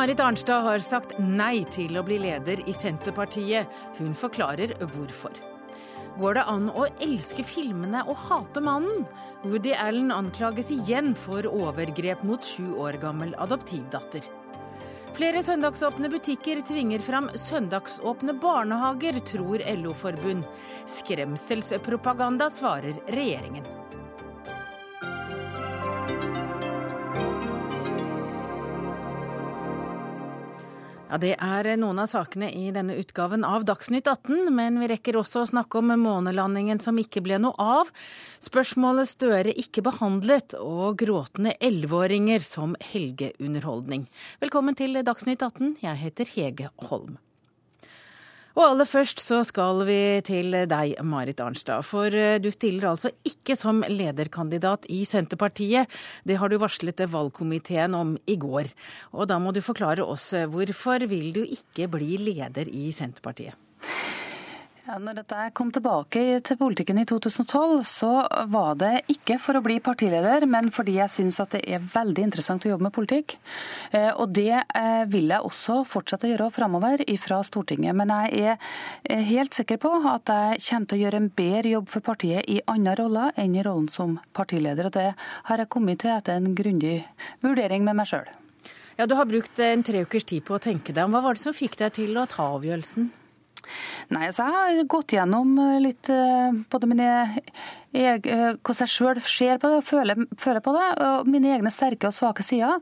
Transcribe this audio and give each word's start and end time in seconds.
Marit 0.00 0.20
Arnstad 0.20 0.62
har 0.64 0.80
sagt 0.80 1.18
nei 1.20 1.60
til 1.68 1.98
å 2.00 2.02
bli 2.06 2.16
leder 2.22 2.62
i 2.64 2.72
Senterpartiet. 2.72 3.68
Hun 3.98 4.14
forklarer 4.16 4.70
hvorfor. 4.94 5.34
Går 6.16 6.38
det 6.38 6.44
an 6.48 6.70
å 6.72 6.86
elske 7.04 7.44
filmene 7.44 8.06
og 8.08 8.16
hate 8.22 8.62
mannen? 8.64 9.02
Woody 9.42 9.74
Allen 9.76 10.08
anklages 10.14 10.70
igjen 10.72 11.12
for 11.12 11.44
overgrep 11.50 12.24
mot 12.24 12.40
sju 12.40 12.70
år 12.80 12.96
gammel 13.02 13.34
adoptivdatter. 13.44 14.24
Flere 15.18 15.44
søndagsåpne 15.44 16.08
butikker 16.16 16.64
tvinger 16.64 17.04
fram 17.04 17.28
søndagsåpne 17.36 18.38
barnehager, 18.40 19.20
tror 19.34 19.60
LO-forbund. 19.82 20.48
Skremselspropaganda, 20.88 22.48
svarer 22.48 22.96
regjeringen. 23.12 23.68
Ja, 31.10 31.18
Det 31.18 31.32
er 31.42 31.66
noen 31.74 31.98
av 31.98 32.06
sakene 32.06 32.52
i 32.54 32.68
denne 32.70 32.94
utgaven 32.94 33.42
av 33.42 33.64
Dagsnytt 33.66 34.06
18, 34.06 34.46
men 34.54 34.76
vi 34.78 34.86
rekker 34.92 35.16
også 35.18 35.40
å 35.42 35.48
snakke 35.50 35.80
om 35.80 35.90
månelandingen 35.98 36.78
som 36.78 37.00
ikke 37.02 37.18
ble 37.24 37.40
noe 37.42 37.56
av, 37.58 37.90
spørsmålet 38.38 39.10
Støre 39.10 39.54
ikke 39.58 39.82
behandlet 39.82 40.54
og 40.54 41.00
gråtende 41.02 41.56
elleveåringer 41.58 42.46
som 42.46 42.76
helgeunderholdning. 42.92 44.06
Velkommen 44.38 44.78
til 44.78 45.02
Dagsnytt 45.02 45.42
18, 45.42 45.80
jeg 45.82 46.02
heter 46.04 46.30
Hege 46.36 46.70
Holm. 46.92 47.18
Og 48.60 48.66
aller 48.66 48.84
først 48.84 49.22
så 49.24 49.38
skal 49.48 49.78
vi 49.88 50.20
til 50.20 50.52
deg, 50.68 50.98
Marit 51.08 51.38
Arnstad. 51.40 51.80
For 51.88 52.12
eh, 52.12 52.36
du 52.44 52.50
stiller 52.52 52.90
altså 52.90 53.08
ikke 53.24 53.56
som 53.56 53.80
lederkandidat 53.88 54.84
i 54.92 54.98
Senterpartiet. 55.08 55.88
Det 56.28 56.36
har 56.36 56.52
du 56.52 56.58
varslet 56.60 57.00
valgkomiteen 57.08 57.96
om 57.96 58.12
i 58.28 58.36
går. 58.36 58.68
Og 59.16 59.30
da 59.32 59.40
må 59.40 59.54
du 59.56 59.62
forklare 59.64 60.04
oss 60.04 60.34
eh, 60.36 60.44
hvorfor 60.44 61.08
vil 61.08 61.32
du 61.38 61.40
ikke 61.40 61.88
bli 61.96 62.20
leder 62.20 62.68
i 62.68 62.92
Senterpartiet? 62.92 63.56
Ja, 64.88 64.96
når 64.96 65.18
dette 65.18 65.42
kom 65.52 65.68
tilbake 65.74 66.20
til 66.40 66.56
politikken 66.56 66.96
i 67.02 67.04
2012, 67.04 67.82
så 67.84 68.08
var 68.48 68.78
det 68.80 69.02
ikke 69.12 69.36
for 69.42 69.58
å 69.58 69.62
bli 69.64 69.76
partileder, 69.84 70.46
men 70.48 70.70
fordi 70.72 70.94
jeg 70.96 71.12
syns 71.12 71.36
at 71.42 71.52
det 71.52 71.60
er 71.68 71.84
veldig 71.84 72.24
interessant 72.24 72.64
å 72.64 72.70
jobbe 72.72 72.86
med 72.86 72.94
politikk. 72.96 73.34
Eh, 73.92 74.08
og 74.14 74.32
det 74.32 74.54
eh, 74.56 75.02
vil 75.12 75.28
jeg 75.34 75.44
også 75.44 75.82
fortsette 75.84 76.24
å 76.24 76.32
gjøre 76.32 76.48
framover 76.56 77.04
fra 77.20 77.42
Stortinget. 77.44 77.92
Men 78.00 78.14
jeg 78.14 78.56
er 78.56 79.28
helt 79.28 79.60
sikker 79.60 79.82
på 79.84 79.92
at 80.00 80.32
jeg 80.32 80.64
kommer 80.70 80.88
til 80.88 80.98
å 80.98 81.02
gjøre 81.04 81.22
en 81.26 81.30
bedre 81.42 81.76
jobb 81.76 81.92
for 81.92 82.08
partiet 82.08 82.48
i 82.48 82.58
andre 82.64 82.96
roller 83.02 83.36
enn 83.36 83.60
i 83.60 83.66
rollen 83.66 83.92
som 83.92 84.16
partileder. 84.32 84.88
Og 84.88 84.96
det 84.96 85.08
har 85.52 85.60
jeg 85.60 85.72
kommet 85.76 86.00
til 86.00 86.16
etter 86.16 86.40
en 86.40 86.56
grundig 86.56 87.02
vurdering 87.44 87.84
med 87.84 88.00
meg 88.00 88.08
sjøl. 88.08 88.32
Ja, 88.96 89.04
du 89.04 89.18
har 89.20 89.28
brukt 89.28 89.60
en 89.60 89.84
tre 89.84 90.06
ukers 90.08 90.24
tid 90.24 90.48
på 90.48 90.56
å 90.56 90.62
tenke 90.62 90.96
deg 90.96 91.04
om. 91.04 91.12
Hva 91.12 91.26
var 91.28 91.36
det 91.36 91.44
som 91.44 91.56
fikk 91.56 91.76
deg 91.84 91.98
til 92.00 92.16
å 92.16 92.28
ta 92.28 92.54
avgjørelsen? 92.56 93.12
Nei, 94.10 94.30
så 94.34 94.46
Jeg 94.46 94.54
har 94.54 94.88
gått 94.90 95.14
gjennom 95.14 95.52
eh, 95.58 95.76
litt 95.82 96.10
eh, 96.12 96.56
både 96.72 96.88
mine 96.90 97.08
jeg, 97.90 98.22
eh, 98.26 98.56
hvordan 98.58 98.82
jeg 98.84 98.92
sjøl 98.92 99.20
ser 99.24 99.60
på 99.62 99.70
det 99.70 99.80
og 99.80 99.86
føler, 99.86 100.26
føler, 100.38 100.62
på 100.64 100.74
det, 100.76 100.88
og 101.06 101.30
mine 101.30 101.54
egne 101.56 101.72
sterke 101.74 102.10
og 102.10 102.14
svake 102.14 102.44
sider. 102.46 102.78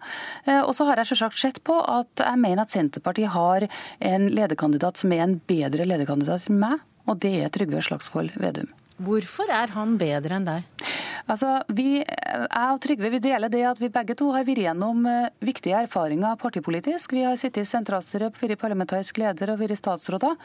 Og 0.66 0.74
så 0.76 0.84
har 0.88 1.00
jeg 1.00 1.12
selvsagt 1.12 1.40
sett 1.40 1.62
på 1.64 1.78
at 1.80 2.20
jeg 2.20 2.40
mener 2.42 2.66
at 2.66 2.74
Senterpartiet 2.74 3.32
har 3.32 3.64
en 4.04 4.28
lederkandidat 4.28 5.00
som 5.00 5.14
er 5.16 5.24
en 5.24 5.38
bedre 5.48 5.88
lederkandidat 5.88 6.50
enn 6.50 6.60
meg, 6.60 6.84
og 7.08 7.22
det 7.24 7.38
er 7.40 7.54
Trygve 7.54 7.80
Slagsvold 7.88 8.36
Vedum. 8.36 8.68
Hvorfor 8.98 9.50
er 9.54 9.70
han 9.76 9.94
bedre 10.00 10.38
enn 10.38 10.46
deg? 10.48 10.86
Altså, 11.28 11.58
vi, 11.76 11.98
Jeg 12.00 12.72
og 12.72 12.78
Trygve 12.80 13.10
vi 13.12 13.20
deler 13.20 13.50
det 13.52 13.60
at 13.68 13.80
vi 13.82 13.90
begge 13.92 14.14
to 14.16 14.30
har 14.32 14.46
vært 14.48 14.62
gjennom 14.64 15.04
eh, 15.06 15.28
viktige 15.44 15.76
erfaringer 15.84 16.38
partipolitisk. 16.40 17.12
Vi 17.12 17.24
har 17.26 17.36
sittet 17.36 17.66
i 17.66 17.68
sentralstyret, 17.68 18.38
vært 18.40 18.60
parlamentarisk 18.62 19.20
leder 19.20 19.52
og 19.52 19.60
vært 19.60 19.76
statsråder. 19.76 20.38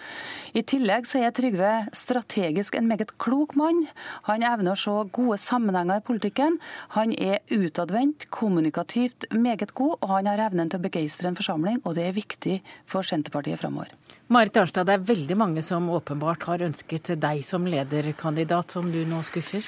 I 0.51 0.66
tillegg 0.67 1.07
så 1.07 1.22
er 1.23 1.31
Trygve 1.35 1.72
strategisk 1.95 2.75
en 2.75 2.89
meget 2.91 3.16
klok 3.16 3.55
mann. 3.59 3.85
Han 4.27 4.44
evner 4.44 4.75
å 4.75 4.81
se 4.83 4.97
gode 5.16 5.39
sammenhenger 5.39 6.03
i 6.03 6.06
politikken. 6.06 6.59
Han 6.97 7.16
er 7.16 7.39
utadvendt, 7.47 8.27
kommunikativt 8.29 9.29
meget 9.31 9.72
god, 9.73 10.01
og 10.01 10.17
han 10.17 10.29
har 10.33 10.50
evnen 10.50 10.69
til 10.69 10.83
å 10.83 10.88
begeistre 10.89 11.31
en 11.31 11.39
forsamling. 11.39 11.79
Og 11.88 11.95
det 11.95 12.09
er 12.09 12.19
viktig 12.19 12.59
for 12.83 13.07
Senterpartiet 13.07 13.63
framover. 13.63 13.95
Marit 14.31 14.57
Arnstad, 14.57 14.88
det 14.88 14.95
er 14.95 15.07
veldig 15.07 15.35
mange 15.38 15.61
som 15.66 15.89
åpenbart 15.91 16.45
har 16.47 16.63
ønsket 16.63 17.11
deg 17.19 17.44
som 17.45 17.67
lederkandidat, 17.67 18.72
som 18.72 18.88
du 18.91 19.01
nå 19.07 19.19
skuffer? 19.28 19.66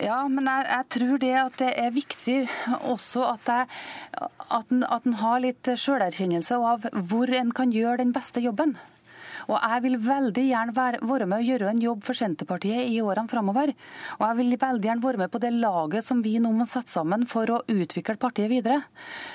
Ja, 0.00 0.22
men 0.28 0.48
jeg, 0.48 0.64
jeg, 0.70 0.86
tror 0.96 1.18
det 1.20 1.32
at 1.36 1.58
det 1.60 1.72
er 1.78 1.92
viktig 1.92 2.36
også 2.88 3.26
at, 3.34 3.50
jeg, 3.52 3.66
at, 4.48 4.72
en, 4.72 4.86
at 4.88 5.04
en 5.06 5.18
har 5.20 5.42
litt 5.44 5.68
sjølerkjennelse 5.68 6.56
av 6.56 6.88
hvor 7.10 7.30
en 7.36 7.52
kan 7.54 7.74
gjøre 7.74 8.00
den 8.00 8.14
beste 8.16 8.40
jobben. 8.40 8.78
Og 9.52 9.58
jeg 9.60 9.84
vil 9.84 9.98
veldig 10.00 10.44
gjerne 10.48 10.76
være, 10.76 11.02
være 11.08 11.28
med 11.28 11.42
å 11.42 11.46
gjøre 11.46 11.70
en 11.72 11.82
jobb 11.82 12.04
for 12.06 12.16
Senterpartiet 12.16 12.88
i 12.88 13.00
årene 13.04 13.30
framover. 13.30 13.74
Og 14.18 14.26
jeg 14.26 14.38
vil 14.40 14.58
veldig 14.62 14.88
gjerne 14.88 15.06
være 15.06 15.22
med 15.24 15.32
på 15.32 15.42
det 15.42 15.52
laget 15.58 16.08
som 16.08 16.22
vi 16.24 16.38
nå 16.40 16.52
må 16.56 16.68
sette 16.70 16.92
sammen 16.92 17.26
for 17.28 17.52
å 17.52 17.62
utvikle 17.72 18.18
partiet 18.20 18.50
videre. 18.52 18.82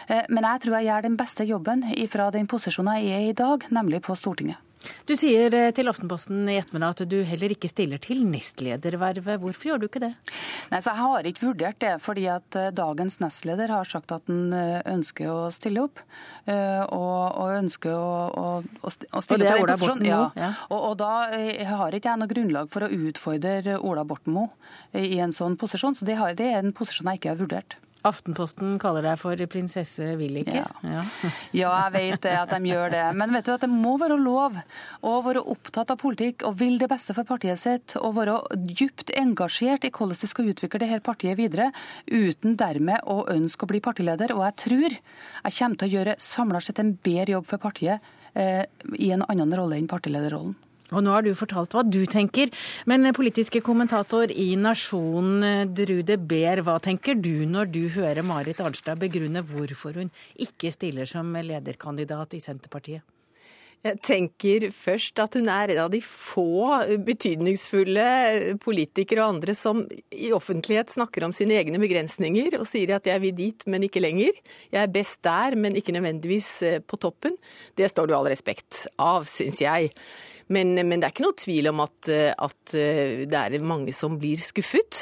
Eh, 0.09 0.25
men 0.29 0.47
jeg 0.50 0.66
tror 0.66 0.79
jeg 0.79 0.89
gjør 0.89 1.09
den 1.09 1.19
beste 1.19 1.47
jobben 1.47 1.85
fra 2.11 2.31
den 2.33 2.50
posisjonen 2.50 2.97
jeg 3.01 3.13
er 3.13 3.28
i 3.29 3.35
dag, 3.38 3.69
nemlig 3.73 4.01
på 4.07 4.17
Stortinget. 4.17 4.66
Du 5.08 5.14
sier 5.18 5.54
eh, 5.56 5.70
til 5.76 5.90
Aftenposten 5.90 6.48
i 6.52 6.58
ettermiddag 6.60 6.96
at 6.96 7.10
du 7.10 7.18
heller 7.28 7.54
ikke 7.54 7.70
stiller 7.72 8.02
til 8.04 8.24
nestledervervet. 8.28 9.40
Hvorfor 9.42 9.72
gjør 9.72 9.82
du 9.82 9.88
ikke 9.88 10.04
det? 10.04 10.14
Nei, 10.72 10.82
så 10.82 10.94
Jeg 10.94 11.02
har 11.02 11.30
ikke 11.30 11.46
vurdert 11.46 11.80
det, 11.84 11.94
fordi 12.04 12.28
at 12.32 12.58
eh, 12.60 12.70
dagens 12.76 13.20
nestleder 13.24 13.74
har 13.74 13.90
sagt 13.90 14.14
at 14.16 14.28
han 14.30 14.54
eh, 14.56 14.80
ønsker 14.94 15.32
å 15.32 15.40
stille 15.56 15.88
opp. 15.88 16.04
Og, 16.48 17.24
og 17.44 17.50
ønsker 17.58 17.92
å, 17.92 18.12
å, 18.32 18.88
å 18.88 19.22
stille 19.24 19.50
er 19.50 19.60
Ola 19.60 19.76
Borten 19.80 20.00
Moe? 20.00 20.08
Ja. 20.08 20.22
ja. 20.40 20.52
Og, 20.70 20.78
og, 20.78 20.94
da 21.02 21.09
har 21.28 21.98
ikke 21.98 22.14
jeg 22.14 22.22
noe 22.22 22.32
grunnlag 22.32 22.70
for 22.72 22.86
å 22.86 22.92
utfordre 23.09 23.76
Ola 23.82 24.06
Borten 24.08 24.38
Moe 24.38 24.96
i 24.96 25.20
en 25.24 25.36
sånn 25.36 25.58
posisjon. 25.59 25.98
Så 25.98 26.08
det, 26.08 26.16
har, 26.20 26.38
det 26.40 26.48
er 26.54 26.62
en 26.62 26.76
posisjon 26.76 27.12
jeg 27.12 27.20
ikke 27.20 27.34
har 27.34 27.42
vurdert. 27.42 27.78
Aftenposten 28.06 28.75
kaller 28.81 29.06
deg 29.08 29.18
for 29.19 29.40
prinsesse. 29.50 30.12
Ja. 30.46 30.66
Ja. 30.84 31.03
ja. 31.62 31.72
jeg 31.72 31.94
vet 31.96 32.22
det, 32.25 32.34
at 32.38 32.52
de 32.53 32.69
gjør 32.69 32.91
det. 32.94 33.03
Men 33.18 33.34
vet 33.34 33.47
du 33.47 33.53
at 33.56 33.63
det 33.66 33.72
må 33.72 33.96
være 34.02 34.19
lov 34.22 34.59
å 35.02 35.16
være 35.25 35.41
opptatt 35.41 35.91
av 35.94 36.00
politikk 36.02 36.46
og 36.47 36.59
vil 36.62 36.78
det 36.81 36.90
beste 36.91 37.16
for 37.18 37.28
partiet 37.28 37.59
sitt 37.62 37.97
og 37.97 38.16
være 38.19 38.38
dypt 38.53 39.12
engasjert 39.18 39.88
i 39.88 39.91
hvordan 39.94 40.22
de 40.22 40.30
skal 40.30 40.52
utvikle 40.53 40.84
det 40.84 40.91
her 40.91 41.03
partiet 41.06 41.40
videre, 41.40 41.72
uten 42.06 42.58
dermed 42.59 43.02
å 43.09 43.24
ønske 43.34 43.66
å 43.66 43.72
bli 43.72 43.81
partileder. 43.84 44.35
Og 44.35 44.46
jeg 44.46 44.58
tror 44.64 44.88
jeg 44.91 45.58
kommer 45.58 45.81
til 45.81 45.90
å 45.90 45.96
gjøre 45.97 46.19
samla 46.22 46.64
sett 46.64 46.84
en 46.84 46.94
bedre 46.94 47.38
jobb 47.38 47.50
for 47.50 47.62
partiet 47.62 48.14
eh, 48.38 48.64
i 49.00 49.12
en 49.16 49.25
annen 49.28 49.58
rolle 49.58 49.79
enn 49.79 49.90
partilederrollen. 49.90 50.56
Og 50.94 51.03
nå 51.03 51.12
har 51.12 51.25
du 51.25 51.34
fortalt 51.36 51.75
hva 51.75 51.84
du 51.84 52.00
tenker, 52.09 52.52
men 52.88 53.12
politiske 53.16 53.62
kommentator 53.66 54.31
i 54.31 54.53
Nasjonen, 54.59 55.74
Drude 55.75 56.18
Behr, 56.30 56.64
hva 56.64 56.78
tenker 56.84 57.20
du 57.20 57.46
når 57.50 57.74
du 57.74 57.84
hører 57.98 58.25
Marit 58.25 58.62
Arnstad 58.64 59.02
begrunne 59.02 59.44
hvorfor 59.44 60.00
hun 60.00 60.14
ikke 60.40 60.72
stiller 60.76 61.09
som 61.09 61.36
lederkandidat 61.36 62.38
i 62.38 62.44
Senterpartiet? 62.44 63.03
Jeg 63.86 64.00
tenker 64.02 64.64
først 64.74 65.20
at 65.22 65.36
hun 65.38 65.47
er 65.53 65.72
en 65.72 65.80
av 65.84 65.92
de 65.94 66.00
få 66.02 66.80
betydningsfulle 67.06 68.06
politikere 68.64 69.22
og 69.22 69.36
andre 69.36 69.53
som 69.56 69.84
i 70.12 70.31
offentlighet 70.36 70.92
snakker 70.96 71.28
om 71.28 71.36
sine 71.36 71.59
egne 71.59 71.80
begrensninger 71.80 72.58
og 72.58 72.66
sier 72.68 72.96
at 72.97 73.08
jeg 73.08 73.22
vil 73.24 73.36
dit, 73.38 73.68
men 73.70 73.86
ikke 73.86 74.02
lenger. 74.02 74.34
Jeg 74.74 74.81
er 74.81 74.92
best 74.92 75.22
der, 75.28 75.56
men 75.56 75.78
ikke 75.78 75.94
nødvendigvis 75.96 76.50
eh, 76.66 76.80
på 76.81 77.00
toppen. 77.00 77.38
Det 77.78 77.88
står 77.94 78.09
det 78.09 78.18
all 78.18 78.31
respekt 78.34 78.88
av, 78.97 79.30
syns 79.30 79.62
jeg. 79.62 79.94
Men, 80.53 80.75
men, 80.75 81.00
det 81.00 81.08
er 81.08 81.16
ikke 81.16 81.25
noe 81.25 81.40
tvil 81.40 81.72
om 81.74 81.81
at, 81.84 82.09
at 82.09 82.76
eh, 82.78 83.23
det 83.28 83.40
er 83.40 83.64
mange 83.64 83.96
som 83.96 84.16
blir 84.20 84.40
skuffet. 84.40 85.02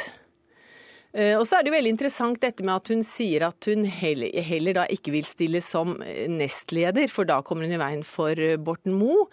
Eh, 1.14 1.36
og 1.38 1.46
så 1.48 1.60
er 1.60 1.68
det 1.68 1.76
veldig 1.76 1.94
interessant 1.94 2.42
dette 2.42 2.66
med 2.66 2.76
at 2.80 2.90
hun 2.92 3.06
sier 3.06 3.46
at 3.48 3.70
hun 3.70 3.86
heller, 3.86 4.34
heller 4.48 4.80
da 4.82 4.88
ikke 4.92 5.14
vil 5.16 5.28
stille 5.28 5.62
som 5.64 6.00
nestleder, 6.02 7.06
for 7.14 7.30
da 7.30 7.44
kommer 7.46 7.70
hun 7.70 7.78
i 7.78 7.82
veien 7.82 8.04
for 8.08 8.42
Borten 8.66 8.98
Moe. 8.98 9.30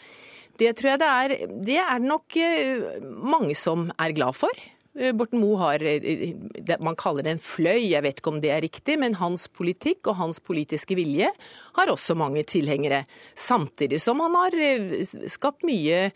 Det 0.61 0.75
tror 0.77 0.93
jeg 0.93 1.01
det 1.01 1.09
er 1.09 1.35
Det 1.65 1.81
er 1.81 2.05
nok 2.05 2.37
eh, 2.37 3.03
mange 3.03 3.57
som 3.59 3.91
er 3.99 4.15
glad 4.17 4.37
for. 4.37 4.53
Eh, 4.99 5.13
Borten 5.13 5.41
Moe 5.41 5.57
har 5.57 5.83
eh, 5.83 6.35
Man 6.81 6.97
kaller 6.97 7.25
det 7.25 7.37
en 7.37 7.43
fløy, 7.43 7.89
jeg 7.89 8.05
vet 8.05 8.21
ikke 8.21 8.33
om 8.35 8.41
det 8.45 8.53
er 8.53 8.65
riktig, 8.65 8.99
men 9.01 9.17
hans 9.17 9.49
politikk 9.49 10.11
og 10.11 10.19
hans 10.21 10.41
politiske 10.45 10.97
vilje 10.99 11.31
har 11.79 11.93
også 11.93 12.17
mange 12.19 12.45
tilhengere. 12.45 13.07
Samtidig 13.35 14.03
som 14.05 14.21
han 14.21 14.37
har 14.37 14.59
eh, 14.61 14.99
skapt 15.33 15.69
mye 15.69 16.11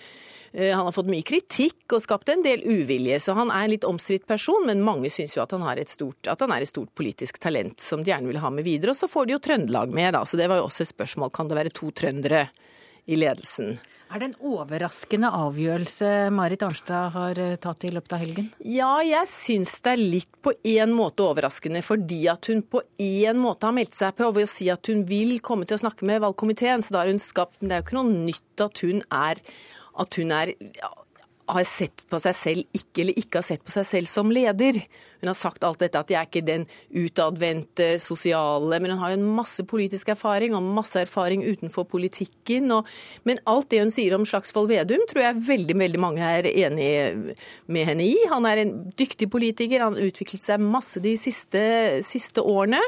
han 0.56 0.86
har 0.86 0.94
fått 0.94 1.10
mye 1.10 1.24
kritikk 1.26 1.92
og 1.92 2.00
skapt 2.00 2.30
en 2.32 2.40
del 2.40 2.62
uvilje, 2.64 3.18
så 3.20 3.34
han 3.36 3.50
er 3.52 3.66
en 3.66 3.72
litt 3.74 3.84
omstridt 3.84 4.22
person. 4.30 4.62
Men 4.64 4.80
mange 4.86 5.10
syns 5.12 5.34
jo 5.34 5.42
at 5.42 5.52
han, 5.52 5.66
stort, 5.90 6.30
at 6.32 6.40
han, 6.40 6.54
er 6.54 6.64
et 6.64 6.70
stort 6.70 6.94
politisk 6.96 7.36
talent 7.42 7.82
som 7.84 8.00
de 8.00 8.08
gjerne 8.08 8.30
vil 8.30 8.40
ha 8.40 8.48
med 8.54 8.64
videre. 8.64 8.94
Og 8.94 8.96
så 8.96 9.10
får 9.10 9.26
de 9.26 9.34
jo 9.34 9.42
Trøndelag 9.44 9.92
med, 9.92 10.14
da. 10.16 10.22
Så 10.24 10.40
det 10.40 10.46
var 10.48 10.62
jo 10.62 10.70
også 10.70 10.86
et 10.86 10.92
spørsmål. 10.94 11.34
Kan 11.34 11.50
det 11.50 11.58
være 11.58 11.74
to 11.76 11.90
trøndere 11.92 12.46
i 13.06 13.18
ledelsen. 13.18 13.76
Er 14.06 14.22
det 14.22 14.26
en 14.28 14.52
overraskende 14.52 15.28
avgjørelse 15.34 16.08
Marit 16.34 16.62
Arnstad 16.62 17.10
har 17.16 17.38
eh, 17.42 17.56
tatt 17.58 17.86
i 17.88 17.90
løpet 17.90 18.14
av 18.14 18.20
helgen? 18.22 18.50
Ja, 18.62 18.92
jeg 19.02 19.26
syns 19.30 19.72
det 19.82 19.96
er 19.96 20.02
litt 20.14 20.30
på 20.46 20.52
en 20.76 20.92
måte 20.94 21.24
overraskende, 21.26 21.82
fordi 21.82 22.20
at 22.30 22.46
hun 22.50 22.62
på 22.62 22.84
en 23.02 23.40
måte 23.42 23.66
har 23.66 23.74
meldt 23.74 23.98
seg 23.98 24.14
på 24.18 24.30
ved 24.36 24.46
å 24.46 24.52
si 24.52 24.68
at 24.70 24.92
hun 24.92 25.02
vil 25.10 25.40
komme 25.42 25.66
til 25.66 25.78
å 25.78 25.82
snakke 25.82 26.06
med 26.06 26.22
valgkomiteen. 26.22 26.86
Så 26.86 26.94
da 26.94 27.02
har 27.02 27.10
hun 27.10 27.22
skapt 27.22 27.58
Men 27.58 27.72
det 27.72 27.76
er 27.76 27.82
jo 27.82 27.88
ikke 27.88 27.98
noe 27.98 28.22
nytt 28.30 28.64
at 28.68 28.84
hun 28.86 29.02
er, 29.10 29.42
at 30.06 30.20
hun 30.20 30.32
er 30.38 30.54
har 31.46 31.66
sett 31.66 32.02
på 32.10 32.18
seg 32.22 32.34
selv 32.36 32.76
ikke 32.76 33.02
eller 33.04 33.18
ikke 33.20 33.40
har 33.40 33.46
sett 33.46 33.62
på 33.66 33.74
seg 33.74 33.86
selv 33.86 34.10
som 34.10 34.32
leder. 34.34 34.78
Hun 35.20 35.30
har 35.30 35.36
sagt 35.38 35.64
alt 35.64 35.80
dette 35.80 36.00
at 36.00 36.10
jeg 36.10 36.18
er 36.18 36.28
ikke 36.28 36.42
den 36.46 36.64
utadvendte 36.90 37.86
sosiale, 38.02 38.80
men 38.82 38.92
hun 38.94 39.02
har 39.02 39.12
jo 39.12 39.20
en 39.20 39.28
masse 39.38 39.64
politisk 39.68 40.10
erfaring 40.12 40.56
og 40.56 40.66
masse 40.76 40.98
erfaring 41.00 41.44
utenfor 41.46 41.86
politikken. 41.88 42.68
Og, 42.74 42.90
men 43.28 43.40
alt 43.48 43.70
det 43.72 43.84
hun 43.84 43.94
sier 43.94 44.16
om 44.16 44.26
Slagsvold 44.28 44.72
Vedum, 44.72 45.06
tror 45.10 45.24
jeg 45.24 45.46
veldig, 45.46 45.78
veldig 45.84 46.02
mange 46.02 46.32
er 46.40 46.50
enig 46.50 46.90
med 47.70 47.88
henne 47.92 48.10
i. 48.10 48.18
Han 48.32 48.48
er 48.48 48.64
en 48.64 48.74
dyktig 48.98 49.30
politiker, 49.32 49.86
han 49.86 49.96
har 49.96 50.10
utviklet 50.10 50.44
seg 50.44 50.62
masse 50.62 51.02
de 51.04 51.14
siste, 51.20 51.62
siste 52.06 52.44
årene. 52.44 52.82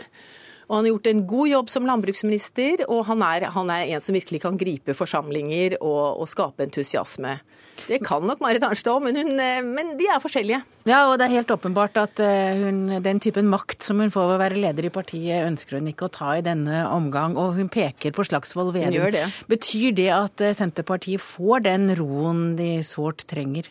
Og 0.69 0.76
han 0.76 0.85
har 0.85 0.93
gjort 0.93 1.09
en 1.09 1.23
god 1.29 1.49
jobb 1.49 1.70
som 1.73 1.87
landbruksminister, 1.88 2.85
og 2.93 3.06
han 3.09 3.23
er, 3.25 3.49
han 3.55 3.70
er 3.73 3.94
en 3.94 4.03
som 4.05 4.17
virkelig 4.17 4.43
kan 4.43 4.59
gripe 4.61 4.93
forsamlinger 4.97 5.79
og, 5.81 6.20
og 6.20 6.29
skape 6.29 6.67
entusiasme. 6.67 7.38
Det 7.87 8.00
kan 8.05 8.25
nok 8.26 8.43
Marit 8.43 8.65
Arnstad 8.67 8.99
òg, 8.99 9.06
men, 9.06 9.38
eh, 9.41 9.62
men, 9.65 9.94
de 9.97 10.09
er 10.11 10.20
forskjellige. 10.20 10.61
Ja, 10.88 11.05
og 11.09 11.19
det 11.19 11.29
er 11.29 11.37
helt 11.38 11.53
åpenbart 11.55 11.97
at 12.00 12.20
eh, 12.20 12.59
hun, 12.59 12.99
den 13.05 13.20
typen 13.23 13.49
makt 13.49 13.87
som 13.87 14.03
hun 14.03 14.12
får 14.12 14.29
ved 14.29 14.37
å 14.37 14.43
være 14.43 14.62
leder 14.65 14.88
i 14.88 14.93
partiet, 14.93 15.47
ønsker 15.47 15.79
hun 15.79 15.88
ikke 15.93 16.09
å 16.09 16.12
ta 16.12 16.35
i 16.37 16.44
denne 16.44 16.82
omgang. 16.93 17.38
Og 17.41 17.56
hun 17.56 17.70
peker 17.73 18.12
på 18.17 18.26
Slagsvold 18.29 18.75
Vedum. 18.76 19.09
Det. 19.15 19.25
Betyr 19.49 19.94
det 19.97 20.11
at 20.17 20.44
eh, 20.44 20.56
Senterpartiet 20.59 21.25
får 21.25 21.65
den 21.69 21.94
roen 21.99 22.50
de 22.59 22.75
sårt 22.87 23.25
trenger? 23.31 23.70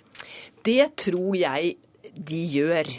Det 0.65 0.95
tror 1.03 1.35
jeg 1.37 1.75
de 2.17 2.41
gjør. 2.57 2.89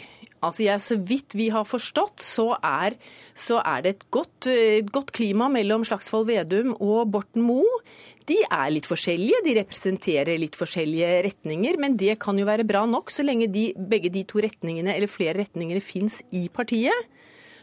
Altså 0.45 0.63
jeg, 0.63 0.79
Så 0.81 0.95
vidt 0.95 1.35
vi 1.35 1.49
har 1.51 1.65
forstått, 1.67 2.23
så 2.23 2.53
er, 2.63 2.95
så 3.35 3.59
er 3.65 3.83
det 3.83 3.95
et 3.95 4.05
godt, 4.11 4.47
et 4.47 4.91
godt, 4.91 5.11
klima 5.11 5.49
mellom 5.51 5.83
Slagsvold 5.87 6.29
Vedum 6.29 6.75
og 6.79 7.11
Borten 7.11 7.43
Moe. 7.43 7.81
De 8.29 8.37
er 8.45 8.69
litt 8.71 8.87
forskjellige, 8.87 9.41
de 9.43 9.55
representerer 9.57 10.39
litt 10.39 10.55
forskjellige 10.55 11.23
retninger, 11.25 11.79
men 11.81 11.97
det 11.97 12.19
kan 12.21 12.37
jo 12.37 12.45
være 12.47 12.67
bra 12.67 12.85
nok 12.85 13.11
så 13.11 13.25
lenge 13.25 13.49
de, 13.51 13.71
begge 13.75 14.11
de 14.13 14.23
to 14.29 14.39
retningene, 14.45 14.93
eller 14.93 15.09
flere 15.09 15.41
retninger, 15.41 15.81
fins 15.81 16.21
i 16.31 16.45
partiet. 16.53 17.09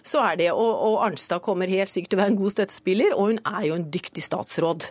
Så 0.06 0.20
er 0.22 0.36
det, 0.38 0.50
og, 0.52 0.72
og 0.90 1.00
Arnstad 1.06 1.42
kommer 1.42 1.70
helt 1.70 1.90
sikkert 1.90 2.12
til 2.12 2.18
å 2.18 2.24
være 2.24 2.34
en 2.34 2.40
god 2.42 2.54
støttespiller, 2.54 3.14
og 3.16 3.32
hun 3.32 3.42
er 3.46 3.68
jo 3.70 3.78
en 3.78 3.88
dyktig 3.94 4.26
statsråd. 4.26 4.90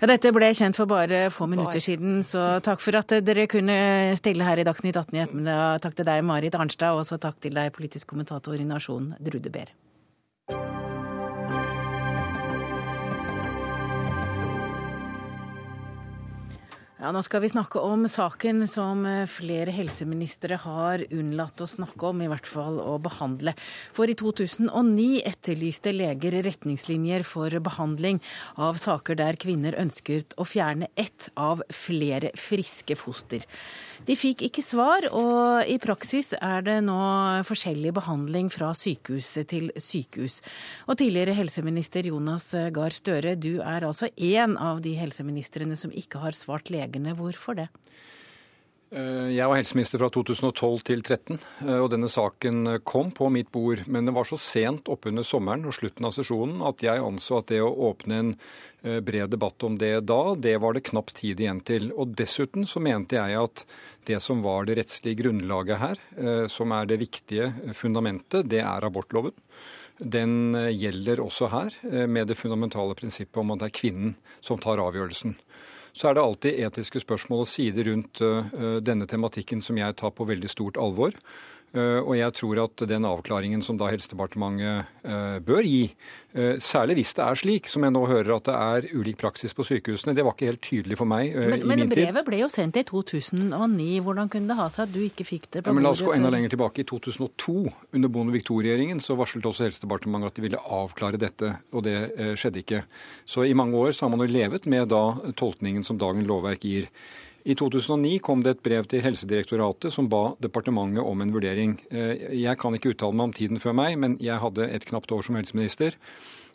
Ja, 0.00 0.08
dette 0.10 0.32
ble 0.34 0.50
kjent 0.56 0.76
for 0.76 0.90
bare 0.90 1.28
få 1.32 1.46
minutter 1.50 1.80
siden, 1.82 2.18
så 2.26 2.58
takk 2.64 2.82
for 2.82 2.98
at 2.98 3.14
dere 3.24 3.46
kunne 3.50 3.76
stille 4.18 4.44
her 4.46 4.60
i 4.60 4.66
Dagsnytt 4.66 4.98
18 4.98 5.14
i 5.14 5.22
ettermiddag. 5.22 5.80
Takk 5.84 5.96
til 6.00 6.08
deg, 6.10 6.26
Marit 6.26 6.58
Arnstad, 6.58 6.92
og 6.96 7.04
også 7.04 7.20
takk 7.22 7.38
til 7.44 7.54
deg, 7.56 7.72
politisk 7.76 8.10
kommentator 8.10 8.58
i 8.58 8.66
Nasjonen, 8.68 9.14
Drude 9.22 9.52
Behr. 9.54 9.70
Ja, 17.04 17.10
Nå 17.12 17.20
skal 17.20 17.42
vi 17.44 17.50
snakke 17.52 17.82
om 17.84 18.06
saken 18.08 18.62
som 18.64 19.02
eh, 19.04 19.26
flere 19.28 19.68
helseministre 19.76 20.56
har 20.62 21.02
unnlatt 21.12 21.60
å 21.60 21.66
snakke 21.68 22.06
om, 22.08 22.22
i 22.24 22.28
hvert 22.32 22.48
fall 22.48 22.78
å 22.80 22.94
behandle. 22.96 23.52
For 23.92 24.08
i 24.08 24.14
2009 24.16 25.18
etterlyste 25.28 25.92
leger 25.92 26.38
retningslinjer 26.46 27.26
for 27.28 27.52
behandling 27.66 28.22
av 28.56 28.80
saker 28.80 29.20
der 29.20 29.36
kvinner 29.36 29.76
ønsket 29.82 30.32
å 30.40 30.48
fjerne 30.48 30.88
ett 30.96 31.28
av 31.36 31.60
flere 31.68 32.32
friske 32.40 32.96
foster. 32.96 33.44
De 34.04 34.12
fikk 34.20 34.42
ikke 34.44 34.60
svar, 34.60 35.06
og 35.16 35.64
i 35.64 35.78
praksis 35.80 36.34
er 36.36 36.64
det 36.66 36.76
nå 36.84 36.96
forskjellig 37.48 37.94
behandling 37.96 38.50
fra 38.52 38.74
sykehus 38.76 39.30
til 39.48 39.70
sykehus. 39.80 40.42
Og 40.84 40.98
tidligere 41.00 41.36
helseminister 41.38 42.04
Jonas 42.10 42.50
Gahr 42.76 42.92
Støre, 42.92 43.32
du 43.32 43.62
er 43.64 43.86
altså 43.88 44.10
én 44.20 44.58
av 44.60 44.82
de 44.84 44.92
helseministrene 44.98 45.78
som 45.80 45.94
ikke 45.94 46.20
har 46.20 46.36
svart 46.36 46.68
legene. 46.74 47.16
Hvorfor 47.16 47.56
det? 47.62 47.70
Eh, 48.94 49.30
jeg 49.34 49.50
var 49.50 49.58
helseminister 49.58 49.98
fra 49.98 50.08
2012 50.14 50.84
til 50.86 51.00
2013, 51.02 51.38
eh, 51.66 51.80
og 51.82 51.88
denne 51.90 52.06
saken 52.10 52.76
kom 52.86 53.10
på 53.10 53.26
mitt 53.32 53.50
bord. 53.54 53.82
Men 53.90 54.06
det 54.06 54.14
var 54.14 54.28
så 54.28 54.38
sent 54.38 54.90
oppunder 54.92 55.26
sommeren 55.26 55.66
og 55.66 55.74
slutten 55.74 56.06
av 56.06 56.14
sesjonen 56.14 56.62
at 56.68 56.84
jeg 56.84 57.02
anså 57.02 57.40
at 57.40 57.50
det 57.50 57.58
å 57.64 57.72
åpne 57.90 58.20
en 58.20 58.30
eh, 58.84 59.00
bred 59.02 59.34
debatt 59.34 59.66
om 59.66 59.78
det 59.80 59.96
da, 60.06 60.36
det 60.38 60.54
var 60.62 60.76
det 60.76 60.84
knapt 60.86 61.16
tid 61.18 61.42
igjen 61.42 61.64
til. 61.66 61.90
Og 61.90 62.14
dessuten 62.14 62.68
så 62.70 62.82
mente 62.84 63.18
jeg 63.18 63.40
at 63.40 63.64
det 64.06 64.20
som 64.22 64.44
var 64.46 64.68
det 64.68 64.78
rettslige 64.78 65.24
grunnlaget 65.24 65.80
her, 65.80 66.00
som 66.52 66.74
er 66.76 66.84
det 66.84 66.98
viktige 67.00 67.46
fundamentet, 67.72 68.44
det 68.52 68.60
er 68.60 68.84
abortloven. 68.84 69.32
Den 69.96 70.52
gjelder 70.52 71.22
også 71.24 71.48
her, 71.48 71.78
med 72.04 72.28
det 72.28 72.36
fundamentale 72.36 72.92
prinsippet 72.98 73.40
om 73.40 73.54
at 73.54 73.62
det 73.62 73.70
er 73.70 73.78
kvinnen 73.78 74.12
som 74.44 74.60
tar 74.60 74.82
avgjørelsen 74.84 75.32
så 75.94 76.10
er 76.10 76.16
det 76.16 76.24
alltid 76.24 76.60
etiske 76.66 77.02
spørsmål 77.04 77.44
og 77.44 77.50
sider 77.50 77.86
rundt 77.90 78.22
uh, 78.24 78.80
denne 78.82 79.06
tematikken 79.10 79.62
som 79.62 79.78
jeg 79.78 79.96
tar 80.00 80.14
på 80.14 80.26
veldig 80.26 80.50
stort 80.50 80.80
alvor. 80.80 81.14
Uh, 81.74 82.00
og 82.04 82.14
jeg 82.14 82.36
tror 82.38 82.60
at 82.64 82.84
den 82.86 83.06
avklaringen 83.08 83.64
som 83.66 83.78
da 83.80 83.88
Helsedepartementet 83.90 84.92
uh, 85.02 85.38
bør 85.42 85.66
gi, 85.66 85.88
Eh, 86.34 86.56
særlig 86.58 86.96
hvis 86.98 87.12
det 87.14 87.22
er 87.22 87.38
slik, 87.38 87.68
som 87.70 87.84
jeg 87.86 87.94
nå 87.94 88.00
hører 88.10 88.32
at 88.34 88.48
det 88.48 88.54
er 88.58 88.86
ulik 88.98 89.20
praksis 89.20 89.52
på 89.54 89.62
sykehusene. 89.68 90.16
Det 90.18 90.24
var 90.26 90.34
ikke 90.34 90.48
helt 90.48 90.62
tydelig 90.66 90.96
for 90.98 91.06
meg 91.06 91.28
eh, 91.30 91.46
men, 91.46 91.60
i 91.62 91.68
min 91.68 91.84
tid. 91.84 91.84
Men 91.84 91.92
brevet 91.94 92.26
ble 92.26 92.40
jo 92.40 92.48
sendt 92.50 92.78
i 92.80 92.82
2009. 92.88 93.86
Hvordan 94.02 94.32
kunne 94.32 94.50
det 94.50 94.56
ha 94.58 94.66
seg 94.72 94.88
at 94.88 94.96
du 94.96 94.98
ikke 95.04 95.26
fikk 95.28 95.46
det? 95.54 95.62
ja, 95.62 95.74
men 95.76 95.86
La 95.86 95.92
oss 95.94 96.02
gå 96.02 96.10
enda 96.16 96.32
lenger 96.34 96.56
tilbake. 96.56 96.82
I 96.82 96.88
2002, 96.90 97.54
under 97.94 98.10
Bondevik 98.16 98.50
II-regjeringen, 98.50 99.02
så 99.04 99.14
varslet 99.20 99.46
også 99.46 99.68
Helsedepartementet 99.68 100.32
at 100.32 100.40
de 100.40 100.46
ville 100.48 100.64
avklare 100.80 101.22
dette, 101.22 101.52
og 101.70 101.86
det 101.86 101.94
eh, 102.10 102.34
skjedde 102.34 102.64
ikke. 102.64 102.82
Så 103.30 103.46
i 103.46 103.54
mange 103.54 103.78
år 103.78 103.94
så 103.94 104.08
har 104.08 104.16
man 104.16 104.26
jo 104.26 104.34
levet 104.34 104.66
med 104.66 104.90
da 104.90 105.04
tolkningen 105.38 105.86
som 105.86 106.02
dagens 106.02 106.26
lovverk 106.26 106.66
gir. 106.66 106.90
I 107.44 107.52
2009 107.60 108.18
kom 108.24 108.40
det 108.40 108.54
et 108.54 108.62
brev 108.64 108.86
til 108.88 109.02
Helsedirektoratet 109.04 109.92
som 109.92 110.06
ba 110.08 110.30
departementet 110.40 111.04
om 111.04 111.20
en 111.20 111.32
vurdering. 111.34 111.74
Eh, 111.92 112.30
jeg 112.40 112.56
kan 112.60 112.72
ikke 112.72 112.94
uttale 112.94 113.12
meg 113.12 113.28
om 113.28 113.34
tiden 113.36 113.60
før 113.60 113.76
meg, 113.76 113.98
men 114.00 114.16
jeg 114.16 114.40
hadde 114.40 114.64
et 114.64 114.86
knapt 114.88 115.12
år 115.12 115.26
som 115.26 115.36
helseminister. 115.36 115.98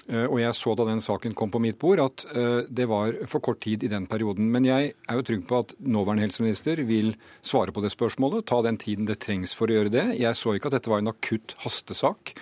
Eh, 0.09 0.25
og 0.25 0.39
jeg 0.41 0.57
så 0.57 0.74
da 0.74 0.88
den 0.88 1.03
saken 1.06 1.36
kom 1.38 1.51
på 1.53 1.62
mitt 1.62 1.77
bord 1.77 2.01
at 2.01 2.25
eh, 2.33 2.65
det 2.65 2.88
var 2.89 3.13
for 3.30 3.45
kort 3.45 3.62
tid 3.62 3.86
i 3.86 3.91
den 3.91 4.07
perioden. 4.09 4.50
Men 4.50 4.65
jeg 4.65 4.95
er 4.97 5.19
jo 5.19 5.27
trygg 5.30 5.45
på 5.50 5.59
at 5.62 5.75
nåværende 5.77 6.25
helseminister 6.25 6.81
vil 6.89 7.13
svare 7.45 7.75
på 7.75 7.86
det 7.86 7.94
spørsmålet, 7.94 8.47
ta 8.50 8.63
den 8.65 8.81
tiden 8.81 9.05
det 9.05 9.19
trengs 9.22 9.53
for 9.53 9.69
å 9.69 9.77
gjøre 9.77 9.93
det. 9.93 10.08
Jeg 10.17 10.41
så 10.41 10.58
ikke 10.58 10.74
at 10.74 10.79
dette 10.79 10.89
var 10.89 11.05
en 11.05 11.13
akutt 11.13 11.53
hastesak. 11.62 12.34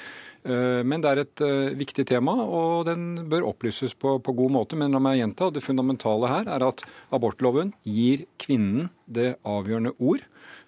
Eh, 0.48 0.84
men 0.88 1.04
det 1.04 1.12
er 1.12 1.24
et 1.24 1.44
eh, 1.44 1.76
viktig 1.78 2.08
tema, 2.08 2.36
og 2.46 2.88
den 2.88 3.28
bør 3.30 3.50
opplyses 3.52 3.96
på, 4.00 4.18
på, 4.24 4.38
god 4.38 4.56
måte. 4.60 4.80
Men 4.80 4.96
la 4.96 5.04
meg 5.04 5.20
gjenta, 5.20 5.52
det 5.52 5.66
fundamentale 5.66 6.32
her 6.32 6.56
er 6.56 6.68
at 6.70 6.86
abortloven 7.14 7.76
gir 7.84 8.28
kvinnen 8.42 8.90
det 9.06 9.36
avgjørende 9.48 9.96
ord. 10.00 10.24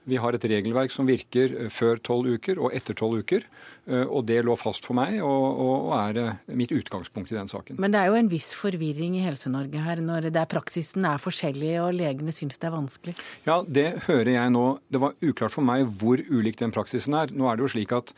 Vi 0.09 0.17
har 0.17 0.33
et 0.33 0.45
regelverk 0.47 0.91
som 0.91 1.07
virker 1.07 1.53
eh, 1.53 1.71
før 1.71 2.01
tolv 2.03 2.27
uker 2.35 2.59
og 2.59 2.75
etter 2.75 2.97
tolv 2.97 3.23
uker. 3.23 3.47
Og 3.89 4.21
det 4.29 4.43
lå 4.45 4.53
fast 4.53 4.85
for 4.85 4.93
meg 4.93 5.15
og, 5.25 5.61
og, 5.63 5.85
er 5.97 6.35
mitt 6.53 6.69
utgangspunkt 6.69 7.31
i 7.31 7.37
den 7.39 7.47
saken. 7.49 7.79
Men 7.81 7.89
det 7.89 8.03
er 8.03 8.11
jo 8.11 8.19
en 8.19 8.27
viss 8.29 8.51
forvirring 8.53 9.15
i 9.17 9.23
Helse-Norge 9.23 9.81
her 9.81 10.01
når 10.05 10.27
det 10.27 10.37
er 10.37 10.51
praksisen 10.51 11.07
er 11.09 11.17
forskjellig 11.17 11.71
og 11.81 11.95
legene 11.97 12.29
syns 12.35 12.61
det 12.61 12.69
er 12.69 12.75
vanskelig? 12.75 13.15
Ja, 13.47 13.63
det 13.65 13.87
hører 14.05 14.29
jeg 14.35 14.53
nå. 14.53 14.67
Det 14.93 15.01
var 15.01 15.17
uklart 15.25 15.55
for 15.55 15.65
meg 15.65 15.87
hvor 15.97 16.21
ulik 16.21 16.61
den 16.61 16.75
praksisen 16.75 17.17
er. 17.17 17.33
Nå 17.33 17.49
er 17.49 17.57
det 17.57 17.65
jo 17.65 17.71
slik 17.79 17.95
at 17.97 18.13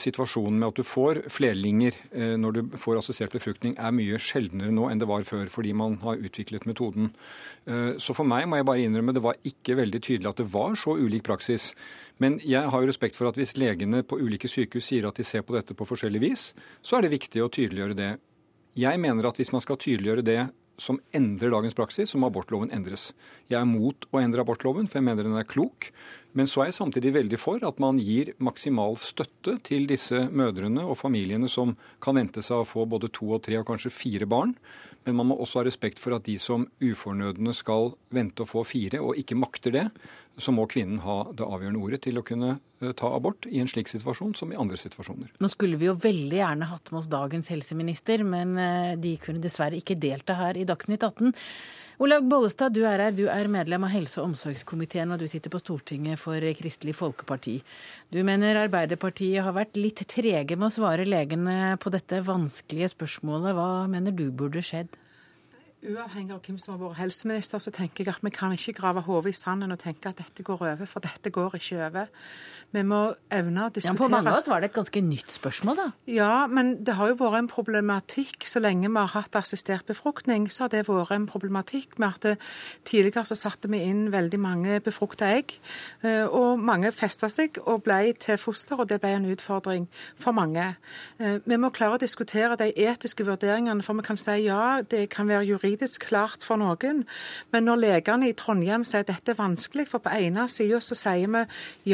situasjonen 0.00 0.58
med 0.58 0.70
at 0.70 0.78
du 0.80 0.86
får 0.86 1.22
flerlinger 1.32 1.96
eh, 2.12 2.34
når 2.40 2.56
du 2.56 2.76
får 2.80 3.00
assosiert 3.00 3.34
befruktning, 3.34 3.74
er 3.76 3.94
mye 3.94 4.20
sjeldnere 4.22 4.72
nå 4.72 4.88
enn 4.88 5.02
det 5.02 5.08
var 5.10 5.26
før, 5.28 5.48
fordi 5.52 5.74
man 5.76 5.98
har 6.04 6.20
utviklet 6.24 6.66
metoden. 6.68 7.10
Eh, 7.68 7.96
så 8.00 8.16
for 8.16 8.28
meg 8.28 8.48
må 8.48 8.60
jeg 8.60 8.68
bare 8.68 8.86
innrømme 8.86 9.14
det 9.16 9.24
var 9.24 9.40
ikke 9.44 9.78
veldig 9.82 10.00
tydelig 10.00 10.30
at 10.30 10.40
det 10.40 10.48
var 10.54 10.78
så 10.80 10.96
ulik 10.96 11.26
praksis. 11.26 11.72
Men 12.22 12.38
jeg 12.44 12.70
har 12.70 12.82
jo 12.82 12.90
respekt 12.90 13.18
for 13.18 13.28
at 13.28 13.38
hvis 13.40 13.56
legene 13.60 14.04
på 14.06 14.18
ulike 14.22 14.48
sykehus 14.48 14.88
sier 14.88 15.08
at 15.08 15.20
de 15.20 15.26
ser 15.26 15.44
på 15.44 15.56
dette 15.56 15.76
på 15.76 15.88
forskjellig 15.88 16.22
vis, 16.22 16.50
så 16.80 16.98
er 16.98 17.04
det 17.04 17.16
viktig 17.18 17.44
å 17.44 17.50
tydeliggjøre 17.52 17.98
det. 17.98 18.12
Jeg 18.78 18.98
mener 19.02 19.28
at 19.28 19.38
hvis 19.38 19.52
man 19.54 19.62
skal 19.62 19.78
tydeliggjøre 19.78 20.26
det 20.26 20.40
som 20.80 20.98
endrer 21.14 21.52
dagens 21.54 21.76
praksis, 21.76 22.10
som 22.10 22.24
abortloven 22.26 22.72
endres. 22.74 23.12
Jeg 23.50 23.60
er 23.60 23.68
mot 23.68 24.06
å 24.10 24.20
endre 24.20 24.42
abortloven, 24.42 24.88
for 24.88 24.98
jeg 25.00 25.06
mener 25.06 25.26
den 25.26 25.38
er 25.38 25.48
klok. 25.48 25.90
Men 26.34 26.48
så 26.50 26.64
er 26.64 26.70
jeg 26.70 26.78
samtidig 26.80 27.12
veldig 27.14 27.38
for 27.38 27.62
at 27.66 27.78
man 27.82 28.00
gir 28.02 28.32
maksimal 28.42 28.96
støtte 28.98 29.56
til 29.66 29.86
disse 29.90 30.24
mødrene 30.34 30.82
og 30.82 30.98
familiene 30.98 31.50
som 31.50 31.76
kan 32.02 32.18
vente 32.18 32.42
seg 32.42 32.64
å 32.64 32.66
få 32.66 32.88
både 32.90 33.12
to 33.14 33.30
og 33.36 33.44
tre 33.46 33.60
og 33.60 33.68
kanskje 33.68 33.94
fire 33.94 34.26
barn. 34.30 34.56
Men 35.04 35.18
man 35.20 35.28
må 35.28 35.36
også 35.40 35.60
ha 35.60 35.66
respekt 35.68 36.00
for 36.00 36.16
at 36.16 36.24
de 36.24 36.36
som 36.40 36.64
ufornødne 36.80 37.52
skal 37.56 37.92
vente 38.14 38.44
og 38.44 38.50
få 38.50 38.64
fire, 38.66 39.02
og 39.04 39.18
ikke 39.20 39.36
makter 39.36 39.74
det, 39.74 39.84
så 40.40 40.54
må 40.54 40.64
kvinnen 40.70 41.02
ha 41.04 41.18
det 41.36 41.46
avgjørende 41.46 41.82
ordet 41.84 42.00
til 42.06 42.18
å 42.18 42.24
kunne 42.26 42.56
eh, 42.56 42.94
ta 42.96 43.10
abort 43.14 43.46
i 43.50 43.60
en 43.62 43.70
slik 43.70 43.90
situasjon 43.92 44.34
som 44.38 44.52
i 44.52 44.58
andre 44.58 44.78
situasjoner. 44.80 45.30
Nå 45.38 45.50
skulle 45.52 45.78
vi 45.80 45.90
jo 45.90 45.96
veldig 46.00 46.40
gjerne 46.40 46.70
hatt 46.72 46.90
med 46.90 47.02
oss 47.02 47.12
dagens 47.12 47.52
helseminister, 47.52 48.24
men 48.26 48.56
eh, 48.58 48.92
de 49.00 49.14
kunne 49.22 49.44
dessverre 49.44 49.78
ikke 49.78 49.98
delta 50.00 50.38
her 50.40 50.58
i 50.58 50.66
Dagsnytt 50.68 51.06
18. 51.06 51.34
Olaug 52.02 52.24
Bollestad, 52.26 52.74
du 52.74 52.82
er 52.88 52.98
her. 52.98 53.14
Du 53.14 53.28
er 53.30 53.46
medlem 53.46 53.84
av 53.86 53.92
helse- 53.94 54.18
og 54.18 54.32
omsorgskomiteen, 54.32 55.12
og 55.14 55.20
du 55.22 55.28
sitter 55.30 55.52
på 55.52 55.60
Stortinget 55.62 56.18
for 56.18 56.42
Kristelig 56.58 56.96
Folkeparti. 56.98 57.60
Du 58.10 58.18
mener 58.26 58.58
Arbeiderpartiet 58.64 59.44
har 59.46 59.54
vært 59.54 59.78
litt 59.78 60.02
trege 60.10 60.58
med 60.58 60.72
å 60.72 60.74
svare 60.74 61.06
legene 61.06 61.76
på 61.78 61.94
dette 61.94 62.18
vanskelige 62.26 62.90
spørsmålet. 62.96 63.54
Hva 63.54 63.86
mener 63.86 64.10
du 64.10 64.26
burde 64.34 64.64
skjedd? 64.64 64.90
Uavhengig 65.84 66.32
av 66.32 66.40
hvem 66.40 66.56
som 66.56 66.72
har 66.72 66.80
vært 66.80 67.00
helseminister, 67.02 67.60
så 67.60 67.72
tenker 67.74 68.06
jeg 68.06 68.14
at 68.14 68.24
vi 68.24 68.32
kan 68.32 68.52
ikke 68.56 68.72
grave 68.78 69.02
hodet 69.04 69.34
i 69.34 69.36
sanden 69.36 69.74
og 69.74 69.82
tenke 69.82 70.08
at 70.08 70.16
dette 70.16 70.44
går 70.46 70.62
over, 70.72 70.88
for 70.88 71.04
dette 71.04 71.32
går 71.34 71.58
ikke 71.58 71.80
over. 71.84 72.12
Vi 72.74 72.82
må 72.82 73.00
evne 73.30 73.68
å 73.68 73.70
diskutere 73.70 73.92
ja, 73.92 73.98
For 74.00 74.10
mange 74.10 74.32
av 74.32 74.40
oss 74.40 74.48
var 74.50 74.62
det 74.62 74.70
et 74.72 74.74
ganske 74.78 75.02
nytt 75.04 75.30
spørsmål, 75.30 75.76
da. 75.78 75.84
Ja, 76.10 76.46
men 76.50 76.72
det 76.82 76.96
har 76.98 77.12
jo 77.12 77.18
vært 77.20 77.36
en 77.42 77.50
problematikk. 77.52 78.48
Så 78.50 78.62
lenge 78.64 78.88
vi 78.88 78.96
har 78.98 79.12
hatt 79.12 79.36
assistert 79.38 79.84
befruktning, 79.86 80.48
så 80.50 80.64
har 80.64 80.72
det 80.72 80.86
vært 80.88 81.12
en 81.14 81.28
problematikk 81.30 81.98
med 82.02 82.16
at 82.16 82.26
det, 82.26 82.32
tidligere 82.88 83.26
så 83.28 83.36
satte 83.38 83.70
vi 83.70 83.82
inn 83.84 84.08
veldig 84.10 84.40
mange 84.42 84.80
befrukta 84.82 85.28
egg. 85.36 85.54
Eh, 86.02 86.24
og 86.24 86.64
mange 86.64 86.90
festa 86.96 87.30
seg 87.30 87.60
og 87.62 87.84
ble 87.86 88.14
til 88.24 88.40
foster, 88.40 88.80
og 88.80 88.90
det 88.90 88.98
ble 89.04 89.12
en 89.20 89.30
utfordring 89.36 89.86
for 90.18 90.34
mange. 90.34 90.72
Eh, 91.20 91.38
vi 91.44 91.60
må 91.60 91.70
klare 91.76 92.00
å 92.00 92.02
diskutere 92.02 92.58
de 92.58 92.72
etiske 92.88 93.28
vurderingene, 93.28 93.84
for 93.86 94.00
vi 94.00 94.08
kan 94.08 94.18
si 94.18 94.40
ja, 94.48 94.80
det 94.82 95.06
kan 95.14 95.30
være 95.30 95.46
juridisk 95.52 95.73
klart 96.00 96.44
for 96.44 96.56
noen. 96.56 97.04
Men 97.52 97.64
når 97.64 97.80
legene 97.82 98.28
i 98.28 98.36
Trondheim 98.36 98.84
sier 98.84 99.04
at 99.04 99.08
dette 99.12 99.32
er 99.32 99.40
vanskelig, 99.40 99.88
for 99.88 99.98
på 99.98 100.12
ene 100.12 100.48
sida 100.48 100.80
så 100.80 100.94
sier 100.94 101.28
vi 101.30 101.44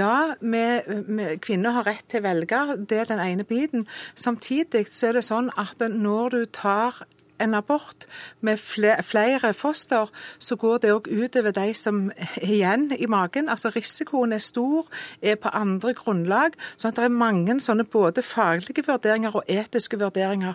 ja, 0.00 0.34
vi 0.40 1.36
kvinner 1.42 1.78
har 1.78 1.86
rett 1.86 2.06
til 2.08 2.20
å 2.20 2.28
velge, 2.28 2.76
det 2.88 2.98
er 2.98 3.10
den 3.12 3.20
ene 3.20 3.44
biten. 3.44 3.86
Samtidig 4.14 4.88
så 4.90 5.10
er 5.10 5.20
det 5.20 5.24
sånn 5.28 5.50
at 5.56 5.80
når 5.80 6.30
du 6.30 6.44
tar 6.46 7.04
en 7.40 7.54
abort 7.54 8.06
med 8.40 8.56
flere 9.02 9.54
foster, 9.54 10.10
så 10.38 10.56
går 10.56 10.78
det 10.78 10.92
òg 10.92 11.08
utover 11.08 11.54
de 11.56 11.72
som 11.74 12.10
er 12.16 12.44
igjen 12.44 12.90
i 12.98 13.06
magen. 13.06 13.48
Altså 13.48 13.72
Risikoen 13.74 14.32
er 14.32 14.44
stor, 14.44 14.86
er 15.22 15.34
på 15.40 15.48
andre 15.48 15.94
grunnlag. 15.94 16.58
sånn 16.76 16.92
at 16.92 16.96
det 16.96 17.04
er 17.04 17.08
mange 17.08 17.60
sånne 17.60 17.84
både 17.84 18.22
faglige 18.22 18.84
vurderinger 18.86 19.36
og 19.36 19.44
etiske 19.48 19.98
vurderinger. 19.98 20.54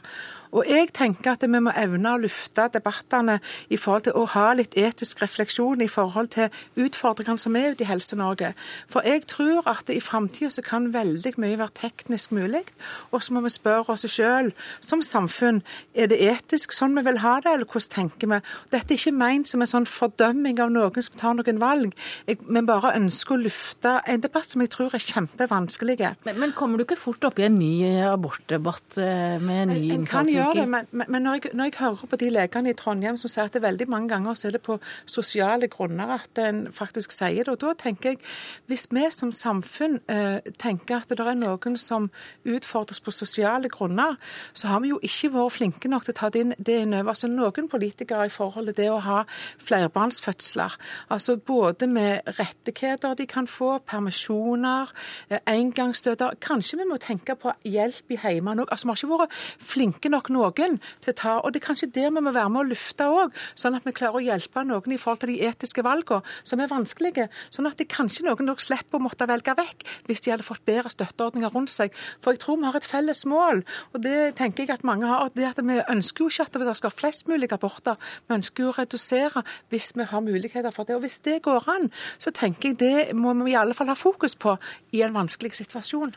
Og 0.55 0.63
jeg 0.69 0.93
tenker 0.95 1.33
at 1.33 1.43
vi 1.43 1.59
må 1.59 1.73
evne 1.75 2.13
å 2.15 2.21
lufte 2.23 2.69
debattene 2.71 3.39
i 3.67 3.77
forhold 3.79 4.05
til 4.07 4.15
å 4.15 4.23
ha 4.31 4.45
litt 4.55 4.75
etisk 4.79 5.19
refleksjon 5.23 5.83
i 5.83 5.89
forhold 5.91 6.31
til 6.35 6.53
utfordringene 6.79 7.41
som 7.41 7.57
er 7.59 7.73
ute 7.73 7.83
i 7.83 7.89
Helse-Norge. 7.89 8.53
For 8.91 9.03
jeg 9.03 9.25
tror 9.31 9.67
at 9.67 9.91
i 9.91 9.99
framtida 10.03 10.53
så 10.55 10.63
kan 10.63 10.93
veldig 10.93 11.33
mye 11.43 11.59
være 11.59 11.75
teknisk 11.81 12.31
mulig. 12.35 12.63
Og 13.11 13.25
så 13.25 13.35
må 13.35 13.43
vi 13.43 13.51
spørre 13.51 13.91
oss 13.91 14.07
sjøl 14.07 14.53
som 14.79 15.03
samfunn 15.03 15.59
er 15.93 16.07
det 16.11 16.21
etisk 16.23 16.75
sånn 16.75 16.95
vi 16.95 17.03
vil 17.09 17.19
ha 17.25 17.35
det, 17.43 17.51
eller 17.51 17.67
hvordan 17.67 17.91
tenker 17.91 18.31
vi? 18.31 18.39
Dette 18.71 18.95
er 18.95 19.01
ikke 19.01 19.15
ment 19.15 19.51
som 19.51 19.63
en 19.63 19.71
sånn 19.73 19.89
fordømming 19.89 20.61
av 20.63 20.71
noen 20.71 21.03
som 21.03 21.19
tar 21.19 21.35
noen 21.35 21.59
valg. 21.59 21.95
Jeg, 22.29 22.39
vi 22.47 22.63
bare 22.65 22.95
ønsker 22.95 23.35
å 23.35 23.41
lufte 23.43 23.97
en 24.07 24.23
debatt 24.23 24.47
som 24.53 24.63
jeg 24.63 24.71
tror 24.71 24.95
er 24.95 25.03
kjempevanskelig. 25.03 25.99
Men, 26.23 26.39
men 26.39 26.55
kommer 26.55 26.79
du 26.79 26.85
ikke 26.85 26.99
fort 26.99 27.27
opp 27.27 27.43
i 27.43 27.47
en 27.49 27.59
ny 27.59 27.73
abortdebatt 28.07 28.99
eh, 29.01 29.35
med 29.43 29.65
en 29.65 29.75
ny 29.75 29.83
innfallsvinkel? 29.99 30.44
Gjør 30.45 30.59
det, 30.61 30.65
men, 30.71 31.05
men 31.07 31.25
når, 31.25 31.39
jeg, 31.39 31.53
når, 31.53 31.69
jeg, 31.69 31.77
hører 31.79 32.11
på 32.11 32.19
de 32.21 32.29
legene 32.33 32.71
i 32.71 32.77
Trondheim 32.77 33.17
som 33.19 33.31
sier 33.31 33.49
at 33.49 33.55
det 33.55 33.63
veldig 33.63 33.87
mange 33.91 34.11
ganger 34.13 34.37
så 34.37 34.49
er 34.49 34.57
det 34.57 34.61
på 34.65 34.77
sosiale 35.09 35.69
grunner 35.71 36.15
at 36.17 36.41
en 36.41 36.65
faktisk 36.73 37.15
sier 37.15 37.43
det, 37.43 37.53
og 37.53 37.61
da 37.61 37.73
tenker 37.79 38.13
jeg 38.13 38.21
hvis 38.69 38.87
vi 38.93 39.05
som 39.13 39.31
samfunn 39.35 39.99
eh, 40.11 40.45
tenker 40.61 41.01
at 41.01 41.11
det 41.11 41.19
er 41.21 41.37
noen 41.39 41.77
som 41.79 42.09
utfordres 42.45 43.01
på 43.03 43.13
sosiale 43.13 43.69
grunner, 43.71 44.15
så 44.53 44.71
har 44.71 44.83
vi 44.83 44.93
jo 44.93 44.99
ikke 45.03 45.31
vært 45.35 45.57
flinke 45.57 45.91
nok 45.91 46.07
til 46.07 46.15
å 46.15 46.19
ta 46.19 46.31
det 46.33 46.43
inn, 46.45 46.55
det 46.57 46.79
inn 46.83 46.95
over. 46.95 47.13
Altså 47.15 47.29
noen 47.31 47.69
politikere 47.71 48.27
i 48.27 48.33
forhold 48.33 48.71
til 48.71 48.77
det 48.79 48.89
å 48.91 49.01
ha 49.05 49.21
flerbarnsfødsler, 49.63 50.77
altså 51.13 51.37
både 51.37 51.87
med 51.91 52.35
rettigheter 52.39 53.15
de 53.17 53.27
kan 53.29 53.47
få, 53.49 53.77
permisjoner, 53.85 54.91
eh, 55.29 55.41
engangsstøter 55.51 56.35
Kanskje 56.45 56.79
vi 56.79 56.87
må 56.87 56.97
tenke 57.01 57.35
på 57.39 57.53
hjelp 57.65 58.11
i 58.13 58.17
hjemmene 58.19 58.65
òg. 58.65 58.71
Altså, 58.73 58.87
vi 58.87 58.93
har 58.93 58.99
ikke 58.99 59.19
vært 59.23 59.37
flinke 59.71 60.11
nok 60.11 60.24
noen 60.33 60.79
til 61.03 61.11
å 61.11 61.17
ta 61.17 61.33
Og 61.41 61.53
det 61.53 61.61
er 61.61 61.67
kanskje 61.67 61.91
der 61.93 62.11
vi 62.13 62.23
må 62.23 62.33
være 62.33 62.49
med 62.49 62.63
å 62.63 62.69
lufte 62.69 63.07
òg, 63.09 63.33
sånn 63.55 63.75
at 63.77 63.85
vi 63.85 63.93
klarer 63.95 64.19
å 64.19 64.23
hjelpe 64.23 64.63
noen 64.65 64.93
i 64.93 64.99
forhold 65.01 65.23
til 65.23 65.33
de 65.33 65.39
etiske 65.47 65.83
valgene 65.85 66.23
som 66.43 66.61
er 66.61 66.71
vanskelige. 66.71 67.27
Sånn 67.53 67.67
at 67.69 67.77
det 67.79 67.89
kanskje 67.91 68.25
noen 68.25 68.49
nok 68.49 68.63
slipper 68.63 68.99
å 68.99 69.05
måtte 69.05 69.27
velge 69.29 69.55
vekk 69.57 69.85
hvis 70.07 70.25
de 70.25 70.33
hadde 70.33 70.47
fått 70.47 70.65
bedre 70.67 70.91
støtteordninger 70.93 71.53
rundt 71.53 71.73
seg. 71.73 71.93
For 72.21 72.35
jeg 72.35 72.43
tror 72.43 72.59
vi 72.61 72.69
har 72.69 72.79
et 72.79 72.87
felles 72.87 73.25
mål, 73.29 73.63
og 73.93 74.03
det 74.03 74.35
tenker 74.39 74.65
jeg 74.65 74.75
at 74.77 74.87
mange 74.87 75.07
har. 75.09 75.29
det 75.35 75.47
at 75.49 75.61
Vi 75.65 75.79
ønsker 75.81 76.25
jo 76.25 76.29
ikke 76.29 76.47
at 76.47 76.53
det 76.53 76.77
skal 76.77 76.89
være 76.89 76.99
flest 76.99 77.27
mulig 77.27 77.51
aborter, 77.53 77.95
vi 78.27 78.35
ønsker 78.35 78.63
jo 78.63 78.73
å 78.73 78.77
redusere 78.79 79.43
hvis 79.69 79.93
vi 79.95 80.03
har 80.03 80.21
muligheter 80.21 80.71
for 80.71 80.83
det. 80.83 80.95
Og 80.95 81.01
Hvis 81.05 81.19
det 81.19 81.41
går 81.43 81.69
an, 81.69 81.91
så 82.17 82.31
tenker 82.31 82.69
jeg 82.69 82.79
det 82.79 83.15
må 83.15 83.33
vi 83.43 83.53
i 83.53 83.59
alle 83.59 83.73
fall 83.73 83.91
ha 83.91 83.97
fokus 83.97 84.35
på 84.35 84.57
i 84.93 85.01
en 85.05 85.15
vanskelig 85.15 85.55
situasjon. 85.61 86.15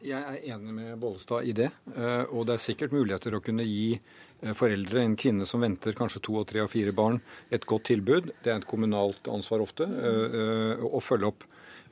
Jeg 0.00 0.16
er 0.16 0.54
enig 0.54 0.72
med 0.72 1.00
Bollestad 1.00 1.44
i 1.44 1.52
det. 1.52 1.68
Eh, 1.92 2.22
og 2.32 2.46
det 2.48 2.54
er 2.54 2.62
sikkert 2.62 2.94
muligheter 2.96 3.34
å 3.36 3.42
kunne 3.44 3.66
gi 3.68 3.98
eh, 3.98 4.54
foreldre, 4.56 5.02
en 5.04 5.16
kvinne 5.20 5.44
som 5.48 5.60
venter 5.60 5.96
kanskje 5.96 6.22
to 6.24 6.38
og 6.40 6.46
tre 6.48 6.62
og 6.64 6.70
fire 6.72 6.94
barn, 6.96 7.18
et 7.52 7.66
godt 7.68 7.90
tilbud. 7.90 8.30
Det 8.40 8.48
er 8.48 8.62
et 8.62 8.68
kommunalt 8.70 9.28
ansvar 9.28 9.60
ofte 9.60 9.84
eh, 9.84 10.80
å 10.80 11.02
følge 11.04 11.28
opp. 11.28 11.44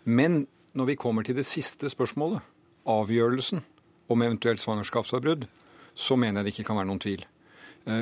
Men 0.09 0.47
når 0.73 0.95
vi 0.95 1.01
kommer 1.01 1.27
til 1.27 1.37
det 1.37 1.45
siste 1.49 1.91
spørsmålet, 1.93 2.41
avgjørelsen 2.89 3.61
om 4.09 4.25
eventuelt 4.25 4.63
svangerskapsavbrudd, 4.63 5.45
så 5.93 6.17
mener 6.17 6.41
jeg 6.41 6.49
det 6.49 6.57
ikke 6.57 6.71
kan 6.71 6.81
være 6.81 6.89
noen 6.89 7.05
tvil. 7.05 7.29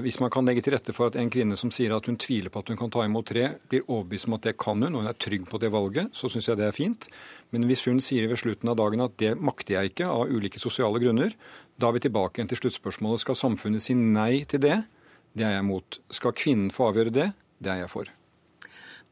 Hvis 0.02 0.16
man 0.18 0.32
kan 0.34 0.42
legge 0.48 0.64
til 0.66 0.74
rette 0.74 0.90
for 0.90 1.12
at 1.12 1.16
en 1.20 1.28
kvinne 1.30 1.54
som 1.54 1.70
sier 1.70 1.92
at 1.94 2.08
hun 2.10 2.16
tviler 2.18 2.50
på 2.50 2.58
at 2.58 2.72
hun 2.72 2.78
kan 2.80 2.90
ta 2.90 3.04
imot 3.06 3.28
tre, 3.30 3.44
blir 3.70 3.84
overbevist 3.84 4.26
om 4.26 4.34
at 4.34 4.48
det 4.48 4.56
kan 4.58 4.82
hun, 4.82 4.96
og 4.96 5.04
hun 5.04 5.10
er 5.12 5.18
trygg 5.22 5.44
på 5.46 5.60
det 5.62 5.70
valget, 5.70 6.10
så 6.16 6.30
syns 6.32 6.48
jeg 6.50 6.58
det 6.58 6.66
er 6.66 6.74
fint. 6.74 7.06
Men 7.54 7.68
hvis 7.70 7.84
hun 7.86 8.02
sier 8.02 8.26
ved 8.26 8.40
slutten 8.40 8.72
av 8.72 8.80
dagen 8.80 9.04
at 9.04 9.14
det 9.22 9.36
makter 9.38 9.76
jeg 9.76 9.92
ikke 9.92 10.10
av 10.10 10.32
ulike 10.32 10.58
sosiale 10.58 10.98
grunner, 11.02 11.38
da 11.78 11.86
er 11.86 11.98
vi 12.00 12.02
tilbake 12.08 12.40
igjen 12.40 12.50
til 12.50 12.64
sluttspørsmålet. 12.64 13.22
Skal 13.22 13.38
samfunnet 13.38 13.84
si 13.84 13.94
nei 13.94 14.42
til 14.50 14.64
det? 14.66 14.80
Det 15.38 15.46
er 15.46 15.58
jeg 15.58 15.66
imot. 15.68 16.00
Skal 16.18 16.34
kvinnen 16.34 16.74
få 16.74 16.90
avgjøre 16.90 17.14
det? 17.14 17.30
Det 17.62 17.76
er 17.76 17.84
jeg 17.84 17.92
for. 17.92 18.15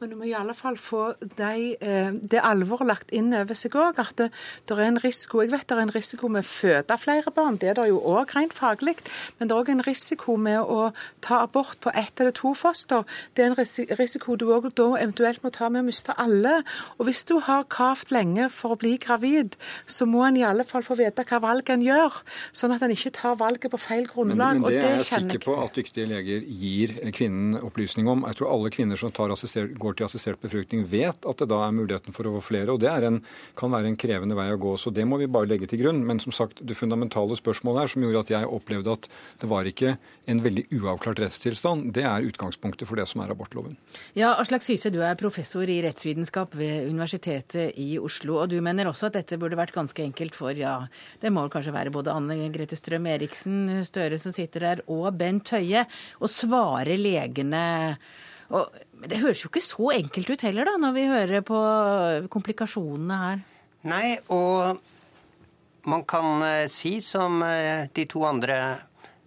Men 0.03 0.11
du 0.11 0.17
må 0.19 0.27
i 0.27 0.33
alle 0.35 0.57
fall 0.59 0.75
få 0.81 1.03
de, 1.39 1.77
eh, 1.79 2.11
det 2.19 2.41
alvoret 2.43 2.89
lagt 2.89 3.13
inn 3.15 3.31
over 3.37 3.55
seg 3.55 3.77
òg. 3.79 4.01
At 4.03 4.17
det, 4.19 4.27
det, 4.67 4.75
er 4.75 4.89
en 4.89 4.99
risiko 4.99 5.43
Jeg 5.45 5.53
vet 5.53 5.67
det 5.71 5.77
er 5.77 5.83
en 5.85 5.95
risiko 5.95 6.29
med 6.29 6.43
å 6.43 6.49
føde 6.49 6.97
flere 6.99 7.31
barn, 7.35 7.59
det 7.63 7.71
er 7.71 7.79
det 7.79 7.87
jo 7.93 8.01
òg 8.03 8.35
rent 8.35 8.57
faglig. 8.57 8.97
Men 9.39 9.49
det 9.49 9.55
er 9.55 9.63
òg 9.63 9.71
en 9.71 9.85
risiko 9.87 10.35
med 10.37 10.59
å 10.61 10.91
ta 11.23 11.45
abort 11.45 11.79
på 11.85 11.93
ett 11.95 12.21
eller 12.21 12.35
to 12.35 12.55
foster. 12.59 13.05
Det 13.35 13.45
er 13.45 13.53
en 13.53 13.99
risiko 14.01 14.35
du 14.41 14.49
òg 14.57 14.67
da 14.75 14.89
eventuelt 14.99 15.45
må 15.45 15.53
ta 15.55 15.71
med 15.71 15.85
å 15.85 15.87
miste 15.87 16.17
alle. 16.19 16.57
Og 16.99 17.07
hvis 17.07 17.23
du 17.31 17.39
har 17.47 17.69
kravd 17.71 18.11
lenge 18.17 18.49
for 18.51 18.75
å 18.75 18.81
bli 18.81 18.97
gravid, 18.99 19.55
så 19.87 20.09
må 20.11 20.25
en 20.27 20.41
i 20.41 20.45
alle 20.47 20.67
fall 20.67 20.83
få 20.83 20.99
vite 20.99 21.23
hva 21.29 21.41
valget 21.45 21.77
en 21.77 21.87
gjør, 21.87 22.19
sånn 22.51 22.75
at 22.75 22.83
en 22.83 22.97
ikke 22.97 23.15
tar 23.15 23.39
valget 23.39 23.71
på 23.71 23.81
feil 23.81 24.11
grunnlag. 24.11 24.59
Men, 24.59 24.67
men 24.67 24.75
det, 24.75 24.83
det 24.83 24.91
er 24.91 25.01
jeg 25.05 25.09
sikker 25.13 25.45
på 25.47 25.57
at 25.63 25.79
dyktige 25.79 26.11
leger 26.11 26.43
gir 26.51 26.99
kvinnen 27.15 27.61
opplysning 27.63 28.11
om. 28.11 28.27
Jeg 28.27 28.41
tror 28.41 28.53
alle 28.57 28.75
kvinner 28.75 28.99
som 28.99 29.15
tar 29.15 29.31
assistert 29.35 29.79
går 29.85 29.99
til 29.99 30.09
assistert 30.09 30.41
befruktning, 30.43 30.85
vet 30.89 31.29
at 31.29 31.41
det 31.41 31.49
da 31.51 31.61
er 31.67 31.77
muligheten 31.77 32.15
for 32.17 32.29
å 32.29 32.35
få 32.39 32.43
flere. 32.51 32.73
og 32.73 32.81
Det 32.83 32.91
en, 32.91 33.21
kan 33.59 33.73
være 33.73 33.91
en 33.93 33.99
krevende 34.01 34.37
vei 34.39 34.49
å 34.53 34.61
gå. 34.61 34.77
så 34.81 34.93
Det 34.95 35.05
må 35.07 35.19
vi 35.21 35.31
bare 35.31 35.51
legge 35.51 35.69
til 35.71 35.85
grunn. 35.85 36.03
Men 36.07 36.21
som 36.21 36.33
sagt, 36.33 36.63
det 36.65 36.77
fundamentale 36.79 37.37
spørsmålet 37.39 37.85
her 37.85 37.93
som 37.95 38.05
gjorde 38.05 38.25
at 38.25 38.33
jeg 38.35 38.51
opplevde 38.51 38.97
at 38.97 39.09
det 39.41 39.51
var 39.51 39.69
ikke 39.69 39.97
en 40.31 40.41
veldig 40.45 40.67
uavklart 40.73 41.21
rettstilstand, 41.21 41.93
det 41.95 42.05
er 42.09 42.27
utgangspunktet 42.29 42.89
for 42.89 43.01
det 43.01 43.07
som 43.11 43.23
er 43.25 43.33
abortloven. 43.35 43.77
Ja, 44.17 44.35
Aslak 44.41 44.65
Syse, 44.65 44.93
du 44.95 45.01
er 45.05 45.19
professor 45.21 45.69
i 45.69 45.81
rettsvitenskap 45.85 46.57
ved 46.59 46.89
Universitetet 46.89 47.77
i 47.81 47.99
Oslo. 48.01 48.41
Og 48.43 48.53
du 48.53 48.59
mener 48.65 48.89
også 48.91 49.11
at 49.11 49.19
dette 49.21 49.39
burde 49.41 49.59
vært 49.61 49.75
ganske 49.77 50.05
enkelt 50.05 50.37
for, 50.39 50.57
ja, 50.57 50.87
det 51.21 51.33
må 51.35 51.47
kanskje 51.53 51.75
være 51.77 51.95
både 51.95 52.15
Anne 52.15 52.51
Grete 52.55 52.79
Strøm 52.79 53.09
Eriksen, 53.11 53.85
Støre 53.85 54.21
som 54.23 54.35
sitter 54.35 54.69
der, 54.69 54.85
og 54.91 55.11
Bent 55.19 55.53
Høie, 55.55 55.85
å 56.21 56.31
svare 56.31 56.97
legene 57.01 57.65
og 58.55 58.94
det 59.11 59.21
høres 59.23 59.43
jo 59.45 59.51
ikke 59.51 59.65
så 59.65 59.91
enkelt 59.95 60.31
ut 60.33 60.45
heller, 60.47 60.69
da, 60.69 60.79
når 60.81 60.97
vi 60.97 61.05
hører 61.11 61.45
på 61.47 61.61
komplikasjonene 62.33 63.21
her. 63.21 63.45
Nei, 63.85 64.17
og 64.33 64.81
man 65.91 66.05
kan 66.09 66.43
eh, 66.47 66.71
si, 66.73 66.97
som 67.05 67.43
eh, 67.45 67.91
de 67.93 68.07
to 68.09 68.25
andre 68.25 68.59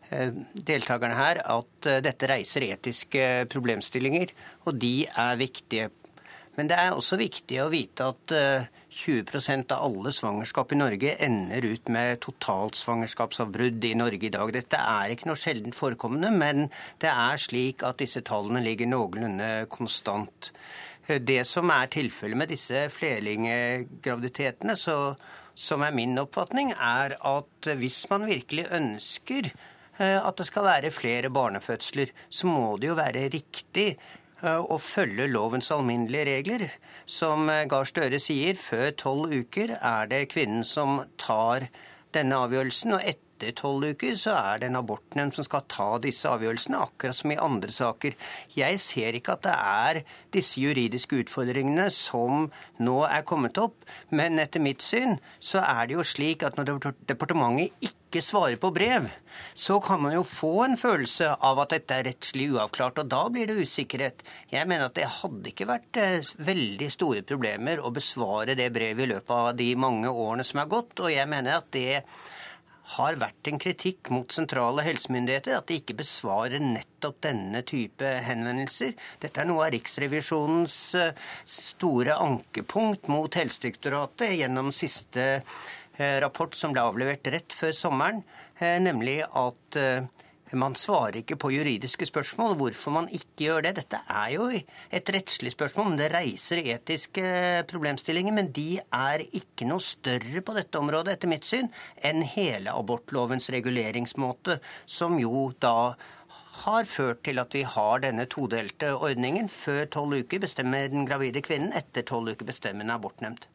eh, 0.09 0.33
deltakerne 0.53 1.17
her, 1.17 1.41
at 1.45 1.89
dette 2.05 2.29
reiser 2.31 2.65
etiske 2.71 3.27
problemstillinger, 3.51 4.33
og 4.65 4.79
de 4.81 4.95
er 5.07 5.37
viktige. 5.39 5.91
Men 6.57 6.71
det 6.71 6.79
er 6.81 6.95
også 6.95 7.19
viktig 7.21 7.61
å 7.61 7.69
vite 7.69 8.07
at 8.09 8.33
20% 8.97 9.71
av 9.75 9.83
alle 9.85 10.11
svangerskap 10.15 10.71
i 10.73 10.79
Norge 10.79 11.13
ender 11.23 11.65
ut 11.69 11.89
med 11.93 12.17
totalt 12.23 12.77
svangerskapsavbrudd 12.79 13.85
i 13.85 13.93
Norge 13.99 14.25
i 14.25 14.33
dag. 14.33 14.51
Dette 14.55 14.79
er 14.81 15.13
ikke 15.13 15.29
noe 15.29 15.39
sjeldent 15.39 15.77
forekommende, 15.77 16.31
men 16.33 16.67
det 17.01 17.11
er 17.11 17.41
slik 17.41 17.85
at 17.85 18.01
disse 18.01 18.23
tallene 18.25 18.63
ligger 18.65 18.89
noenlunde 18.89 19.51
konstant. 19.73 20.51
Det 21.07 21.43
som 21.47 21.69
er 21.71 21.93
tilfellet 21.93 22.41
med 22.41 22.51
disse 22.51 22.87
flerlinggraviditetene, 22.97 24.75
som 24.77 25.85
er 25.85 25.95
min 25.95 26.17
oppfatning, 26.19 26.73
er 26.73 27.15
at 27.21 27.73
hvis 27.79 28.03
man 28.11 28.27
virkelig 28.27 28.67
ønsker 28.75 29.51
eh, 29.53 30.17
at 30.19 30.35
det 30.37 30.49
skal 30.49 30.67
være 30.67 30.91
flere 30.93 31.31
barnefødsler, 31.33 32.11
så 32.29 32.49
må 32.49 32.75
det 32.81 32.91
jo 32.91 32.97
være 32.99 33.29
riktig 33.33 33.91
å 34.45 34.77
følge 34.81 35.27
lovens 35.31 35.71
alminnelige 35.73 36.25
regler. 36.29 36.65
Som 37.05 37.49
eh, 37.49 37.65
Gahr 37.69 37.87
Støre 37.89 38.19
sier, 38.21 38.57
før 38.59 38.91
tolv 38.99 39.33
uker 39.33 39.77
er 39.77 40.09
det 40.11 40.27
kvinnen 40.33 40.65
som 40.67 41.01
tar 41.17 41.69
denne 42.13 42.43
avgjørelsen. 42.45 42.93
og 42.93 43.01
etter 43.01 43.26
etter 43.37 43.53
tolv 43.57 43.85
uker 43.93 44.15
så 44.17 44.33
er 44.33 44.61
det 44.61 44.71
en 44.71 44.79
abortnemnd 44.79 45.35
som 45.37 45.45
skal 45.45 45.65
ta 45.69 45.89
disse 46.01 46.29
avgjørelsene, 46.29 46.79
akkurat 46.87 47.17
som 47.17 47.33
i 47.33 47.39
andre 47.41 47.73
saker. 47.73 48.17
Jeg 48.57 48.79
ser 48.81 49.17
ikke 49.17 49.37
at 49.37 49.45
det 49.45 49.53
er 49.53 50.01
disse 50.33 50.61
juridiske 50.61 51.21
utfordringene 51.23 51.87
som 51.93 52.49
nå 52.81 52.97
er 53.07 53.25
kommet 53.27 53.59
opp, 53.61 53.85
men 54.09 54.41
etter 54.41 54.63
mitt 54.63 54.81
syn 54.85 55.17
så 55.39 55.61
er 55.65 55.87
det 55.87 55.97
jo 55.97 56.05
slik 56.07 56.45
at 56.45 56.57
når 56.57 56.79
departementet 57.09 57.77
ikke 57.91 58.23
svarer 58.23 58.57
på 58.61 58.71
brev, 58.73 59.09
så 59.53 59.77
kan 59.83 60.01
man 60.01 60.15
jo 60.15 60.23
få 60.25 60.63
en 60.65 60.77
følelse 60.79 61.33
av 61.43 61.59
at 61.61 61.75
dette 61.75 61.97
er 61.97 62.07
rettslig 62.07 62.47
uavklart, 62.55 63.03
og 63.03 63.11
da 63.11 63.21
blir 63.29 63.49
det 63.49 63.67
usikkerhet. 63.67 64.23
Jeg 64.49 64.69
mener 64.69 64.87
at 64.87 64.95
det 64.97 65.11
hadde 65.19 65.51
ikke 65.51 65.69
vært 65.69 65.99
eh, 66.01 66.31
veldig 66.47 66.89
store 66.93 67.21
problemer 67.27 67.83
å 67.83 67.93
besvare 67.93 68.57
det 68.57 68.71
brevet 68.73 69.05
i 69.05 69.11
løpet 69.13 69.35
av 69.35 69.51
de 69.59 69.69
mange 69.77 70.09
årene 70.09 70.47
som 70.47 70.63
er 70.63 70.71
gått, 70.71 70.95
og 71.03 71.13
jeg 71.13 71.29
mener 71.29 71.59
at 71.59 71.69
det 71.75 72.01
har 72.95 73.17
vært 73.19 73.49
en 73.49 73.59
kritikk 73.59 74.11
mot 74.13 74.31
sentrale 74.31 74.85
helsemyndigheter 74.85 75.57
at 75.57 75.67
de 75.67 75.79
ikke 75.81 75.97
besvarer 75.99 76.63
nettopp 76.63 77.19
denne 77.25 77.63
type 77.67 78.11
henvendelser. 78.23 78.93
Dette 79.23 79.43
er 79.43 79.49
noe 79.49 79.65
av 79.65 79.73
Riksrevisjonens 79.75 80.77
eh, 80.99 81.25
store 81.57 82.15
ankepunkt 82.23 83.09
mot 83.11 83.39
Helsedirektoratet 83.39 84.37
gjennom 84.39 84.71
siste 84.75 85.27
eh, 85.35 86.15
rapport 86.23 86.55
som 86.55 86.75
ble 86.75 86.85
avlevert 86.87 87.27
rett 87.33 87.55
før 87.55 87.75
sommeren, 87.75 88.23
eh, 88.61 88.77
nemlig 88.83 89.19
at 89.27 89.81
man 90.55 90.75
svarer 90.79 91.19
ikke 91.19 91.35
på 91.39 91.51
juridiske 91.51 92.05
spørsmål. 92.07 92.55
Hvorfor 92.55 92.93
man 92.95 93.09
ikke 93.11 93.47
gjør 93.47 93.65
det? 93.65 93.73
Dette 93.81 93.99
er 94.07 94.29
jo 94.31 94.45
et 94.47 95.09
rettslig 95.11 95.51
spørsmål, 95.51 95.89
men 95.89 95.99
det 95.99 96.11
reiser 96.13 96.61
etiske 96.63 97.23
problemstillinger. 97.67 98.35
Men 98.35 98.51
de 98.55 98.79
er 98.79 99.25
ikke 99.27 99.67
noe 99.67 99.83
større 99.83 100.41
på 100.41 100.55
dette 100.55 100.79
området, 100.79 101.17
etter 101.17 101.31
mitt 101.31 101.47
syn, 101.47 101.67
enn 101.99 102.23
hele 102.23 102.71
abortlovens 102.71 103.49
reguleringsmåte, 103.51 104.61
som 104.85 105.19
jo 105.19 105.49
da 105.59 105.97
har 106.63 106.87
ført 106.89 107.21
til 107.27 107.43
at 107.43 107.53
vi 107.53 107.65
har 107.67 108.01
denne 108.01 108.25
todelte 108.31 108.93
ordningen. 108.95 109.51
Før 109.51 109.83
tolv 109.91 110.15
uker 110.23 110.41
bestemmer 110.47 110.87
den 110.93 111.05
gravide 111.09 111.43
kvinnen, 111.43 111.75
etter 111.75 112.07
tolv 112.07 112.31
uker 112.31 112.47
bestemmer 112.47 112.87
en 112.87 112.95
abortnemnd. 112.95 113.45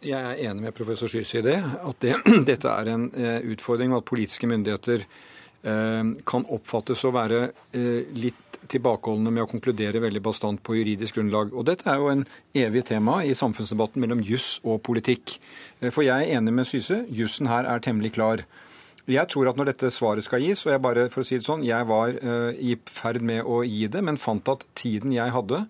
Jeg 0.00 0.16
er 0.20 0.46
enig 0.48 0.64
med 0.64 0.76
professor 0.76 1.10
Syse 1.12 1.40
i 1.40 1.44
det, 1.44 1.58
at 1.60 2.04
det, 2.04 2.14
dette 2.52 2.68
er 2.68 2.92
en 2.92 3.10
eh, 3.16 3.42
utfordring, 3.52 3.92
og 3.92 4.04
at 4.04 4.12
politiske 4.12 4.48
myndigheter 4.48 5.04
Eh, 5.04 5.29
kan 5.62 6.46
oppfattes 6.48 7.04
å 7.04 7.12
være 7.12 7.50
eh, 7.76 8.06
litt 8.16 8.60
tilbakeholdne 8.70 9.32
med 9.32 9.44
å 9.44 9.50
konkludere 9.50 10.00
veldig 10.00 10.22
bastant 10.24 10.62
på 10.64 10.76
juridisk 10.78 11.18
grunnlag. 11.18 11.52
Og 11.52 11.66
dette 11.68 11.88
er 11.90 12.00
jo 12.00 12.08
en 12.12 12.24
evig 12.56 12.84
tema 12.88 13.20
i 13.24 13.34
samfunnsdebatten 13.36 14.00
mellom 14.00 14.22
juss 14.24 14.58
og 14.64 14.80
politikk. 14.86 15.36
Eh, 15.80 15.90
for 15.90 16.06
jeg 16.06 16.16
er 16.16 16.38
enig 16.38 16.54
med 16.56 16.68
Syse, 16.68 17.02
jussen 17.08 17.50
her 17.50 17.68
er 17.68 17.84
temmelig 17.84 18.14
klar. 18.16 18.44
Jeg 19.10 19.26
tror 19.32 19.50
at 19.50 19.58
når 19.58 19.72
dette 19.72 19.90
svaret 19.90 20.22
skal 20.22 20.44
gis, 20.44 20.62
og 20.66 20.72
jeg 20.72 20.82
bare, 20.84 21.08
for 21.10 21.24
å 21.24 21.26
si 21.26 21.40
det 21.40 21.46
sånn, 21.46 21.64
jeg 21.66 21.86
var 21.88 22.12
i 22.54 22.76
ferd 22.86 23.24
med 23.26 23.42
å 23.42 23.64
gi 23.66 23.88
det, 23.90 24.04
men 24.06 24.20
fant 24.20 24.46
at 24.52 24.62
tiden 24.78 25.10
jeg 25.16 25.32
hadde 25.34 25.64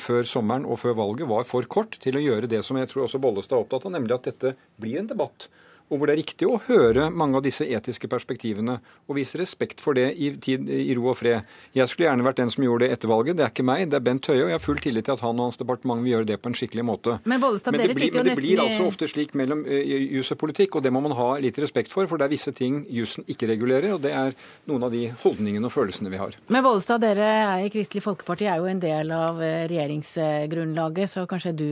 før 0.00 0.24
sommeren 0.24 0.64
og 0.64 0.80
før 0.80 0.96
valget 0.96 1.28
var 1.28 1.44
for 1.44 1.66
kort 1.68 1.98
til 2.00 2.16
å 2.16 2.22
gjøre 2.22 2.48
det 2.48 2.62
som 2.64 2.78
jeg 2.78 2.88
tror 2.88 3.04
også 3.04 3.20
Bollestad 3.20 3.58
er 3.58 3.66
opptatt 3.66 3.84
av, 3.90 3.92
nemlig 3.98 4.16
at 4.16 4.30
dette 4.30 4.54
blir 4.80 5.02
en 5.02 5.10
debatt 5.10 5.50
og 5.86 5.98
hvor 5.98 6.08
det 6.08 6.16
er 6.16 6.20
riktig 6.22 6.48
å 6.50 6.58
høre 6.66 7.08
mange 7.14 7.38
av 7.38 7.44
disse 7.46 7.66
etiske 7.66 8.08
perspektivene 8.10 8.78
og 9.06 9.18
vise 9.18 9.38
respekt 9.38 9.82
for 9.84 9.94
det 9.98 10.08
i, 10.18 10.32
tid, 10.42 10.66
i 10.66 10.94
ro 10.98 11.12
og 11.12 11.18
fred. 11.20 11.46
Jeg 11.76 11.90
skulle 11.90 12.08
gjerne 12.08 12.26
vært 12.26 12.40
den 12.40 12.50
som 12.52 12.64
gjorde 12.66 12.86
det 12.86 12.96
etter 12.96 13.10
valget. 13.10 13.38
Det 13.38 13.46
er 13.46 13.52
ikke 13.54 13.66
meg, 13.66 13.84
det 13.92 14.00
er 14.00 14.06
Bent 14.08 14.30
Høie, 14.30 14.42
og 14.42 14.50
jeg 14.50 14.58
har 14.58 14.64
full 14.64 14.80
tillit 14.82 15.06
til 15.06 15.14
at 15.14 15.22
han 15.22 15.38
og 15.38 15.48
hans 15.48 15.60
departement 15.60 16.02
vil 16.02 16.16
gjøre 16.16 16.28
det 16.32 16.38
på 16.42 16.50
en 16.50 16.58
skikkelig 16.58 16.86
måte. 16.86 17.18
Men, 17.24 17.42
Bollestad, 17.42 17.76
men 17.76 17.84
det, 17.84 17.94
blir, 17.98 18.10
men 18.16 18.30
det 18.30 18.36
blir 18.40 18.62
altså 18.64 18.88
ofte 18.90 19.08
slik 19.10 19.36
mellom 19.38 19.62
uh, 19.68 19.76
jus 20.16 20.32
og 20.34 20.40
politikk, 20.42 20.78
og 20.78 20.86
det 20.86 20.92
må 20.94 21.02
man 21.04 21.14
ha 21.18 21.28
litt 21.42 21.60
respekt 21.62 21.94
for, 21.94 22.08
for 22.10 22.18
det 22.18 22.28
er 22.28 22.34
visse 22.34 22.54
ting 22.56 22.82
jussen 22.90 23.26
ikke 23.30 23.50
regulerer, 23.52 23.94
og 23.94 24.02
det 24.02 24.14
er 24.16 24.34
noen 24.66 24.88
av 24.88 24.94
de 24.94 25.04
holdningene 25.22 25.70
og 25.70 25.74
følelsene 25.74 26.10
vi 26.10 26.20
har. 26.20 26.34
Men 26.50 26.66
Bollestad, 26.66 27.04
dere 27.04 27.30
i 27.62 27.70
Kristelig 27.72 28.02
Folkeparti 28.04 28.50
er 28.50 28.58
jo 28.58 28.66
en 28.70 28.82
del 28.82 29.14
av 29.14 29.38
eh, 29.44 29.68
regjeringsgrunnlaget, 29.70 31.14
så 31.14 31.26
kanskje 31.30 31.54
du 31.56 31.68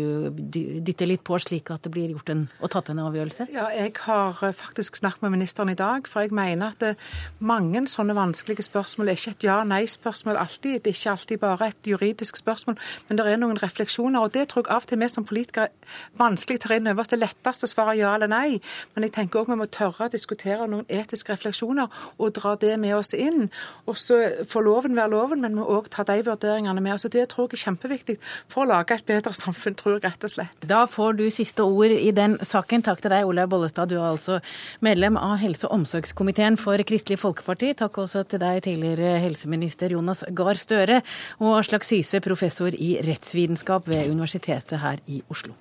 dytter 0.54 1.10
litt 1.10 1.24
på 1.26 1.38
slik 1.42 1.74
at 1.74 1.86
det 1.86 1.94
blir 1.94 2.14
gjort 2.14 2.30
en, 2.30 2.46
og 2.60 2.70
tatt 2.70 2.92
en 2.94 3.02
avgjørelse? 3.08 3.50
Ja, 3.54 3.66
jeg 3.74 3.94
har 4.06 4.40
eh, 4.42 4.54
faktisk 4.54 4.96
snakket 5.00 5.22
med 5.22 5.34
ministeren 5.36 5.72
i 5.72 5.78
dag. 5.78 6.08
For 6.08 6.24
jeg 6.24 6.34
mener 6.34 6.72
at 6.72 6.96
mange 7.38 7.86
sånne 7.90 8.16
vanskelige 8.16 8.66
spørsmål 8.66 9.08
er 9.12 9.18
ikke 9.18 9.34
et 9.36 9.48
ja-nei-spørsmål 9.48 10.40
alltid. 10.40 10.80
Det 10.84 10.92
er 10.92 10.98
ikke 10.98 11.14
alltid 11.16 11.42
bare 11.42 11.68
et 11.68 11.90
juridisk 11.90 12.36
spørsmål, 12.40 12.78
men 13.08 13.18
det 13.18 13.26
er 13.26 13.40
noen 13.40 13.60
refleksjoner. 13.62 14.20
Og 14.20 14.34
det 14.34 14.48
tror 14.52 14.64
jeg 14.64 14.74
av 14.74 14.84
og 14.84 14.88
til 14.88 15.00
vi 15.00 15.08
som 15.08 15.24
politikere 15.28 15.68
er 15.68 15.94
vanskelig 16.18 16.60
tar 16.60 16.76
inn 16.78 16.90
over 16.90 17.04
oss. 17.04 17.12
Det 17.12 17.20
letteste 17.20 17.68
å 17.68 17.72
svare 17.72 17.96
ja 17.98 18.14
eller 18.14 18.30
nei, 18.30 18.60
men 18.94 19.06
jeg 19.06 19.14
tenker 19.18 19.42
òg 19.42 19.52
vi 19.52 19.58
må 19.60 19.68
tørre 19.70 20.08
å 20.08 20.12
diskutere 20.12 20.68
noen 20.70 20.86
etiske 20.88 21.32
refleksjoner 21.34 21.88
og 22.18 22.34
dra 22.36 22.54
det 22.60 22.74
med 22.80 22.96
oss 22.96 23.14
inn. 23.16 23.48
Og 23.86 23.98
så 24.00 24.20
får 24.50 24.66
loven 24.66 24.96
være 24.98 25.12
loven, 25.14 25.42
men 25.44 25.54
vi 25.54 25.60
må 25.60 25.68
òg 25.78 25.90
ta 25.92 26.04
de 26.08 26.18
vurderingene 26.26 26.82
med 26.84 26.96
oss. 26.96 27.04
og 27.04 27.14
Det 27.14 27.28
tror 27.32 27.48
jeg 27.48 27.60
er 27.60 27.64
kjempeviktig 27.68 28.18
for 28.48 28.64
å 28.64 28.70
lage 28.72 28.98
et 28.98 29.06
bedre 29.06 29.34
samfunn, 29.36 29.76
tror 29.78 29.98
jeg 29.98 30.04
rett 30.06 30.26
og 30.26 30.34
slett. 30.34 30.68
Da 30.68 30.84
får 30.90 31.18
du 31.20 31.24
siste 31.30 31.64
ord 31.64 31.94
i 31.94 32.10
den 32.14 32.38
saken. 32.42 32.84
Takk 32.84 33.02
til 33.02 33.14
deg, 33.14 33.28
Olaug 33.28 33.50
Bollestad. 33.52 33.93
Du 33.94 34.00
er 34.00 34.10
altså 34.10 34.40
medlem 34.82 35.14
av 35.20 35.36
helse- 35.38 35.68
og 35.68 35.76
omsorgskomiteen 35.78 36.56
for 36.58 36.82
Kristelig 36.82 37.20
Folkeparti. 37.22 37.70
Takk 37.78 38.00
også 38.02 38.24
til 38.26 38.42
deg, 38.42 38.64
tidligere 38.66 39.20
helseminister 39.22 39.94
Jonas 39.94 40.24
Gahr 40.34 40.58
Støre, 40.58 40.98
og 41.38 41.60
Aslak 41.60 41.86
Syse, 41.86 42.18
professor 42.24 42.74
i 42.74 42.96
rettsvitenskap 43.06 43.86
ved 43.86 44.10
Universitetet 44.10 44.82
her 44.82 44.98
i 45.06 45.22
Oslo. 45.30 45.54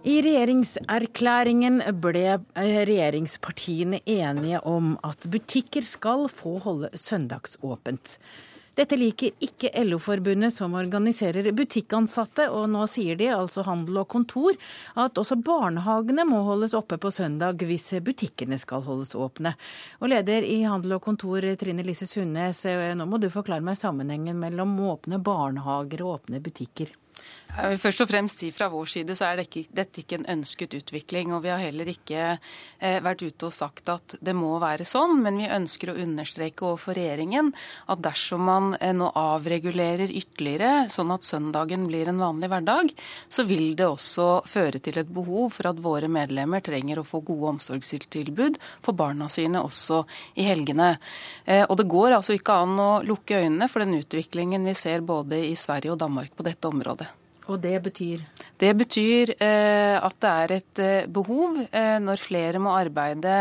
I 0.00 0.18
regjeringserklæringen 0.24 1.82
ble 2.02 2.40
regjeringspartiene 2.58 4.00
enige 4.02 4.66
om 4.66 4.96
at 5.06 5.28
butikker 5.30 5.86
skal 5.86 6.26
få 6.32 6.58
holde 6.64 6.90
søndagsåpent. 6.98 8.18
Dette 8.78 8.96
liker 8.96 9.34
ikke 9.42 9.72
LO-forbundet 9.82 10.54
som 10.54 10.76
organiserer 10.78 11.50
butikkansatte, 11.56 12.46
og 12.54 12.68
nå 12.70 12.84
sier 12.90 13.18
de, 13.18 13.26
altså 13.34 13.64
Handel 13.66 13.98
og 14.04 14.08
Kontor, 14.12 14.54
at 14.94 15.18
også 15.18 15.40
barnehagene 15.42 16.24
må 16.28 16.44
holdes 16.46 16.76
oppe 16.78 17.00
på 17.02 17.10
søndag 17.14 17.64
hvis 17.66 17.90
butikkene 18.06 18.60
skal 18.62 18.86
holdes 18.86 19.16
åpne. 19.18 19.56
Og 19.98 20.14
leder 20.14 20.46
i 20.46 20.62
Handel 20.62 21.00
og 21.00 21.04
Kontor, 21.08 21.44
Trine 21.58 21.84
Lise 21.86 22.06
Sundnes, 22.06 22.62
eh, 22.70 22.94
nå 22.94 23.10
må 23.10 23.18
du 23.18 23.26
forklare 23.32 23.64
meg 23.64 23.80
sammenhengen 23.80 24.38
mellom 24.38 24.78
åpne 24.94 25.18
barnehager 25.18 26.06
og 26.06 26.20
åpne 26.20 26.42
butikker. 26.44 26.94
Først 27.50 28.04
og 28.04 28.10
fremst 28.10 28.40
si 28.40 28.50
Fra 28.54 28.68
vår 28.70 28.88
side 28.92 29.16
så 29.18 29.26
er 29.26 29.40
dette 29.40 29.58
ikke, 29.60 29.74
dette 29.74 30.02
ikke 30.02 30.20
en 30.20 30.28
ønsket 30.36 30.74
utvikling. 30.78 31.32
og 31.34 31.42
Vi 31.42 31.50
har 31.50 31.58
heller 31.58 31.88
ikke 31.90 32.38
eh, 32.78 33.00
vært 33.02 33.24
ute 33.24 33.48
og 33.48 33.54
sagt 33.54 33.90
at 33.90 34.14
det 34.22 34.34
må 34.38 34.52
være 34.62 34.86
sånn, 34.88 35.18
men 35.24 35.40
vi 35.40 35.50
ønsker 35.50 35.90
å 35.90 35.98
understreke 35.98 36.64
overfor 36.68 36.96
regjeringen 36.96 37.50
at 37.90 38.02
dersom 38.04 38.46
man 38.46 38.70
eh, 38.78 38.94
nå 38.96 39.10
avregulerer 39.18 40.12
ytterligere, 40.14 40.88
sånn 40.92 41.10
at 41.14 41.26
søndagen 41.26 41.88
blir 41.90 42.10
en 42.10 42.22
vanlig 42.22 42.52
hverdag, 42.52 42.94
så 43.28 43.44
vil 43.48 43.74
det 43.78 43.88
også 43.88 44.28
føre 44.48 44.80
til 44.82 45.02
et 45.02 45.10
behov 45.10 45.50
for 45.58 45.72
at 45.72 45.82
våre 45.82 46.10
medlemmer 46.10 46.62
trenger 46.64 47.02
å 47.02 47.06
få 47.06 47.22
gode 47.26 47.56
omsorgstilbud 47.56 48.60
for 48.86 48.96
barna 48.96 49.28
sine 49.32 49.62
også 49.66 50.04
i 50.38 50.46
helgene. 50.48 50.94
Eh, 51.44 51.66
og 51.66 51.76
Det 51.80 51.88
går 51.90 52.14
altså 52.14 52.38
ikke 52.38 52.60
an 52.62 52.78
å 52.78 52.90
lukke 53.02 53.42
øynene 53.42 53.68
for 53.72 53.82
den 53.82 53.98
utviklingen 53.98 54.70
vi 54.70 54.76
ser 54.78 55.02
både 55.02 55.42
i 55.50 55.56
Sverige 55.58 55.96
og 55.96 56.04
Danmark 56.04 56.36
på 56.36 56.46
dette 56.46 56.70
området. 56.70 57.09
Og 57.48 57.60
det 57.62 57.76
betyr? 57.82 58.24
Det 58.60 58.70
betyr 58.76 59.32
eh, 59.40 59.96
at 59.96 60.16
det 60.20 60.32
er 60.32 60.52
et 60.58 60.80
eh, 60.82 61.06
behov 61.10 61.56
eh, 61.70 61.96
når 62.02 62.20
flere 62.20 62.60
må 62.62 62.74
arbeide 62.76 63.36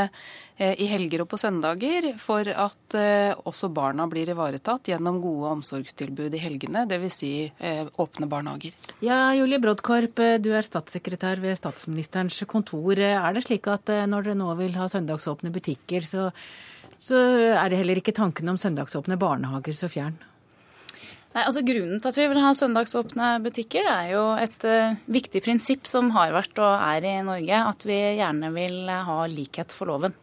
eh, 0.57 0.77
i 0.79 0.87
helger 0.89 1.25
og 1.25 1.29
på 1.33 1.39
søndager 1.41 2.13
for 2.21 2.47
at 2.47 2.97
eh, 2.97 3.33
også 3.49 3.69
barna 3.75 4.07
blir 4.09 4.31
ivaretatt 4.31 4.89
gjennom 4.93 5.19
gode 5.21 5.51
omsorgstilbud 5.57 6.37
i 6.37 6.41
helgene, 6.41 6.85
dvs. 6.89 7.19
Si, 7.19 7.33
eh, 7.59 7.83
åpne 7.99 8.29
barnehager. 8.31 8.77
Ja, 9.05 9.33
Julie 9.37 9.59
Brodkorp, 9.59 10.23
du 10.39 10.49
er 10.55 10.65
statssekretær 10.65 11.43
ved 11.43 11.59
statsministerens 11.59 12.39
kontor. 12.49 12.97
Er 12.97 13.35
det 13.35 13.45
slik 13.49 13.67
at 13.69 13.91
når 14.09 14.29
dere 14.29 14.39
nå 14.39 14.55
vil 14.61 14.79
ha 14.79 14.87
søndagsåpne 14.89 15.53
butikker, 15.53 16.07
så 16.07 16.29
så 16.99 17.15
er 17.55 17.71
det 17.71 17.77
heller 17.79 17.99
ikke 18.01 18.11
tanken 18.11 18.51
om 18.51 18.57
søndagsåpne 18.59 19.15
barnehager 19.19 19.71
så 19.77 19.87
fjern. 19.87 20.17
Nei, 21.29 21.43
altså 21.45 21.61
Grunnen 21.61 21.99
til 22.01 22.09
at 22.09 22.17
vi 22.17 22.25
vil 22.31 22.41
ha 22.41 22.53
søndagsåpne 22.57 23.25
butikker, 23.45 23.85
er 23.85 24.07
jo 24.15 24.23
et 24.41 24.63
uh, 24.65 24.95
viktig 25.13 25.43
prinsipp 25.45 25.85
som 25.85 26.09
har 26.15 26.33
vært 26.33 26.57
og 26.57 26.71
er 26.73 27.05
i 27.05 27.11
Norge, 27.25 27.59
at 27.69 27.85
vi 27.85 27.99
gjerne 28.17 28.49
vil 28.55 28.89
ha 28.89 29.19
likhet 29.29 29.75
for 29.75 29.91
loven. 29.91 30.15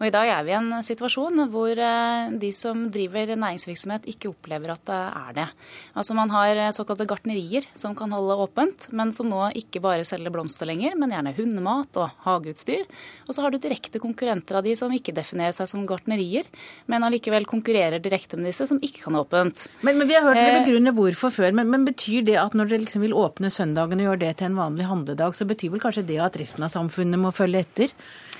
Og 0.00 0.06
I 0.08 0.12
dag 0.14 0.30
er 0.30 0.44
vi 0.46 0.52
i 0.54 0.56
en 0.58 0.70
situasjon 0.84 1.44
hvor 1.52 1.78
uh, 1.78 2.32
de 2.40 2.50
som 2.54 2.86
driver 2.92 3.34
næringsvirksomhet, 3.34 4.08
ikke 4.10 4.32
opplever 4.32 4.74
at 4.74 4.82
det 4.88 5.00
er 5.00 5.36
det. 5.38 5.46
Altså 5.94 6.16
Man 6.18 6.32
har 6.34 6.60
såkalte 6.74 7.06
gartnerier 7.08 7.66
som 7.78 7.94
kan 7.98 8.12
holde 8.14 8.36
åpent, 8.44 8.88
men 8.92 9.12
som 9.14 9.28
nå 9.30 9.50
ikke 9.58 9.82
bare 9.84 10.06
selger 10.06 10.32
blomster 10.34 10.68
lenger, 10.68 10.96
men 10.98 11.14
gjerne 11.14 11.34
hundemat 11.36 12.00
og 12.00 12.10
hageutstyr. 12.26 12.84
Og 13.28 13.36
så 13.36 13.44
har 13.44 13.54
du 13.54 13.60
direkte 13.62 14.02
konkurrenter 14.02 14.58
av 14.58 14.66
de 14.66 14.74
som 14.78 14.92
ikke 14.92 15.14
definerer 15.16 15.54
seg 15.56 15.70
som 15.70 15.86
gartnerier, 15.88 16.48
men 16.90 17.06
allikevel 17.06 17.46
konkurrerer 17.48 18.02
direkte 18.02 18.38
med 18.38 18.50
disse 18.50 18.66
som 18.70 18.80
ikke 18.82 19.06
kan 19.06 19.18
ha 19.18 19.24
åpent. 19.24 19.66
Men, 19.86 19.98
men 20.00 20.10
vi 20.10 20.18
har 20.18 20.26
hørt 20.26 20.40
dere 20.40 20.62
begrunne 20.64 20.94
hvorfor 20.96 21.32
før, 21.34 21.54
men, 21.56 21.70
men, 21.70 21.86
betyr 21.88 22.24
det 22.26 22.38
at 22.40 22.54
når 22.56 22.70
dere 22.70 22.84
liksom 22.86 23.04
vil 23.04 23.16
åpne 23.18 23.52
søndagen 23.52 24.00
og 24.00 24.08
gjøre 24.08 24.22
det 24.24 24.36
til 24.40 24.50
en 24.50 24.60
vanlig 24.60 24.88
handledag, 24.90 25.36
så 25.36 25.46
betyr 25.48 25.74
vel 25.74 25.82
kanskje 25.84 26.06
det 26.08 26.20
at 26.24 26.38
resten 26.40 26.64
av 26.66 26.72
samfunnet 26.74 27.20
må 27.20 27.34
følge 27.34 27.64
etter? 27.64 27.92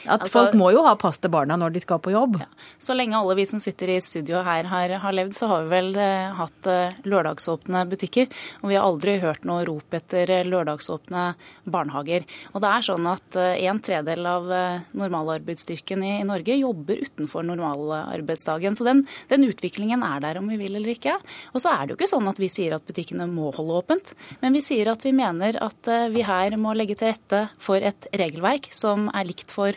At 0.04 0.26
altså, 0.26 0.44
folk 0.44 0.56
må 0.58 0.70
jo 0.74 0.84
ha 0.86 0.94
pass 1.00 1.20
til 1.22 1.32
barna 1.32 1.56
når 1.60 1.74
de 1.74 1.82
skal 1.84 2.00
på 2.04 2.12
jobb. 2.14 2.38
Ja. 2.42 2.48
Så 2.82 2.96
lenge 2.96 3.18
alle 3.18 3.36
vi 3.38 3.46
som 3.48 3.62
sitter 3.62 3.94
i 3.94 4.00
studio 4.04 4.42
her 4.46 4.68
har, 4.70 4.94
har 5.02 5.16
levd, 5.16 5.34
så 5.36 5.48
har 5.50 5.64
vi 5.64 5.72
vel 5.72 5.90
eh, 6.00 6.34
hatt 6.38 6.70
eh, 6.70 6.96
lørdagsåpne 7.08 7.84
butikker. 7.90 8.30
Og 8.62 8.70
vi 8.70 8.78
har 8.78 8.86
aldri 8.86 9.16
hørt 9.22 9.46
noe 9.48 9.64
rop 9.68 9.96
etter 9.96 10.30
eh, 10.34 10.46
lørdagsåpne 10.48 11.26
barnehager. 11.64 12.26
Og 12.52 12.64
det 12.64 12.70
er 12.70 12.86
sånn 12.88 13.08
at 13.10 13.40
eh, 13.40 13.64
en 13.68 13.80
tredel 13.84 14.28
av 14.28 14.50
eh, 14.52 14.84
normalarbeidsstyrken 14.96 16.04
i, 16.04 16.12
i 16.20 16.28
Norge 16.28 16.58
jobber 16.58 17.02
utenfor 17.06 17.46
normalarbeidsdagen. 17.48 18.76
Så 18.76 18.86
den, 18.86 19.04
den 19.32 19.48
utviklingen 19.48 20.04
er 20.06 20.22
der 20.24 20.40
om 20.40 20.50
vi 20.50 20.60
vil 20.60 20.76
eller 20.76 20.94
ikke. 20.94 21.16
Og 21.54 21.62
så 21.62 21.72
er 21.72 21.84
det 21.84 21.94
jo 21.94 21.98
ikke 22.00 22.10
sånn 22.10 22.30
at 22.30 22.40
vi 22.40 22.50
sier 22.52 22.76
at 22.76 22.86
butikkene 22.86 23.26
må 23.30 23.50
holde 23.54 23.80
åpent, 23.80 24.14
men 24.42 24.54
vi 24.56 24.62
sier 24.64 24.90
at 24.92 25.04
vi 25.06 25.14
mener 25.16 25.58
at 25.62 25.90
eh, 25.90 26.08
vi 26.14 26.24
her 26.26 26.56
må 26.60 26.74
legge 26.76 26.98
til 26.98 27.12
rette 27.12 27.46
for 27.62 27.82
et 27.84 28.08
regelverk 28.14 28.70
som 28.74 29.08
er 29.14 29.28
likt 29.28 29.52
for 29.54 29.76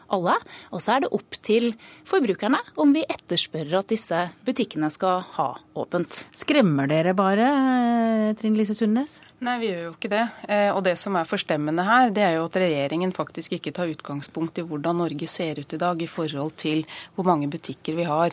alle. 0.13 0.35
Og 0.71 0.83
så 0.83 0.95
er 0.95 1.05
det 1.05 1.13
opp 1.15 1.37
til 1.43 1.71
forbrukerne 2.07 2.59
om 2.81 2.93
vi 2.95 3.03
etterspørrer 3.07 3.79
at 3.79 3.91
disse 3.91 4.21
butikkene 4.45 4.89
skal 4.93 5.23
ha 5.37 5.49
åpent. 5.77 6.23
Skremmer 6.35 6.89
dere 6.89 7.13
bare, 7.15 7.47
eh, 7.47 8.33
Trine 8.39 8.57
Lise 8.57 8.75
Sundnes? 8.75 9.21
Nei, 9.41 9.57
vi 9.59 9.69
gjør 9.71 9.83
jo 9.85 9.93
ikke 9.95 10.11
det. 10.11 10.23
Eh, 10.47 10.69
og 10.75 10.83
det 10.83 10.97
som 10.99 11.15
er 11.15 11.29
forstemmende 11.29 11.85
her, 11.85 12.11
det 12.11 12.23
er 12.23 12.35
jo 12.35 12.45
at 12.45 12.59
regjeringen 12.61 13.13
faktisk 13.15 13.53
ikke 13.57 13.73
tar 13.73 13.91
utgangspunkt 13.91 14.59
i 14.59 14.65
hvordan 14.67 14.99
Norge 15.01 15.27
ser 15.27 15.59
ut 15.59 15.73
i 15.73 15.81
dag 15.81 16.01
i 16.01 16.07
forhold 16.07 16.55
til 16.57 16.85
hvor 17.15 17.25
mange 17.25 17.49
butikker 17.49 17.95
vi 17.95 18.03
har. 18.03 18.31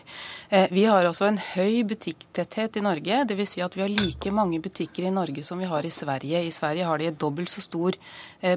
Eh, 0.51 0.69
vi 0.71 0.85
har 0.85 1.05
også 1.05 1.29
en 1.29 1.39
høy 1.39 1.85
butikktetthet 1.89 2.77
i 2.77 2.85
Norge. 2.85 3.25
Dvs. 3.29 3.49
Si 3.49 3.63
at 3.65 3.75
vi 3.75 3.81
har 3.81 3.89
like 3.89 4.31
mange 4.35 4.61
butikker 4.61 5.07
i 5.09 5.15
Norge 5.15 5.45
som 5.45 5.59
vi 5.59 5.65
har 5.65 5.87
i 5.87 5.91
Sverige. 5.91 6.45
I 6.45 6.51
Sverige 6.53 6.85
har 6.85 6.99
de 6.99 7.07
et 7.07 7.19
dobbelt 7.19 7.49
så 7.49 7.63
stor 7.65 7.97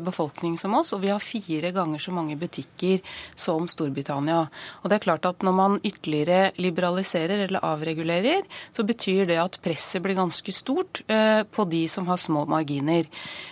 befolkning 0.03 0.57
som 0.59 0.75
oss, 0.77 0.91
og 0.93 1.01
vi 1.01 1.09
har 1.09 1.19
fire 1.23 1.71
ganger 1.73 1.97
så 1.99 2.11
mange 2.13 2.35
butikker 2.37 2.99
som 3.35 3.67
Storbritannia. 3.71 4.45
Og 4.81 4.89
det 4.89 4.99
er 4.99 5.05
klart 5.05 5.25
at 5.25 5.41
Når 5.41 5.53
man 5.55 5.79
ytterligere 5.83 6.51
liberaliserer 6.61 7.45
eller 7.47 7.63
avregulerer, 7.65 8.43
så 8.71 8.83
betyr 8.83 9.25
det 9.29 9.39
at 9.41 9.57
presset 9.63 10.01
blir 10.03 10.15
ganske 10.15 10.51
stort 10.53 11.01
eh, 11.07 11.43
på 11.43 11.65
de 11.69 11.87
som 11.87 12.07
har 12.07 12.17
små 12.17 12.45
marginer. 12.49 13.07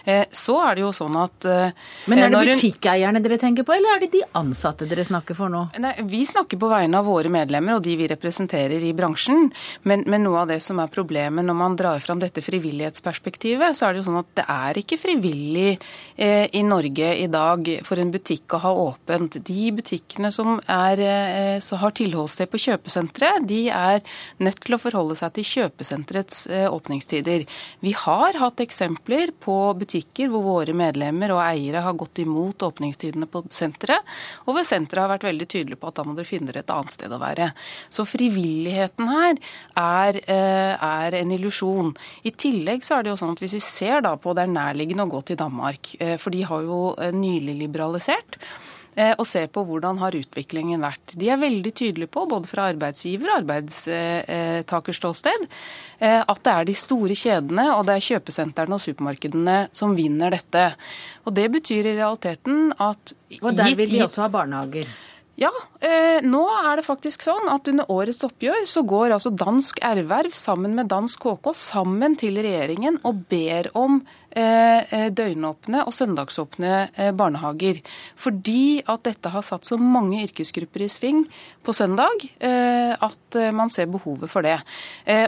Eh, 0.06 0.26
så 0.32 0.60
er 0.67 0.78
det 0.78 0.86
jo 0.86 0.91
sånn 0.95 1.17
at 1.19 1.48
eh, 1.50 1.74
Men 2.12 2.24
er 2.26 2.34
det 2.34 2.54
butikkeierne 2.54 3.22
dere 3.24 3.39
tenker 3.41 3.65
på, 3.67 3.74
eller 3.76 3.95
er 3.95 4.04
det 4.04 4.12
de 4.13 4.24
ansatte 4.38 4.88
dere 4.89 5.06
snakker 5.08 5.38
for 5.38 5.52
nå? 5.52 5.65
Nei, 5.82 5.95
Vi 6.10 6.24
snakker 6.30 6.60
på 6.60 6.69
vegne 6.72 7.02
av 7.02 7.10
våre 7.10 7.32
medlemmer 7.34 7.78
og 7.78 7.84
de 7.86 7.95
vi 8.00 8.10
representerer 8.12 8.84
i 8.86 8.93
bransjen. 8.95 9.50
Men, 9.89 10.06
men 10.10 10.26
noe 10.26 10.43
av 10.43 10.52
det 10.52 10.60
som 10.65 10.80
er 10.82 10.91
problemet 10.91 11.45
når 11.45 11.58
man 11.58 11.78
drar 11.80 12.04
fram 12.04 12.22
dette 12.22 12.43
frivillighetsperspektivet, 12.45 13.78
så 13.78 13.88
er 13.88 13.95
det 13.95 14.04
jo 14.04 14.10
sånn 14.10 14.22
at 14.22 14.32
det 14.39 14.45
er 14.50 14.82
ikke 14.82 15.00
frivillig 15.02 15.72
eh, 16.15 16.48
i 16.56 16.63
Norge 16.65 17.13
i 17.24 17.28
dag 17.32 17.72
for 17.86 18.02
en 18.02 18.13
butikk 18.13 18.58
å 18.58 18.63
ha 18.65 18.74
åpent 18.88 19.39
de 19.50 19.70
butikkene 19.74 20.30
som 20.34 20.60
er, 20.70 21.00
eh, 21.02 21.78
har 21.82 21.94
tilholdssted 21.98 22.50
på 22.52 22.62
kjøpesentre, 22.66 23.32
de 23.46 23.62
er 23.70 24.02
nødt 24.40 24.60
til 24.62 24.76
å 24.76 24.82
forholde 24.82 25.18
seg 25.18 25.34
til 25.34 25.48
kjøpesenterets 25.50 26.46
eh, 26.48 26.68
åpningstider. 26.70 27.46
Vi 27.82 27.94
har 27.98 28.38
hatt 28.40 28.62
eksempler 28.62 29.34
på 29.42 29.58
butikker 29.80 30.30
hvor 30.30 30.46
våre 30.46 30.76
medlemmer 30.78 31.34
og 31.34 31.42
eiere 31.44 31.84
har 31.86 31.98
gått 31.98 32.22
imot 32.22 32.66
åpningstidene 32.70 33.30
på 33.30 33.44
senteret, 33.50 34.06
og 34.46 34.56
hvor 34.56 34.68
senteret 34.68 35.06
har 35.06 35.14
vært 35.16 35.30
veldig 35.30 35.50
tydelig 35.50 35.80
på 35.80 35.90
at 35.90 36.00
da 36.00 36.06
må 36.06 36.16
dere 36.18 36.30
finne 36.30 36.52
dere 36.52 36.64
et 36.64 36.74
annet 36.76 36.96
sted 36.96 37.12
å 37.12 37.22
være. 37.22 37.52
Så 37.90 38.06
frivilligheten 38.10 39.10
her 39.10 39.42
er, 39.76 40.22
eh, 40.28 40.74
er 40.78 41.20
en 41.24 41.36
illusjon. 41.36 41.96
I 42.24 42.32
tillegg 42.32 42.86
så 42.86 43.00
er 43.00 43.04
det 43.04 43.14
jo 43.14 43.20
sånn 43.20 43.34
at 43.34 43.44
hvis 43.44 43.58
vi 43.58 43.64
ser 43.66 44.02
da 44.06 44.16
på 44.16 44.36
det 44.36 44.46
er 44.46 44.54
nærliggende 44.54 45.08
å 45.08 45.14
gå 45.14 45.26
til 45.26 45.40
Danmark, 45.40 45.96
for 46.20 46.30
de 46.34 46.42
har 46.44 46.62
jo 46.64 46.96
nylig 47.16 47.56
liberalisert. 47.58 48.38
Eh, 48.97 49.13
og 49.15 49.28
se 49.30 49.43
på 49.52 49.63
hvordan 49.67 49.99
har 50.02 50.17
utviklingen 50.17 50.82
vært. 50.82 51.13
De 51.19 51.30
er 51.30 51.39
veldig 51.39 51.71
tydelige 51.78 52.12
på, 52.12 52.25
både 52.30 52.49
fra 52.49 52.69
arbeidsgiver 52.73 53.30
og 53.32 53.41
arbeidstakers 53.43 54.99
ståsted, 54.99 55.45
eh, 55.99 56.21
at 56.21 56.41
det 56.45 56.56
er 56.56 56.69
de 56.69 56.78
store 56.78 57.17
kjedene 57.17 57.69
og 57.75 57.86
det 57.88 57.97
er 57.97 58.08
kjøpesentrene 58.10 58.75
og 58.80 58.84
supermarkedene 58.84 59.60
som 59.78 59.95
vinner 59.97 60.34
dette. 60.36 60.71
Og 61.25 61.36
Det 61.39 61.45
betyr 61.52 61.86
i 61.86 61.97
realiteten 61.99 62.73
at 62.80 63.13
Og 63.41 63.56
der 63.56 63.75
vil 63.78 63.89
de 63.89 64.02
også 64.04 64.25
ha 64.25 64.28
barnehager? 64.34 64.89
Ja, 65.39 65.52
eh, 65.80 66.19
nå 66.25 66.41
er 66.52 66.80
det 66.80 66.84
faktisk 66.84 67.23
sånn 67.23 67.47
at 67.47 67.67
under 67.71 67.88
årets 67.88 68.25
oppgjør 68.28 68.65
så 68.67 68.84
går 68.84 69.13
altså 69.15 69.32
Dansk 69.32 69.80
Erverv 69.80 70.36
sammen 70.36 70.73
med 70.75 70.89
Dansk 70.91 71.21
KK 71.23 71.54
sammen 71.56 72.17
til 72.19 72.41
regjeringen 72.43 72.99
og 73.08 73.21
ber 73.32 73.69
om 73.80 74.02
døgnåpne 74.36 75.84
og 75.88 75.94
søndagsåpne 75.96 76.74
eh, 76.94 77.12
barnehager. 77.15 77.82
Fordi 78.20 78.82
at 78.86 79.06
dette 79.08 79.32
har 79.34 79.46
satt 79.46 79.65
så 79.65 79.78
mange 79.80 80.24
yrkesgrupper 80.26 80.86
i 80.86 80.89
sving 80.92 81.24
på 81.65 81.76
søndag 81.76 82.26
eh, 82.39 82.94
at 82.94 83.39
eh, 83.39 83.54
man 83.56 83.72
ser 83.74 83.89
behovet 83.92 84.30
for 84.30 84.46
det. 84.46 84.60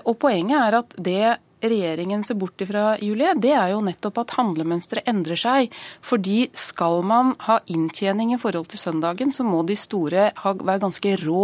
og 0.05 0.17
poenget 0.19 0.57
er 0.61 0.77
at 0.81 0.93
det 0.97 1.37
regjeringen 1.61 2.23
ser 2.25 2.37
bort 2.39 2.61
ifra, 2.61 2.95
Julie, 3.01 3.33
det 3.37 3.53
er 3.53 3.71
jo 3.73 3.81
nettopp 3.85 4.21
at 4.23 4.35
handlemønsteret 4.37 5.09
endrer 5.09 5.39
seg. 5.39 5.75
Fordi 6.05 6.49
skal 6.57 7.01
man 7.07 7.35
ha 7.47 7.59
inntjening 7.71 8.33
i 8.35 8.39
forhold 8.41 8.71
til 8.71 8.81
søndagen, 8.81 9.33
så 9.33 9.45
må 9.47 9.61
de 9.67 9.77
store 9.79 10.31
være 10.33 10.81
ganske 10.81 11.15
rå 11.25 11.43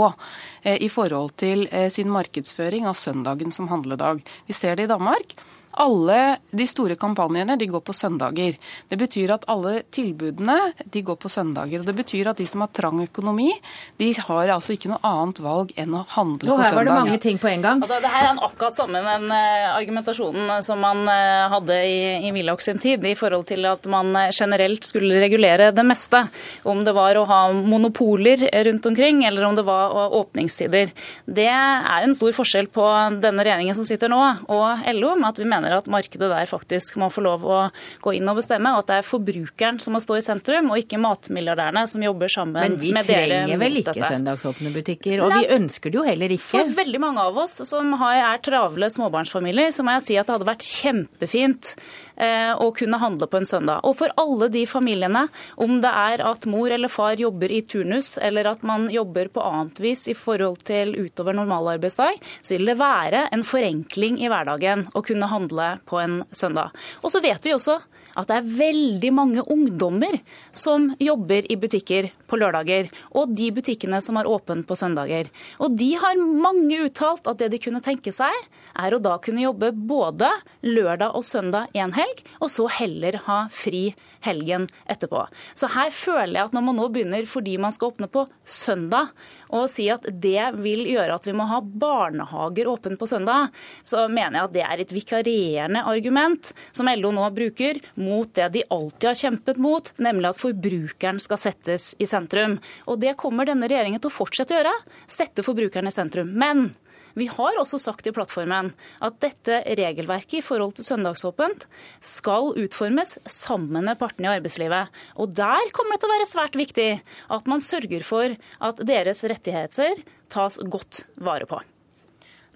eh, 0.64 0.78
i 0.82 0.90
forhold 0.90 1.36
til 1.38 1.68
eh, 1.72 1.90
sin 1.94 2.12
markedsføring 2.14 2.90
av 2.90 2.98
søndagen 2.98 3.54
som 3.56 3.70
handledag. 3.72 4.24
Vi 4.48 4.58
ser 4.58 4.78
det 4.78 4.88
i 4.88 4.94
Danmark. 4.94 5.38
Alle 5.78 6.38
de 6.50 6.66
store 6.68 6.98
kampanjene 7.00 7.58
de 7.60 7.68
går 7.70 7.84
på 7.86 7.94
søndager. 7.96 8.58
Det 8.90 8.98
betyr 9.00 9.34
at 9.36 9.46
alle 9.52 9.82
tilbudene 9.94 10.58
de 10.86 11.04
går 11.06 11.18
på 11.22 11.30
søndager. 11.30 11.82
og 11.82 11.90
Det 11.90 11.96
betyr 11.98 12.32
at 12.32 12.42
de 12.42 12.48
som 12.50 12.64
har 12.66 12.72
trang 12.74 13.02
økonomi, 13.04 13.52
de 14.00 14.12
har 14.14 14.54
altså 14.56 14.74
ikke 14.76 14.92
noe 14.92 15.02
annet 15.06 15.42
valg 15.44 15.74
enn 15.78 15.94
å 15.96 16.04
handle 16.16 16.50
Nå, 16.50 16.58
på 16.58 16.64
søndag. 16.64 16.70
Her 16.70 16.78
var 16.80 16.90
det 16.90 16.98
mange 16.98 17.20
ting 17.24 17.42
på 17.42 17.52
en 17.52 17.66
gang. 17.66 17.84
Altså, 17.86 18.00
det 18.04 18.12
her 18.14 18.30
er 18.32 18.42
akkurat 18.48 18.78
samme 18.78 19.04
den 19.06 19.30
uh, 19.32 19.76
argumentasjonen 19.76 20.66
som 20.66 20.82
man 20.84 21.04
uh, 21.06 21.48
hadde 21.54 21.78
i, 21.86 22.00
i 22.28 22.34
Willoch 22.36 22.64
sin 22.66 22.82
tid, 22.82 23.06
i 23.06 23.16
forhold 23.18 23.48
til 23.50 23.68
at 23.70 23.86
man 23.92 24.16
generelt 24.34 24.86
skulle 24.88 25.22
regulere 25.22 25.72
det 25.76 25.86
meste. 25.88 26.24
Om 26.68 26.84
det 26.88 26.96
var 26.98 27.20
å 27.20 27.26
ha 27.30 27.42
monopoler 27.54 28.48
rundt 28.68 28.86
omkring, 28.90 29.24
eller 29.28 29.46
om 29.48 29.56
det 29.58 29.66
var 29.68 29.94
åpningstider. 30.18 30.92
Det 31.26 31.50
er 31.50 32.04
en 32.04 32.16
stor 32.18 32.34
forskjell 32.36 32.70
på 32.74 32.86
denne 33.22 33.46
regjeringen 33.46 33.78
som 33.78 33.88
sitter 33.88 34.12
nå, 34.12 34.22
og 34.54 34.88
LO, 34.98 35.16
med 35.20 35.30
at 35.30 35.42
vi 35.42 35.48
mener 35.50 35.67
mener 35.68 35.82
at 35.82 35.90
markedet 35.92 36.30
der 36.32 36.48
faktisk 36.50 36.98
må 37.02 37.10
få 37.12 37.24
lov 37.26 37.46
å 37.46 37.60
gå 38.04 38.16
inn 38.18 38.32
og 38.32 38.40
bestemme, 38.40 38.72
og 38.76 38.86
at 38.86 38.92
det 38.92 39.00
er 39.02 39.08
forbrukeren 39.08 39.80
som 39.84 39.96
må 39.96 40.02
stå 40.04 40.20
i 40.20 40.24
sentrum, 40.26 40.72
og 40.72 40.82
ikke 40.82 41.00
matmilliardærene 41.02 41.86
som 41.90 42.04
jobber 42.04 42.32
sammen 42.32 42.56
med 42.56 42.80
dere. 42.80 42.94
Men 42.96 43.06
vi 43.06 43.12
trenger 43.12 43.62
vel 43.62 43.82
ikke 43.82 43.96
dette. 43.98 44.12
søndagsåpne 44.16 44.74
butikker, 44.76 45.24
og 45.26 45.34
Nei, 45.34 45.44
vi 45.44 45.52
ønsker 45.58 45.94
det 45.94 46.00
jo 46.00 46.06
heller 46.08 46.36
ikke. 46.38 46.50
For 46.54 46.76
veldig 46.80 47.04
mange 47.04 47.28
av 47.28 47.40
oss 47.44 47.60
som 47.68 47.94
er 47.98 48.44
travle 48.46 48.92
småbarnsfamilier, 48.94 49.74
så 49.76 49.86
må 49.86 49.98
jeg 49.98 50.08
si 50.08 50.20
at 50.20 50.30
det 50.30 50.38
hadde 50.38 50.52
vært 50.52 50.68
kjempefint 50.68 51.76
å 52.18 52.68
kunne 52.74 52.98
handle 52.98 53.28
på 53.30 53.38
en 53.38 53.46
søndag. 53.46 53.84
Og 53.86 53.94
for 54.00 54.14
alle 54.18 54.48
de 54.54 54.64
familiene, 54.70 55.26
om 55.62 55.78
det 55.84 55.92
er 55.92 56.24
at 56.26 56.48
mor 56.50 56.72
eller 56.74 56.90
far 56.92 57.20
jobber 57.20 57.52
i 57.54 57.62
turnus, 57.70 58.16
eller 58.18 58.50
at 58.50 58.64
man 58.66 58.88
jobber 58.92 59.30
på 59.34 59.44
annet 59.44 59.82
vis 59.84 60.08
i 60.10 60.16
forhold 60.18 60.64
til 60.68 60.96
utover 60.98 61.38
normalarbeidsdag, 61.38 62.18
så 62.42 62.56
vil 62.56 62.72
det 62.72 62.80
være 62.82 63.28
en 63.36 63.46
forenkling 63.46 64.18
i 64.24 64.32
hverdagen 64.32 64.88
å 64.98 65.04
kunne 65.06 65.30
handle 65.30 65.70
på 65.86 66.02
en 66.02 66.22
søndag. 66.32 66.74
Og 67.04 67.14
så 67.14 67.22
vet 67.24 67.46
vi 67.46 67.54
også 67.54 67.78
at 68.18 68.30
det 68.30 68.40
er 68.40 68.50
veldig 68.60 69.12
mange 69.14 69.44
ungdommer 69.46 70.18
som 70.56 70.90
jobber 71.02 71.46
i 71.52 71.58
butikker 71.60 72.10
på 72.28 72.40
lørdager, 72.42 72.90
og 73.14 73.34
de 73.38 73.52
butikkene 73.54 74.02
som 74.04 74.20
har 74.20 74.30
åpent 74.30 74.68
på 74.68 74.78
søndager. 74.80 75.30
Og 75.62 75.78
de 75.78 75.92
har 76.02 76.18
mange 76.18 76.82
uttalt 76.88 77.30
at 77.30 77.40
det 77.42 77.52
de 77.54 77.62
kunne 77.62 77.84
tenke 77.86 78.14
seg, 78.16 78.34
er 78.78 78.94
å 78.94 79.02
da 79.04 79.18
kunne 79.24 79.46
jobbe 79.46 79.72
både 79.72 80.32
lørdag 80.66 81.16
og 81.18 81.26
søndag 81.26 81.74
en 81.78 81.96
helg, 81.96 82.24
og 82.42 82.52
så 82.54 82.68
heller 82.80 83.22
ha 83.28 83.40
fri 83.54 83.92
helgen 84.26 84.68
etterpå. 84.90 85.26
Så 85.58 85.70
her 85.72 85.94
føler 85.94 86.40
jeg 86.40 86.50
at 86.50 86.56
når 86.56 86.66
man 86.68 86.80
nå 86.80 86.88
begynner 86.94 87.28
fordi 87.30 87.58
man 87.62 87.76
skal 87.76 87.94
åpne 87.94 88.10
på 88.12 88.26
søndag, 88.44 89.14
og 89.54 89.68
si 89.72 89.88
at 89.94 90.06
det 90.08 90.50
vil 90.60 90.86
gjøre 90.90 91.18
at 91.18 91.28
vi 91.28 91.36
må 91.38 91.48
ha 91.50 91.60
barnehager 91.62 92.70
åpne 92.72 92.98
på 93.00 93.10
søndag, 93.10 93.54
så 93.84 94.08
mener 94.12 94.40
jeg 94.40 94.48
at 94.48 94.56
det 94.56 94.66
er 94.66 94.84
et 94.84 94.96
vikarierende 94.96 95.84
argument 95.88 96.52
som 96.72 96.90
LO 96.92 97.14
nå 97.16 97.28
bruker 97.36 97.82
mot 98.00 98.32
det 98.38 98.50
de 98.56 98.66
alltid 98.74 99.10
har 99.12 99.22
kjempet 99.22 99.62
mot, 99.62 99.92
nemlig 100.02 100.32
at 100.32 100.42
forbrukeren 100.42 101.22
skal 101.24 101.42
settes 101.42 101.94
i 102.00 102.10
sentrum. 102.10 102.58
Og 102.88 103.00
det 103.02 103.18
kommer 103.20 103.48
denne 103.48 103.70
regjeringen 103.70 104.02
til 104.04 104.12
å 104.12 104.18
fortsette 104.18 104.56
å 104.56 104.62
gjøre. 104.62 104.76
Sette 105.08 105.46
forbrukeren 105.46 105.90
i 105.90 105.96
sentrum. 105.96 106.34
Men 106.38 106.70
vi 107.18 107.28
har 107.32 107.58
også 107.60 107.80
sagt 107.82 108.08
i 108.08 108.14
plattformen 108.16 108.72
at 109.04 109.20
dette 109.24 109.62
regelverket 109.66 110.40
i 110.40 110.46
forhold 110.46 110.78
til 110.78 110.88
søndagsåpent 110.88 111.66
skal 112.04 112.54
utformes 112.62 113.18
sammen 113.32 113.90
med 113.90 114.00
partene 114.00 114.30
i 114.30 114.38
arbeidslivet. 114.38 114.94
Og 115.18 115.34
der 115.38 115.72
kommer 115.76 115.96
det 115.96 116.04
til 116.04 116.12
å 116.12 116.16
være 116.16 116.30
svært 116.30 116.60
viktig 116.60 116.90
at 117.38 117.50
man 117.50 117.64
sørger 117.64 118.06
for 118.06 118.38
at 118.70 118.86
deres 118.86 119.26
rettigheter 119.28 120.06
tas 120.32 120.62
godt 120.62 121.06
vare 121.18 121.50
på. 121.50 121.62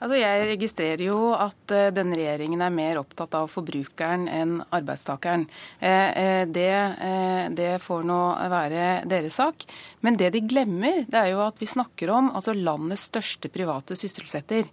Altså 0.02 0.18
jeg 0.18 0.46
registrerer 0.50 1.04
jo 1.06 1.18
at 1.38 1.74
uh, 1.76 1.92
denne 1.94 2.18
regjeringen 2.18 2.64
er 2.66 2.74
mer 2.74 3.00
opptatt 3.02 3.36
av 3.38 3.50
forbrukeren 3.54 4.26
enn 4.32 4.56
arbeidstakeren. 4.74 5.44
Uh, 5.78 5.86
uh, 5.88 6.44
det, 6.50 6.72
det, 7.58 7.70
får 7.84 8.08
nå 8.10 8.20
være 8.52 8.88
deres 9.10 9.38
sak. 9.38 9.68
Men 10.02 10.18
det 10.18 10.32
de 10.34 10.42
glemmer, 10.50 11.04
det 11.06 11.20
er 11.20 11.32
jo 11.36 11.44
at 11.46 11.62
vi 11.62 11.70
snakker 11.70 12.10
om 12.14 12.32
altså 12.34 12.56
landets 12.58 13.06
største 13.12 13.52
private 13.54 13.98
sysselsetter. 14.00 14.66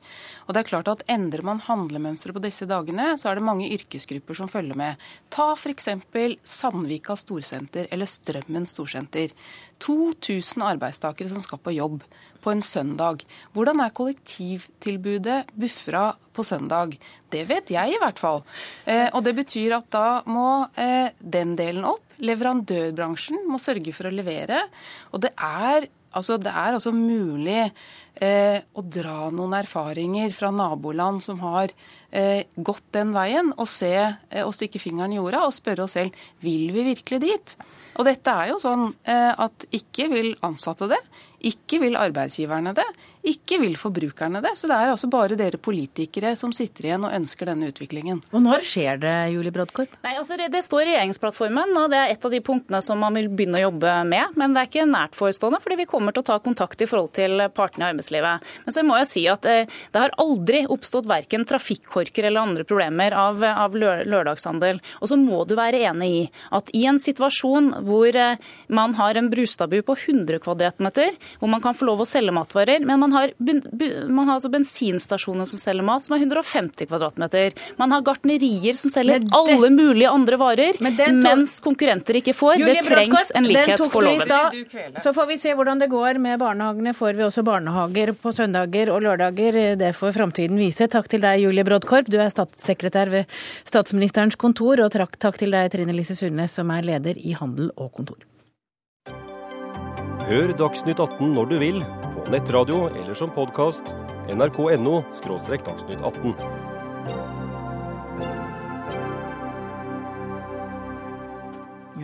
Og 0.47 0.57
det 0.57 0.63
er 0.63 0.71
klart 0.71 0.89
at 0.89 1.05
Endrer 1.13 1.45
man 1.45 1.61
handlemønsteret 1.65 2.39
på 2.39 2.45
disse 2.45 2.69
dagene, 2.69 3.13
så 3.21 3.29
er 3.29 3.39
det 3.39 3.45
mange 3.45 3.69
yrkesgrupper 3.77 4.39
som 4.41 4.49
følger 4.49 4.79
med. 4.81 5.09
Ta 5.35 5.51
f.eks. 5.53 5.91
Sandvika 6.49 7.17
storsenter 7.21 7.91
eller 7.93 8.09
Strømmen 8.09 8.65
storsenter. 8.69 9.37
2000 9.85 10.65
arbeidstakere 10.65 11.31
som 11.31 11.45
skal 11.45 11.61
på 11.63 11.77
jobb 11.77 12.01
på 12.45 12.53
en 12.53 12.63
søndag. 12.65 13.25
Hvordan 13.55 13.83
er 13.85 13.95
kollektivtilbudet 13.97 15.39
buffra 15.59 16.11
på 16.37 16.47
søndag? 16.47 16.97
Det 17.33 17.45
vet 17.51 17.73
jeg 17.75 17.95
i 17.95 18.01
hvert 18.01 18.21
fall. 18.23 18.43
Eh, 18.87 19.09
og 19.13 19.25
det 19.27 19.37
betyr 19.39 19.79
at 19.81 19.91
da 19.95 20.07
må 20.31 20.69
eh, 20.79 21.15
den 21.19 21.57
delen 21.59 21.87
opp. 21.89 22.05
Leverandørbransjen 22.19 23.45
må 23.47 23.61
sørge 23.63 23.95
for 23.95 24.09
å 24.09 24.15
levere. 24.15 24.65
Og 25.13 25.23
det 25.23 25.35
er 25.37 25.91
Altså, 26.17 26.39
det 26.41 26.49
er 26.49 26.73
altså 26.73 26.91
mulig 26.95 27.67
eh, 28.17 28.59
å 28.73 28.85
dra 28.97 29.29
noen 29.29 29.59
erfaringer 29.59 30.33
fra 30.33 30.49
naboland 30.55 31.21
som 31.25 31.43
har 31.45 31.73
eh, 32.11 32.49
gått 32.57 32.87
den 32.97 33.13
veien, 33.13 33.53
og 33.61 33.69
se 33.69 33.93
eh, 33.93 34.45
og 34.45 34.55
stikke 34.57 34.81
fingeren 34.81 35.13
i 35.13 35.19
jorda 35.19 35.45
og 35.45 35.53
spørre 35.57 35.85
oss 35.85 35.99
selv 35.99 36.17
vil 36.45 36.73
vi 36.73 36.87
virkelig 36.95 37.21
dit. 37.27 37.55
Og 37.99 38.09
dette 38.09 38.33
er 38.33 38.55
jo 38.55 38.61
sånn 38.63 38.89
eh, 39.05 39.33
at 39.37 39.69
ikke 39.75 40.09
vil 40.15 40.33
ansatte 40.49 40.89
det, 40.91 41.01
ikke 41.41 41.81
vil 41.83 41.97
arbeidsgiverne 41.97 42.75
det, 42.77 42.87
ikke 43.29 43.59
vil 43.63 43.77
forbrukerne 43.79 44.43
det. 44.45 44.55
Så 44.59 44.71
det 44.71 44.77
er 44.77 44.93
altså 44.93 45.11
bare 45.11 45.37
dere 45.39 45.61
politikere 45.61 46.35
som 46.39 46.53
sitter 46.57 46.89
igjen 46.89 47.07
og 47.07 47.15
ønsker 47.15 47.51
denne 47.51 47.71
utviklingen. 47.73 48.23
Og 48.33 48.45
når 48.45 48.65
skjer 48.67 49.01
det, 49.03 49.15
Julie 49.35 49.55
Brodkorp? 49.55 49.99
Nei, 50.05 50.15
altså 50.21 50.39
Det 50.39 50.63
står 50.65 50.85
i 50.85 50.93
regjeringsplattformen, 50.93 51.75
og 51.81 51.91
det 51.93 52.01
er 52.01 52.15
et 52.15 52.25
av 52.25 52.35
de 52.35 52.43
punktene 52.45 52.81
som 52.85 53.01
man 53.03 53.17
vil 53.19 53.31
begynne 53.33 53.61
å 53.61 53.67
jobbe 53.69 53.95
med. 54.09 54.37
Men 54.39 54.55
det 54.55 54.63
er 54.63 54.71
ikke 54.71 54.89
nært 54.89 55.19
forestående, 55.19 55.61
fordi 55.65 55.81
vi 55.83 55.89
kommer 55.91 56.15
til 56.15 56.25
å 56.25 56.29
ta 56.31 56.39
kontakt 56.43 56.83
i 56.85 56.89
forhold 56.91 57.13
til 57.19 57.43
partene 57.55 57.89
i 57.89 57.93
arbeidslivet. 57.93 58.49
Men 58.67 58.77
så 58.77 58.85
må 58.87 58.99
jeg 59.03 59.11
si 59.13 59.25
at 59.31 59.49
eh, 59.49 59.79
det 59.93 60.03
har 60.03 60.17
aldri 60.21 60.65
oppstått 60.71 61.09
verken 61.11 61.47
trafikkorker 61.49 62.29
eller 62.29 62.47
andre 62.47 62.67
problemer 62.69 63.17
av, 63.17 63.43
av 63.43 63.77
lørdagshandel. 63.77 64.81
Og 65.03 65.11
så 65.11 65.19
må 65.21 65.43
du 65.49 65.57
være 65.59 65.83
enig 65.91 66.09
i 66.09 66.23
at 66.55 66.71
i 66.77 66.85
en 66.89 67.01
situasjon 67.03 67.73
hvor 67.87 68.17
eh, 68.17 68.39
man 68.69 68.95
har 68.99 69.19
en 69.19 69.31
Brustadbu 69.33 69.81
på 69.87 69.97
100 69.99 70.41
kvadratmeter, 70.45 71.17
hvor 71.41 71.51
man 71.51 71.63
kan 71.65 71.77
få 71.77 71.89
lov 71.89 72.05
å 72.05 72.09
selge 72.09 72.35
matvarer. 72.35 72.85
Men 72.87 73.01
man 73.03 73.15
har, 73.17 73.18
man 73.39 74.29
har 74.29 74.37
altså 74.37 74.51
bensinstasjoner 74.53 75.49
som 75.49 75.61
selger 75.61 75.87
mat, 75.87 76.05
som 76.05 76.17
er 76.17 76.25
150 76.25 76.89
kvadratmeter. 76.89 77.57
Man 77.81 77.93
har 77.95 78.05
gartnerier 78.07 78.77
som 78.79 78.93
selger 78.93 79.23
det, 79.23 79.31
alle 79.35 79.71
mulige 79.75 80.11
andre 80.11 80.39
varer, 80.41 80.79
men 80.85 80.97
mens 81.23 81.59
konkurrenter 81.65 82.21
ikke 82.21 82.35
får. 82.37 82.59
Julie 82.63 82.79
det 82.79 82.87
trengs 82.87 83.33
en 83.39 83.49
likhet 83.49 83.85
for 83.93 84.07
loven. 84.07 84.97
Så 85.01 85.13
får 85.17 85.29
vi 85.33 85.39
se 85.41 85.55
hvordan 85.59 85.83
det 85.83 85.91
går 85.93 86.21
med 86.23 86.39
barnehagene. 86.43 86.95
Får 86.97 87.19
vi 87.19 87.27
også 87.27 87.45
barnehager 87.47 88.15
på 88.19 88.33
søndager 88.35 88.93
og 88.95 89.03
lørdager? 89.07 89.61
Det 89.81 89.93
får 89.97 90.17
framtiden 90.17 90.61
vise. 90.61 90.89
Takk 90.91 91.11
til 91.11 91.25
deg, 91.25 91.43
Julie 91.45 91.67
Brodkorp. 91.67 92.11
Du 92.11 92.19
er 92.21 92.33
statssekretær 92.33 93.13
ved 93.13 93.39
statsministerens 93.69 94.39
kontor. 94.41 94.85
Og 94.85 94.95
takk 94.95 95.39
til 95.41 95.55
deg, 95.55 95.71
Trine 95.75 95.97
Lise 95.97 96.17
Sundnes, 96.19 96.57
som 96.59 96.73
er 96.75 96.87
leder 96.87 97.19
i 97.19 97.37
Handel 97.39 97.73
og 97.77 97.93
Kontor. 97.97 98.25
Hør 100.29 100.51
Dagsnytt 100.61 100.99
18 101.01 101.31
når 101.33 101.47
du 101.49 101.55
vil, 101.57 101.77
nettradio 102.31 102.89
eller 103.03 103.15
som 103.15 103.31
podkast. 103.31 103.83
nrk.no– 104.29 105.03
dagsnytt 105.65 106.03
18. 106.03 106.35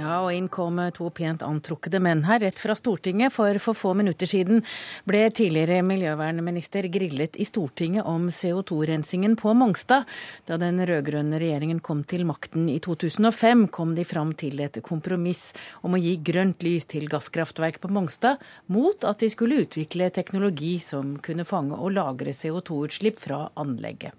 Ja, 0.04 0.18
og 0.20 0.34
inn 0.36 0.50
kom 0.52 0.76
to 0.92 1.06
pent 1.16 1.40
antrukkede 1.46 1.96
menn 2.02 2.26
her 2.26 2.42
rett 2.42 2.58
fra 2.60 2.74
Stortinget. 2.76 3.32
For 3.32 3.56
for 3.62 3.78
få 3.78 3.94
minutter 3.96 4.28
siden 4.28 4.60
ble 5.08 5.22
tidligere 5.32 5.80
miljøvernminister 5.86 6.90
grillet 6.92 7.38
i 7.40 7.46
Stortinget 7.48 8.04
om 8.04 8.26
CO2-rensingen 8.28 9.38
på 9.40 9.54
Mongstad. 9.56 10.04
Da 10.44 10.58
den 10.60 10.82
rød-grønne 10.84 11.40
regjeringen 11.40 11.80
kom 11.80 12.02
til 12.04 12.26
makten 12.28 12.68
i 12.68 12.76
2005, 12.84 13.68
kom 13.72 13.94
de 13.96 14.04
fram 14.04 14.34
til 14.36 14.60
et 14.66 14.76
kompromiss 14.84 15.54
om 15.80 15.96
å 15.96 16.02
gi 16.02 16.18
grønt 16.20 16.66
lys 16.66 16.84
til 16.92 17.08
gasskraftverk 17.08 17.80
på 17.80 17.92
Mongstad, 17.96 18.42
mot 18.68 19.08
at 19.08 19.24
de 19.24 19.32
skulle 19.32 19.62
utvikle 19.64 20.10
teknologi 20.12 20.76
som 20.84 21.16
kunne 21.24 21.48
fange 21.48 21.80
og 21.80 21.96
lagre 21.96 22.36
CO2-utslipp 22.36 23.24
fra 23.24 23.46
anlegget. 23.56 24.12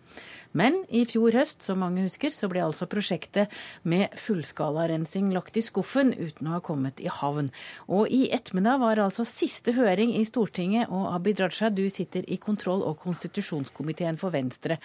Men 0.55 0.77
i 0.87 1.03
fjor 1.07 1.35
høst, 1.35 1.65
som 1.65 1.81
mange 1.83 2.05
husker, 2.05 2.31
så 2.31 2.47
ble 2.51 2.63
altså 2.63 2.87
prosjektet 2.89 3.51
med 3.83 4.13
fullskalarensing 4.19 5.33
lagt 5.35 5.59
i 5.59 5.63
skuffen 5.65 6.13
uten 6.15 6.47
å 6.47 6.55
ha 6.55 6.61
kommet 6.63 7.01
i 7.03 7.11
havn. 7.11 7.51
Og 7.91 8.07
i 8.07 8.25
ettermiddag 8.35 8.79
var 8.81 9.03
altså 9.03 9.27
siste 9.27 9.75
høring 9.75 10.15
i 10.15 10.23
Stortinget, 10.27 10.87
og 10.87 11.11
Abid 11.11 11.43
Raja, 11.43 11.69
du 11.69 11.83
sitter 11.91 12.23
i 12.31 12.39
kontroll- 12.39 12.85
og 12.87 13.01
konstitusjonskomiteen 13.03 14.19
for 14.21 14.31
Venstre. 14.35 14.79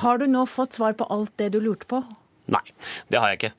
Har 0.00 0.20
du 0.20 0.26
nå 0.28 0.46
fått 0.48 0.76
svar 0.76 0.96
på 0.96 1.06
alt 1.12 1.36
det 1.40 1.52
du 1.52 1.60
lurte 1.60 1.88
på? 1.88 2.02
Nei, 2.48 2.62
det 3.12 3.20
har 3.20 3.32
jeg 3.32 3.38
ikke. 3.38 3.50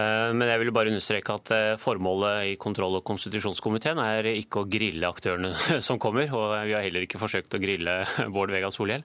Eh, 0.00 0.30
men 0.32 0.48
jeg 0.48 0.62
vil 0.62 0.72
bare 0.72 0.88
understreke 0.88 1.34
at 1.36 1.52
eh, 1.52 1.74
formålet 1.80 2.48
i 2.48 2.56
kontroll- 2.60 2.96
og 2.96 3.04
konstitusjonskomiteen 3.04 4.00
er 4.00 4.30
ikke 4.32 4.62
å 4.62 4.68
grille 4.70 5.10
aktørene 5.10 5.52
som 5.86 6.00
kommer, 6.00 6.30
og 6.32 6.54
vi 6.64 6.72
har 6.72 6.86
heller 6.86 7.04
ikke 7.04 7.20
forsøkt 7.20 7.56
å 7.56 7.60
grille 7.60 7.98
Bård 8.34 8.54
Vegar 8.54 8.72
Solhjell. 8.72 9.04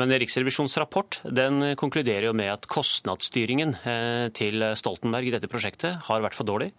Men 0.00 0.16
Riksrevisjonens 0.22 0.78
rapport 0.80 1.20
den 1.28 1.74
konkluderer 1.80 2.30
jo 2.30 2.36
med 2.36 2.48
at 2.54 2.68
kostnadsstyringen 2.70 3.76
eh, 3.84 4.26
til 4.36 4.64
Stoltenberg 4.78 5.28
i 5.28 5.36
dette 5.36 5.52
prosjektet 5.52 6.08
har 6.08 6.24
vært 6.24 6.38
for 6.38 6.48
dårlig. 6.48 6.72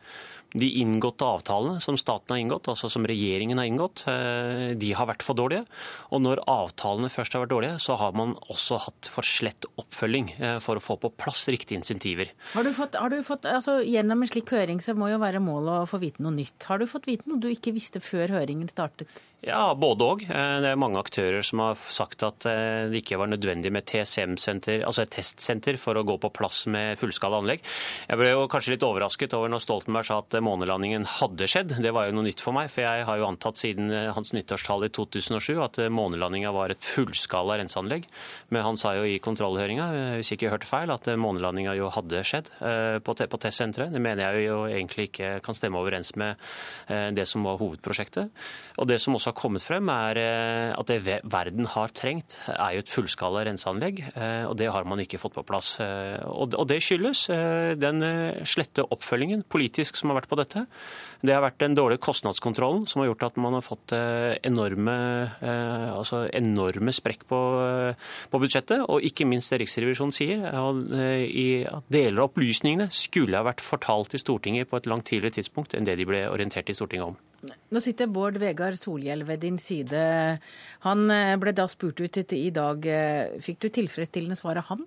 De 0.53 0.69
inngåtte 0.81 1.25
avtalene 1.25 1.81
som 1.81 1.97
staten 1.97 2.35
har 2.35 2.41
inngått, 2.41 2.69
altså 2.69 2.89
som 2.91 3.05
regjeringen 3.09 3.57
har 3.57 3.69
inngått, 3.69 4.05
eh, 4.09 4.73
de 4.77 4.91
har 4.93 5.09
vært 5.09 5.25
for 5.25 5.37
dårlige. 5.37 5.65
Og 6.13 6.21
når 6.21 6.43
avtalene 6.49 7.09
først 7.09 7.33
har 7.33 7.45
vært 7.45 7.53
dårlige, 7.55 7.79
så 7.81 7.97
har 7.97 8.13
man 8.17 8.35
også 8.53 8.79
hatt 8.85 9.09
for 9.09 9.25
slett 9.25 9.65
oppfølging 9.81 10.33
eh, 10.37 10.59
for 10.63 10.77
å 10.77 10.83
få 10.83 10.99
på 11.01 11.13
plass 11.17 11.47
riktige 11.49 11.81
insentiver. 11.81 12.31
Har 12.53 12.63
du 12.63 12.73
fått, 12.73 12.95
har 12.99 13.09
du 13.09 13.21
fått 13.25 13.49
altså, 13.49 13.81
Gjennom 13.83 14.21
en 14.23 14.29
slik 14.29 14.51
høring 14.53 14.79
så 14.81 14.93
må 14.97 15.09
jo 15.11 15.19
være 15.21 15.41
målet 15.43 15.83
å 15.83 15.89
få 15.89 15.99
vite 16.01 16.23
noe 16.23 16.35
nytt. 16.35 16.69
Har 16.69 16.79
du 16.79 16.87
fått 16.89 17.09
vite 17.09 17.27
noe 17.29 17.41
du 17.41 17.49
ikke 17.51 17.73
visste 17.75 18.01
før 18.03 18.37
høringen 18.37 18.69
startet? 18.71 19.09
Ja, 19.43 19.73
både 19.75 20.05
òg. 20.07 20.21
Eh, 20.23 20.57
det 20.63 20.69
er 20.71 20.77
mange 20.79 21.01
aktører 21.01 21.43
som 21.43 21.59
har 21.59 21.79
sagt 21.91 22.23
at 22.23 22.45
eh, 22.47 22.85
det 22.87 23.01
ikke 23.01 23.17
var 23.19 23.27
nødvendig 23.27 23.73
med 23.75 23.83
TCM-senter, 23.89 24.85
altså 24.87 25.03
et 25.03 25.11
testsenter 25.11 25.75
for 25.81 25.99
å 25.99 26.03
gå 26.07 26.15
på 26.23 26.29
plass 26.31 26.61
med 26.71 26.95
fullskala 27.01 27.41
anlegg. 27.41 27.59
Jeg 28.07 28.21
ble 28.21 28.29
jo 28.31 28.45
kanskje 28.47 28.77
litt 28.77 28.85
overrasket 28.87 29.35
over 29.35 29.51
når 29.51 29.65
Stoltenberg 29.65 30.07
sa 30.07 30.21
at 30.21 30.37
månelandingen 30.47 31.03
hadde 31.17 31.49
skjedd. 31.51 31.73
Det 31.83 31.91
var 31.91 32.07
jo 32.07 32.15
noe 32.15 32.29
nytt 32.29 32.43
for 32.45 32.55
meg, 32.55 32.69
for 32.71 32.85
jeg 32.85 33.03
har 33.09 33.19
jo 33.19 33.27
antatt 33.27 33.59
siden 33.59 33.91
eh, 33.91 34.13
hans 34.15 34.31
nyttårstall 34.31 34.87
i 34.87 34.91
2007 34.95 35.59
at 35.65 35.81
månelandinga 35.91 36.55
var 36.55 36.71
et 36.71 36.87
fullskala 36.93 37.59
renseanlegg. 37.59 38.07
Men 38.55 38.63
han 38.69 38.79
sa 38.79 38.95
jo 38.95 39.03
i 39.03 39.19
kontrollhøringa, 39.27 39.89
hvis 40.21 40.31
jeg 40.31 40.39
ikke 40.39 40.53
hørte 40.55 40.71
feil, 40.71 40.95
at 40.95 41.11
månelandinga 41.19 41.75
jo 41.81 41.91
hadde 41.91 42.23
skjedd 42.23 42.47
på, 43.03 43.17
på 43.19 43.41
testsenteret. 43.43 43.91
Det 43.91 44.01
mener 44.03 44.37
jeg 44.37 44.47
jo 44.47 44.63
egentlig 44.69 45.09
ikke 45.09 45.35
kan 45.43 45.57
stemme 45.57 45.81
overens 45.81 46.13
med 46.19 46.39
det 46.87 47.25
som 47.27 47.43
var 47.43 47.59
hovedprosjektet. 47.59 48.31
Og 48.79 48.87
det 48.89 49.01
som 49.03 49.17
også 49.17 49.32
har 49.33 49.39
kommet 49.41 49.65
frem, 49.65 49.89
er 49.91 50.19
at 50.77 50.89
det 50.89 51.19
verden 51.23 51.67
har 51.73 51.93
trengt, 51.95 52.37
er 52.47 52.77
jo 52.77 52.83
et 52.83 52.91
fullskala 52.91 53.43
renseanlegg. 53.49 54.03
Og 54.47 54.55
det 54.59 54.69
har 54.71 54.87
man 54.87 55.01
ikke 55.03 55.19
fått 55.21 55.35
på 55.35 55.45
plass. 55.47 55.75
Og 55.81 56.53
det 56.69 56.79
skyldes 56.85 57.25
den 57.81 58.05
slette 58.47 58.85
oppfølgingen 58.85 59.43
politisk 59.49 59.99
som 59.99 60.11
har 60.11 60.21
vært 60.21 60.31
på 60.31 60.39
dette. 60.39 60.65
Det 61.23 61.31
har 61.31 61.43
vært 61.45 61.61
den 61.61 61.75
dårlige 61.77 62.03
kostnadskontrollen 62.03 62.83
som 62.89 62.99
har 62.99 63.07
gjort 63.13 63.23
at 63.29 63.37
man 63.39 63.55
har 63.55 63.63
fått 63.63 63.93
eh, 63.95 64.35
enorme, 64.43 64.95
eh, 65.39 65.85
altså 65.95 66.25
enorme 66.35 66.91
sprekk 66.91 67.23
på, 67.29 67.39
eh, 67.63 68.09
på, 68.27 68.41
budsjettet. 68.43 68.83
Og 68.91 69.05
ikke 69.07 69.27
minst 69.29 69.53
det 69.53 69.61
Riksrevisjonen 69.63 70.11
sier, 70.15 70.43
at 70.51 71.91
deler 71.93 72.19
av 72.19 72.27
opplysningene 72.27 72.89
skulle 72.91 73.39
ha 73.39 73.47
vært 73.47 73.63
fortalt 73.63 74.17
i 74.17 74.21
Stortinget 74.21 74.67
på 74.67 74.81
et 74.81 74.89
langt 74.91 75.07
tidligere 75.07 75.39
tidspunkt 75.39 75.77
enn 75.77 75.87
det 75.87 75.95
de 76.01 76.09
ble 76.09 76.25
orientert 76.27 76.67
i 76.67 76.75
Stortinget 76.75 77.13
om. 77.13 77.21
Nå 77.43 77.81
sitter 77.83 78.07
Bård 78.07 78.37
Vegar 78.41 78.77
Solhjell 78.79 79.25
ved 79.27 79.41
din 79.43 79.57
side. 79.59 80.03
Han 80.85 81.07
ble 81.41 81.53
da 81.55 81.65
spurt 81.67 81.99
ut 81.99 82.35
i 82.37 82.49
dag. 82.55 82.85
Fikk 83.43 83.65
du 83.65 83.67
tilfredsstillende 83.67 84.37
svar 84.39 84.61
av 84.61 84.69
ham? 84.69 84.85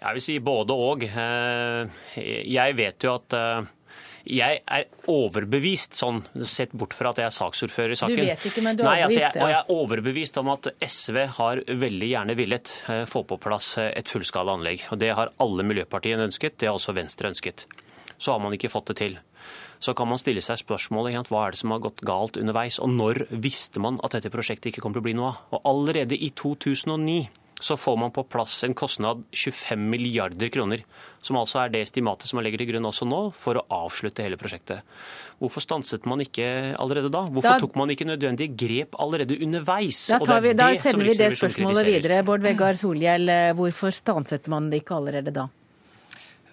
Jeg 0.00 0.16
vil 0.16 0.24
si 0.24 0.38
både 0.42 0.74
og. 0.74 1.04
Jeg 1.06 2.76
vet 2.80 3.06
jo 3.06 3.14
at 3.14 3.38
jeg 4.28 4.60
er 4.68 4.86
overbevist, 5.08 5.96
sånn 5.96 6.20
sett 6.44 6.72
bort 6.76 6.94
fra 6.96 7.12
at 7.12 7.20
jeg 7.22 7.28
er 7.30 7.34
saksordfører 7.34 7.94
i 7.94 7.98
saken. 7.98 8.20
Du 8.20 8.28
vet 8.28 8.46
ikke, 8.50 8.64
men 8.64 8.76
du 8.76 8.82
er 8.84 8.88
Nei, 8.88 8.96
altså 9.06 9.20
jeg, 9.22 9.32
og 9.40 9.52
jeg 9.52 9.58
er 9.58 9.72
overbevist 9.74 10.40
om 10.42 10.52
at 10.52 10.68
SV 10.84 11.20
har 11.38 11.62
veldig 11.84 12.10
gjerne 12.10 12.36
villet 12.38 12.74
eh, 12.92 13.02
få 13.08 13.24
på 13.28 13.40
plass 13.40 13.72
eh, 13.80 13.90
et 13.96 14.10
fullskala 14.10 14.58
anlegg. 14.58 14.84
Og 14.92 15.00
Det 15.00 15.12
har 15.16 15.32
alle 15.40 15.66
miljøpartiene 15.66 16.28
ønsket, 16.28 16.58
det 16.60 16.68
har 16.68 16.76
også 16.76 16.94
Venstre 16.96 17.32
ønsket. 17.32 17.66
Så 18.20 18.34
har 18.34 18.42
man 18.42 18.54
ikke 18.56 18.72
fått 18.72 18.92
det 18.92 19.00
til. 19.00 19.18
Så 19.80 19.94
kan 19.96 20.10
man 20.10 20.20
stille 20.20 20.42
seg 20.44 20.60
spørsmålet 20.60 21.30
hva 21.32 21.46
er 21.46 21.54
det 21.54 21.60
som 21.62 21.72
har 21.72 21.80
gått 21.80 22.02
galt 22.04 22.36
underveis, 22.36 22.78
og 22.82 22.92
når 22.92 23.24
visste 23.32 23.80
man 23.80 24.00
at 24.04 24.12
dette 24.16 24.32
prosjektet 24.32 24.74
ikke 24.74 24.84
kom 24.84 24.92
til 24.92 25.00
å 25.00 25.06
bli 25.08 25.16
noe 25.16 25.32
av? 25.32 25.44
Og 25.56 25.70
Allerede 25.70 26.18
i 26.18 26.28
2009 26.36 27.30
så 27.60 27.76
får 27.76 27.96
man 28.00 28.12
på 28.12 28.24
plass 28.24 28.62
en 28.64 28.74
kostnad 28.76 29.22
25 29.36 29.82
milliarder 29.92 30.48
kroner. 30.52 30.84
Som 31.22 31.36
altså 31.36 31.60
er 31.60 31.72
det 31.72 31.82
estimatet 31.84 32.28
som 32.28 32.38
man 32.38 32.46
legger 32.46 32.62
til 32.62 32.70
grunn 32.72 32.88
også 32.88 33.08
nå, 33.08 33.20
for 33.36 33.60
å 33.60 33.64
avslutte 33.82 34.24
hele 34.24 34.38
prosjektet. 34.40 34.80
Hvorfor 35.40 35.64
stanset 35.64 36.08
man 36.08 36.24
ikke 36.24 36.46
allerede 36.80 37.12
da? 37.12 37.26
Hvorfor 37.28 37.58
da, 37.58 37.60
tok 37.60 37.76
man 37.80 37.92
ikke 37.92 38.08
nødvendige 38.08 38.56
grep 38.64 38.96
allerede 39.00 39.36
underveis? 39.44 40.06
Da, 40.08 40.40
vi, 40.40 40.54
da 40.56 40.70
sender 40.80 41.10
vi 41.10 41.16
det 41.20 41.32
spørsmålet 41.36 41.88
videre. 41.88 42.22
Bård 42.24 42.44
Vegar 42.44 42.80
Solhjell, 42.80 43.28
hvorfor 43.60 43.92
stanset 43.96 44.48
man 44.52 44.72
det 44.72 44.82
ikke 44.84 44.96
allerede 44.96 45.34
da? 45.42 45.48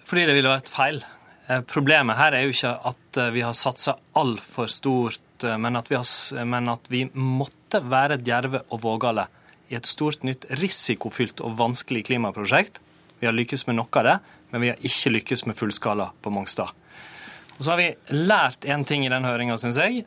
Fordi 0.08 0.28
det 0.28 0.36
ville 0.36 0.52
vært 0.52 0.72
feil. 0.72 1.02
Eh, 1.48 1.62
problemet 1.64 2.18
her 2.18 2.36
er 2.36 2.44
jo 2.44 2.52
ikke 2.52 2.74
at 2.90 3.18
eh, 3.20 3.30
vi 3.32 3.42
har 3.44 3.56
satsa 3.56 3.94
altfor 4.20 4.68
stort, 4.68 5.44
eh, 5.44 5.56
men 5.56 5.78
at, 5.80 5.88
har, 5.88 6.08
men 6.44 6.68
at 6.68 6.90
vi 6.92 7.06
måtte 7.14 7.80
være 7.88 8.18
djerve 8.20 8.66
og 8.68 8.82
vågale 8.84 9.24
i 9.72 9.76
et 9.78 9.88
stort, 9.88 10.26
nytt, 10.28 10.44
risikofylt 10.60 11.40
og 11.44 11.56
vanskelig 11.56 12.04
klimaprosjekt. 12.10 12.82
Vi 13.20 13.28
har 13.28 13.36
lykkes 13.36 13.64
med 13.68 13.78
noe 13.78 13.88
av 14.00 14.04
det, 14.04 14.18
men 14.52 14.64
vi 14.64 14.72
har 14.72 14.84
ikke 14.90 15.14
lykkes 15.14 15.46
med 15.48 15.56
fullskala 15.56 16.10
på 16.20 16.32
Mongstad. 16.32 16.74
Og 17.58 17.64
Så 17.64 17.72
har 17.72 17.80
vi 17.80 17.88
lært 18.14 18.68
én 18.68 18.84
ting 18.86 19.04
i 19.04 19.10
den 19.10 19.26
høringa, 19.26 19.56
syns 19.58 19.80
jeg, 19.82 20.04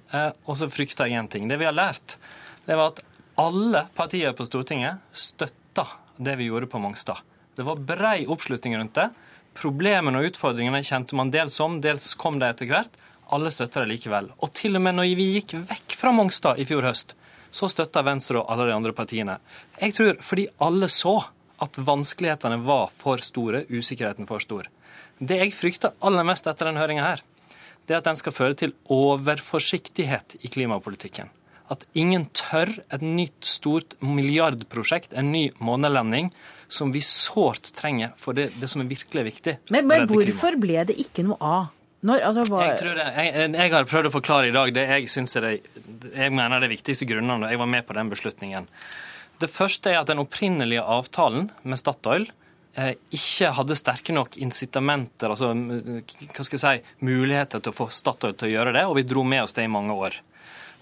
og 0.48 0.56
så 0.56 0.70
frykta 0.72 1.10
jeg 1.10 1.20
én 1.20 1.28
ting. 1.30 1.50
Det 1.52 1.58
vi 1.60 1.68
har 1.68 1.76
lært, 1.76 2.16
det 2.64 2.78
var 2.80 2.94
at 2.94 3.02
alle 3.42 3.84
partier 3.98 4.32
på 4.38 4.48
Stortinget 4.48 5.04
støtta 5.12 5.84
det 6.16 6.38
vi 6.40 6.48
gjorde 6.48 6.72
på 6.72 6.80
Mongstad. 6.80 7.20
Det 7.58 7.68
var 7.68 7.84
brei 7.84 8.24
oppslutning 8.24 8.78
rundt 8.80 8.96
det. 8.96 9.10
Problemene 9.58 10.22
og 10.22 10.32
utfordringene 10.32 10.84
kjente 10.86 11.18
man 11.18 11.32
dels 11.34 11.60
om, 11.64 11.80
dels 11.84 12.14
kom 12.20 12.40
de 12.40 12.48
etter 12.48 12.70
hvert. 12.70 12.94
Alle 13.32 13.52
støtta 13.52 13.84
det 13.84 13.92
likevel. 13.94 14.30
Og 14.44 14.52
til 14.56 14.76
og 14.80 14.84
med 14.84 14.98
når 14.98 15.12
vi 15.20 15.28
gikk 15.38 15.56
vekk 15.70 15.96
fra 16.00 16.14
Mongstad 16.16 16.60
i 16.60 16.68
fjor 16.68 16.88
høst, 16.88 17.16
så 17.52 17.68
støtta 17.72 18.04
Venstre 18.08 18.40
og 18.40 18.52
alle 18.52 18.70
de 18.70 18.76
andre 18.76 18.94
partiene. 18.96 19.38
Jeg 19.80 19.96
tror 19.98 20.22
fordi 20.24 20.48
alle 20.64 20.88
så 20.92 21.18
at 21.62 21.78
vanskelighetene 21.78 22.62
var 22.66 22.90
for 22.96 23.22
store, 23.24 23.66
usikkerheten 23.70 24.28
for 24.30 24.44
stor. 24.44 24.70
Det 25.20 25.38
jeg 25.38 25.54
frykter 25.54 25.94
aller 26.02 26.26
mest 26.26 26.48
etter 26.50 26.68
denne 26.68 26.82
høringa 26.82 27.06
her, 27.06 27.22
det 27.86 27.96
er 27.96 28.02
at 28.02 28.08
den 28.08 28.18
skal 28.20 28.34
føre 28.34 28.58
til 28.58 28.74
overforsiktighet 28.94 30.38
i 30.42 30.50
klimapolitikken. 30.54 31.30
At 31.72 31.86
ingen 31.96 32.26
tør 32.36 32.74
et 32.92 33.04
nytt, 33.04 33.46
stort 33.48 33.96
milliardprosjekt, 34.04 35.14
en 35.14 35.32
ny 35.32 35.50
månelanding, 35.64 36.32
som 36.72 36.92
vi 36.94 37.02
sårt 37.04 37.74
trenger 37.76 38.16
for 38.20 38.38
det, 38.38 38.50
det 38.60 38.70
som 38.72 38.84
er 38.84 38.90
virkelig 38.90 39.28
viktig. 39.28 39.58
Men, 39.74 39.88
men 39.90 40.08
hvorfor 40.10 40.58
ble 40.62 40.86
det 40.88 40.98
ikke 41.04 41.26
noe 41.28 41.40
av? 41.44 41.70
Når, 42.02 42.24
altså, 42.26 42.46
hva... 42.50 42.64
jeg, 42.66 42.80
det, 42.82 43.06
jeg, 43.14 43.50
jeg, 43.54 43.72
har 43.76 43.88
prøvd 43.90 44.10
å 44.10 44.14
forklare 44.16 44.50
i 44.50 44.54
dag 44.56 44.72
det 44.74 44.88
jeg 44.90 45.10
syns 45.14 45.38
er 45.38 45.46
det 45.46 45.54
jeg 46.16 46.34
mener 46.34 46.58
er 46.58 46.64
det 46.66 46.72
viktigste 46.72 47.06
grunnene 47.06 47.46
da 47.46 47.52
jeg 47.52 47.62
var 47.62 47.70
med 47.70 47.86
på 47.86 47.94
den 47.98 48.10
beslutningen. 48.10 48.70
Det 49.42 49.50
første 49.52 49.92
er 49.92 50.00
at 50.00 50.10
den 50.10 50.22
opprinnelige 50.22 50.82
avtalen 50.82 51.52
med 51.62 51.78
Statoil 51.78 52.26
eh, 52.74 52.96
ikke 53.14 53.54
hadde 53.58 53.78
sterke 53.78 54.16
nok 54.18 54.40
incitamenter, 54.42 55.34
altså 55.34 55.52
hva 55.54 56.46
skal 56.48 56.58
jeg 56.58 56.64
si, 56.64 56.98
muligheter 57.06 57.62
til 57.62 57.74
å 57.74 57.78
få 57.84 57.90
Statoil 57.94 58.34
til 58.34 58.50
å 58.50 58.54
gjøre 58.56 58.76
det, 58.80 58.86
og 58.90 58.98
vi 58.98 59.06
dro 59.06 59.26
med 59.28 59.46
oss 59.46 59.58
det 59.58 59.68
i 59.68 59.72
mange 59.72 59.94
år. 59.94 60.18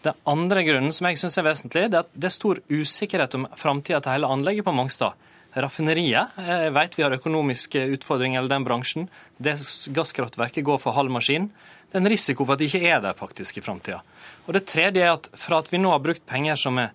Den 0.06 0.16
andre 0.32 0.64
grunnen 0.64 0.96
som 0.96 1.10
jeg 1.10 1.20
syns 1.20 1.36
er 1.40 1.48
vesentlig, 1.50 1.90
det 1.92 2.00
er 2.00 2.06
at 2.06 2.14
det 2.16 2.30
er 2.30 2.36
stor 2.36 2.62
usikkerhet 2.72 3.36
om 3.36 3.48
framtida 3.60 4.00
til 4.00 4.16
hele 4.16 4.32
anlegget 4.32 4.68
på 4.68 4.76
Mongstad. 4.76 5.20
Raffineriet 5.58 6.38
jeg 6.38 6.74
vet 6.76 6.96
vi 6.98 7.04
har 7.04 7.16
økonomiske 7.16 7.82
utfordringer, 7.96 8.46
i 8.46 8.52
den 8.52 8.66
bransjen. 8.68 9.08
Det 9.42 9.56
gasskraftverket 9.96 10.66
går 10.66 10.78
for 10.82 10.94
halv 10.94 11.10
maskin. 11.14 11.50
Det 11.90 11.98
er 11.98 12.04
en 12.04 12.12
risiko 12.12 12.46
for 12.46 12.54
at 12.54 12.62
det 12.62 12.70
ikke 12.70 12.86
er 12.86 13.00
der 13.02 13.18
faktisk 13.18 13.58
i 13.58 13.64
framtida. 13.66 14.04
Og 14.46 14.54
det 14.54 14.68
tredje 14.70 15.02
er 15.02 15.16
at 15.16 15.30
fra 15.34 15.64
at 15.64 15.72
vi 15.74 15.82
nå 15.82 15.90
har 15.90 16.04
brukt 16.04 16.22
penger 16.30 16.60
som, 16.60 16.78
er, 16.78 16.92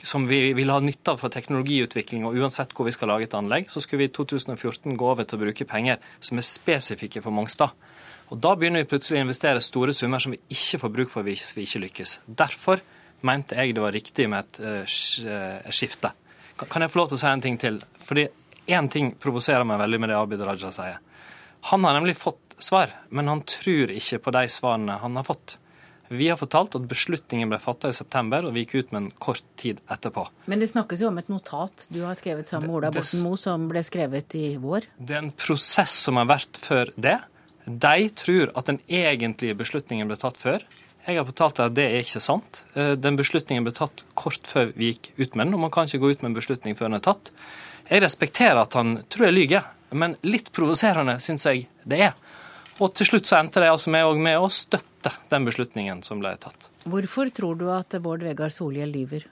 som 0.00 0.24
vi 0.28 0.54
vil 0.56 0.72
ha 0.72 0.78
nytte 0.80 1.12
av 1.12 1.20
for 1.20 1.32
teknologiutvikling, 1.34 2.24
og 2.24 2.38
uansett 2.40 2.72
hvor 2.72 2.88
vi 2.88 2.94
skal 2.96 3.12
lage 3.12 3.28
et 3.28 3.36
anlegg, 3.36 3.68
så 3.68 3.82
skulle 3.84 4.06
vi 4.06 4.08
i 4.08 4.14
2014 4.16 4.96
gå 4.96 5.10
over 5.10 5.28
til 5.28 5.36
å 5.36 5.42
bruke 5.44 5.68
penger 5.68 6.00
som 6.24 6.40
er 6.40 6.48
spesifikke 6.48 7.20
for 7.24 7.36
Mongstad. 7.36 7.76
Og 8.32 8.40
Da 8.40 8.54
begynner 8.56 8.84
vi 8.84 8.88
plutselig 8.88 9.20
å 9.20 9.26
investere 9.26 9.64
store 9.64 9.92
summer 9.96 10.20
som 10.20 10.32
vi 10.32 10.40
ikke 10.52 10.80
får 10.80 10.94
bruk 10.96 11.12
for 11.12 11.28
hvis 11.28 11.52
vi 11.56 11.68
ikke 11.68 11.84
lykkes. 11.84 12.18
Derfor 12.24 12.80
mente 13.24 13.56
jeg 13.56 13.76
det 13.76 13.84
var 13.84 13.92
riktig 13.92 14.28
med 14.32 14.44
et 14.44 14.60
uh, 14.64 15.70
skifte. 15.72 16.12
Kan 16.66 16.82
jeg 16.82 16.90
få 16.90 17.02
lov 17.02 17.12
til 17.12 17.18
å 17.18 17.22
si 17.22 17.30
en 17.30 17.44
ting 17.44 17.58
til? 17.60 17.78
Fordi 18.02 18.26
én 18.68 18.90
ting 18.90 19.12
provoserer 19.20 19.66
meg 19.68 19.80
veldig 19.80 20.00
med 20.02 20.12
det 20.12 20.18
Abid 20.18 20.42
Raja 20.44 20.72
sier. 20.74 20.98
Han 21.70 21.84
har 21.86 21.96
nemlig 21.96 22.16
fått 22.18 22.58
svar, 22.62 22.92
men 23.14 23.30
han 23.30 23.42
tror 23.46 23.90
ikke 23.94 24.20
på 24.22 24.34
de 24.34 24.44
svarene 24.50 24.98
han 25.02 25.18
har 25.18 25.26
fått. 25.26 25.58
Vi 26.08 26.28
har 26.30 26.38
fortalt 26.40 26.72
at 26.78 26.86
beslutningen 26.88 27.50
ble 27.50 27.58
fatta 27.60 27.90
i 27.92 27.96
september, 27.96 28.46
og 28.48 28.54
vi 28.56 28.64
gikk 28.64 28.74
ut 28.78 28.92
med 28.94 29.00
en 29.02 29.08
kort 29.20 29.44
tid 29.60 29.82
etterpå. 29.92 30.24
Men 30.48 30.62
det 30.62 30.70
snakkes 30.70 31.02
jo 31.04 31.10
om 31.10 31.18
et 31.20 31.28
notat 31.28 31.84
du 31.92 32.00
har 32.06 32.16
skrevet 32.16 32.48
sammen 32.48 32.70
med 32.70 32.78
Ola 32.78 32.92
Borten 32.94 33.26
Moe, 33.26 33.36
som 33.40 33.66
ble 33.68 33.82
skrevet 33.84 34.36
i 34.38 34.46
vår? 34.62 34.88
Det 34.96 35.18
er 35.18 35.26
en 35.26 35.34
prosess 35.36 35.98
som 36.06 36.16
har 36.20 36.30
vært 36.30 36.60
før 36.64 36.94
det. 36.96 37.18
De 37.68 38.08
tror 38.16 38.54
at 38.56 38.70
den 38.70 38.80
egentlige 38.88 39.58
beslutningen 39.58 40.08
ble 40.08 40.16
tatt 40.20 40.40
før. 40.40 40.64
Jeg 41.08 41.16
har 41.16 41.24
fortalt 41.24 41.60
at 41.64 41.72
det 41.72 41.86
er 41.88 42.02
ikke 42.02 42.20
sant. 42.20 42.62
Eh, 42.76 42.92
den 43.00 43.16
beslutningen 43.16 43.64
ble 43.64 43.72
tatt 43.76 44.04
kort 44.18 44.44
før 44.48 44.74
vi 44.76 44.92
gikk 44.92 45.08
ut 45.16 45.38
med 45.38 45.46
den, 45.46 45.54
og 45.56 45.62
man 45.62 45.72
kan 45.72 45.88
ikke 45.88 46.02
gå 46.02 46.10
ut 46.12 46.24
med 46.24 46.34
en 46.34 46.36
beslutning 46.36 46.76
før 46.76 46.90
den 46.90 46.98
er 46.98 47.06
tatt. 47.06 47.30
Jeg 47.88 48.04
respekterer 48.04 48.60
at 48.60 48.76
han 48.76 48.98
tror 49.08 49.30
jeg 49.30 49.36
lyver, 49.38 49.70
men 49.96 50.18
litt 50.28 50.52
provoserende 50.52 51.16
syns 51.24 51.48
jeg 51.48 51.64
det 51.88 52.02
er. 52.10 52.18
Og 52.78 52.92
til 52.94 53.08
slutt 53.08 53.30
så 53.30 53.38
endte 53.40 53.62
det 53.64 53.70
altså 53.72 53.90
med, 53.90 54.20
med 54.20 54.36
å 54.36 54.50
støtte 54.52 55.14
den 55.32 55.48
beslutningen 55.48 56.04
som 56.04 56.20
ble 56.20 56.34
tatt. 56.38 56.68
Hvorfor 56.84 57.32
tror 57.34 57.56
du 57.56 57.66
at 57.72 57.96
Bård 58.04 58.22
Vegar 58.26 58.52
Solhjell 58.54 58.92
lyver? 58.92 59.24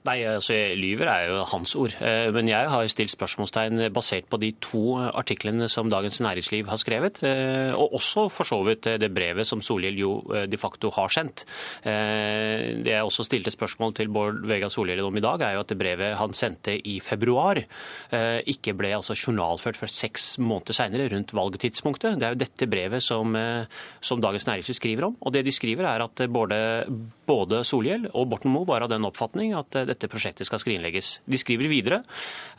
Nei, 0.00 0.22
altså 0.24 0.54
Lyver 0.80 1.10
er 1.12 1.26
jo 1.28 1.40
hans 1.50 1.74
ord. 1.76 1.92
Eh, 2.00 2.30
men 2.32 2.48
jeg 2.48 2.68
har 2.72 2.86
stilt 2.88 3.12
spørsmålstegn 3.12 3.82
basert 3.92 4.30
på 4.32 4.38
de 4.40 4.48
to 4.64 4.96
artiklene 4.96 5.68
som 5.68 5.90
Dagens 5.92 6.22
Næringsliv 6.24 6.70
har 6.72 6.80
skrevet, 6.80 7.20
eh, 7.26 7.74
og 7.76 7.98
også 7.98 8.30
for 8.32 8.48
så 8.48 8.62
vidt 8.64 8.88
det 9.02 9.10
brevet 9.12 9.44
som 9.44 9.60
Solhjell 9.60 9.98
jo 10.00 10.14
eh, 10.32 10.46
de 10.48 10.60
facto 10.60 10.88
har 10.96 11.12
sendt. 11.12 11.44
Det 11.84 12.88
jeg 12.88 13.04
også 13.04 13.26
stilte 13.26 13.52
spørsmål 13.52 13.92
til 13.98 14.08
Bård 14.12 14.40
Vegar 14.48 14.72
Solhjell 14.72 15.02
om 15.04 15.16
i 15.16 15.22
dag, 15.24 15.42
er 15.44 15.58
jo 15.58 15.64
at 15.66 15.72
det 15.72 15.78
brevet 15.80 16.16
han 16.16 16.32
sendte 16.36 16.76
i 16.76 16.96
februar, 17.04 17.60
ikke 18.10 18.74
ble 18.76 18.92
altså 18.96 19.16
journalført 19.16 19.78
før 19.78 19.90
seks 19.92 20.38
måneder 20.40 20.76
seinere, 20.76 21.08
rundt 21.12 21.34
valgtidspunktet. 21.36 22.18
Det 22.20 22.26
er 22.26 22.34
jo 22.34 22.40
dette 22.42 22.68
brevet 22.70 23.04
som, 23.04 23.36
som, 24.00 24.22
Dagens 24.22 24.46
Næringsliv 24.48 24.78
skriver 24.78 25.08
om. 25.08 25.16
Og 25.20 25.34
det 25.34 25.44
de 25.46 25.54
skriver, 25.54 25.88
er 25.88 26.04
at 26.04 26.24
både, 26.30 26.60
både 27.28 27.62
Solhjell 27.66 28.08
og 28.12 28.28
Borten 28.32 28.52
Moe 28.54 28.68
var 28.68 28.86
av 28.86 28.92
den 28.92 29.08
oppfatning 29.08 29.54
at 29.58 29.80
dette 29.90 30.08
prosjektet 30.10 30.48
skal 30.48 30.60
skrinlegges. 30.62 31.18
De 31.28 31.38
skriver 31.40 31.70
videre 31.70 32.00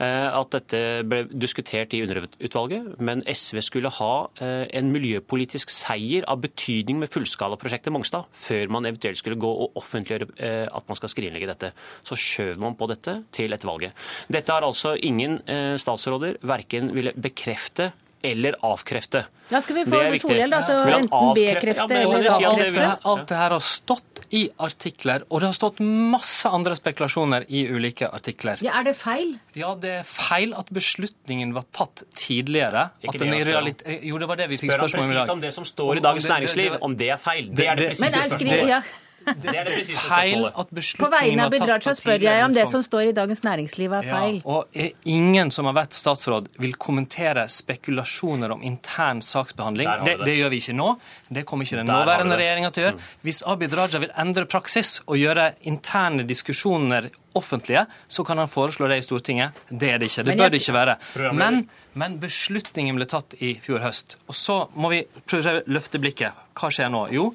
eh, 0.01 0.27
at 0.27 0.51
dette 0.55 0.81
ble 1.07 1.23
diskutert 1.31 1.95
i 1.95 2.01
underutvalget, 2.05 2.93
men 3.01 3.23
SV 3.27 3.61
skulle 3.65 3.93
ha 3.97 4.13
eh, 4.43 4.65
en 4.77 4.91
miljøpolitisk 4.93 5.73
seier 5.73 6.27
av 6.31 6.43
betydning 6.45 7.01
med 7.01 7.11
fullskalaprosjektet 7.13 7.93
Mongstad 7.93 8.29
før 8.35 8.71
man 8.75 8.89
eventuelt 8.89 9.19
skulle 9.21 9.39
gå 9.41 9.51
og 9.65 9.79
offentliggjøre 9.81 10.29
eh, 10.37 10.67
at 10.67 10.91
man 10.91 10.99
skal 10.99 11.13
skrinlegge 11.13 11.49
dette. 11.49 11.73
Så 12.07 12.19
skjøv 12.19 12.61
man 12.61 12.77
på 12.79 12.89
dette 12.91 13.17
til 13.35 13.55
etter 13.55 13.71
valget. 13.71 14.07
Dette 14.31 14.53
har 14.53 14.65
altså 14.65 14.93
ingen 14.99 15.39
statsråder 15.79 16.37
verken 16.47 16.91
ville 16.95 17.13
bekrefte 17.17 17.91
eller 18.23 18.55
avkrefte. 18.63 19.25
Ja, 19.51 19.59
skal 19.61 19.75
vi 19.75 19.83
Det 19.83 19.91
få 19.91 19.99
er 19.99 20.11
viktig. 20.13 20.29
Solhjell 20.29 20.53
da, 20.53 20.59
til 20.67 20.75
å 20.75 20.83
han 20.85 20.93
enten 21.03 21.33
bekrefte 21.35 21.95
Ja, 21.97 22.05
eller 22.07 22.29
avkrefte. 22.31 22.85
Alt 23.11 23.25
det 23.27 23.37
her 23.41 23.49
har 23.55 23.59
stått 23.65 24.21
i 24.31 24.43
artikler, 24.63 25.25
og 25.29 25.41
det 25.43 25.49
har 25.49 25.57
stått 25.57 25.79
masse 25.83 26.47
andre 26.47 26.75
spekulasjoner 26.79 27.45
i 27.49 27.65
ulike 27.67 28.07
artikler. 28.07 28.61
Ja, 28.63 28.77
er 28.79 28.83
det 28.87 28.95
feil? 28.95 29.33
Ja, 29.59 29.73
det 29.75 29.91
er 29.99 30.03
feil 30.07 30.53
at 30.55 30.71
beslutningen 30.71 31.51
var 31.57 31.65
tatt 31.75 32.05
tidligere. 32.15 32.89
Ikke 33.03 33.15
At 33.17 33.19
den 33.25 33.33
i 33.33 33.41
spør 33.41 33.51
realitet... 33.51 34.03
Jo, 34.07 34.17
det 34.23 34.27
var 34.31 34.39
det 34.39 34.49
vi 34.53 34.57
fikk 34.61 34.71
Spør 34.71 34.85
han 34.85 34.89
spørsmål 34.89 35.03
om 35.03 35.11
i 35.11 35.15
presist 35.19 35.35
om 35.35 35.41
det 35.41 35.53
som 35.53 35.65
står 35.67 35.97
i 35.97 35.99
Dagens 36.07 36.23
det- 36.23 36.29
det- 36.29 36.35
Næringsliv, 36.37 36.77
om 36.81 36.95
det 36.97 37.09
er 37.09 37.17
feil. 37.17 37.49
Det 37.51 37.67
er 37.67 37.75
det 37.75 37.89
det- 37.89 37.97
presise 37.97 38.01
Men 38.01 38.29
spørsmålet. 38.29 38.83
Det 39.25 39.51
er 39.53 39.67
det 39.67 39.75
presise 39.75 40.09
Feil 40.09 40.45
spørsmålet. 40.45 41.01
På 41.01 41.09
vegne 41.13 41.45
av 41.45 41.55
på 41.85 41.93
spør 41.97 42.25
jeg 42.25 42.45
om 42.45 42.55
det 42.55 42.65
som 42.71 42.83
står 42.85 43.11
i 43.11 43.13
Dagens 43.17 43.43
Næringsliv 43.45 43.95
er 43.97 44.07
feil. 44.07 44.39
Ja, 44.41 44.57
og 44.57 45.07
ingen 45.09 45.51
som 45.53 45.69
har 45.69 45.77
vært 45.77 45.97
statsråd, 45.97 46.51
vil 46.61 46.75
kommentere 46.81 47.47
spekulasjoner 47.51 48.53
om 48.55 48.63
intern 48.65 49.21
saksbehandling. 49.25 49.89
Det, 50.05 50.17
det. 50.21 50.29
det 50.29 50.37
gjør 50.39 50.53
vi 50.53 50.61
ikke 50.63 50.77
nå. 50.77 50.91
Det 51.29 51.45
kommer 51.47 51.67
ikke 51.67 51.81
den 51.81 51.91
nåværende. 51.91 52.35
Mm. 52.35 52.39
regjeringa 52.41 52.71
til 52.71 52.83
å 52.83 52.87
gjøre. 52.89 53.09
Hvis 53.27 53.41
Abid 53.53 53.75
Raja 53.77 54.03
vil 54.03 54.13
endre 54.25 54.47
praksis 54.49 54.97
og 55.05 55.19
gjøre 55.21 55.51
interne 55.69 56.25
diskusjoner 56.27 57.11
offentlige, 57.37 57.85
så 58.07 58.23
kan 58.27 58.41
han 58.41 58.49
foreslå 58.51 58.89
det 58.91 58.99
i 59.01 59.05
Stortinget. 59.05 59.61
Det 59.69 59.93
er 59.93 60.01
det 60.01 60.11
ikke. 60.11 60.25
Det 60.27 60.37
bør 60.37 60.51
det 60.51 60.61
ikke 60.61 60.75
være. 60.75 60.97
Men, 61.37 61.63
men 61.93 62.19
beslutningen 62.21 62.99
ble 62.99 63.07
tatt 63.09 63.35
i 63.39 63.53
fjor 63.63 63.83
høst. 63.85 64.17
Og 64.27 64.37
så 64.37 64.57
må 64.75 64.91
vi 64.91 65.03
prøve 65.29 65.59
å 65.61 65.65
løfte 65.71 66.01
blikket. 66.01 66.47
Hva 66.57 66.71
skjer 66.73 66.91
nå? 66.91 67.05
Jo, 67.15 67.29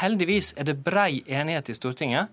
heldigvis 0.00 0.54
er 0.56 0.68
det 0.68 0.80
brei 0.84 1.22
enighet 1.26 1.70
i 1.72 1.76
Stortinget 1.76 2.32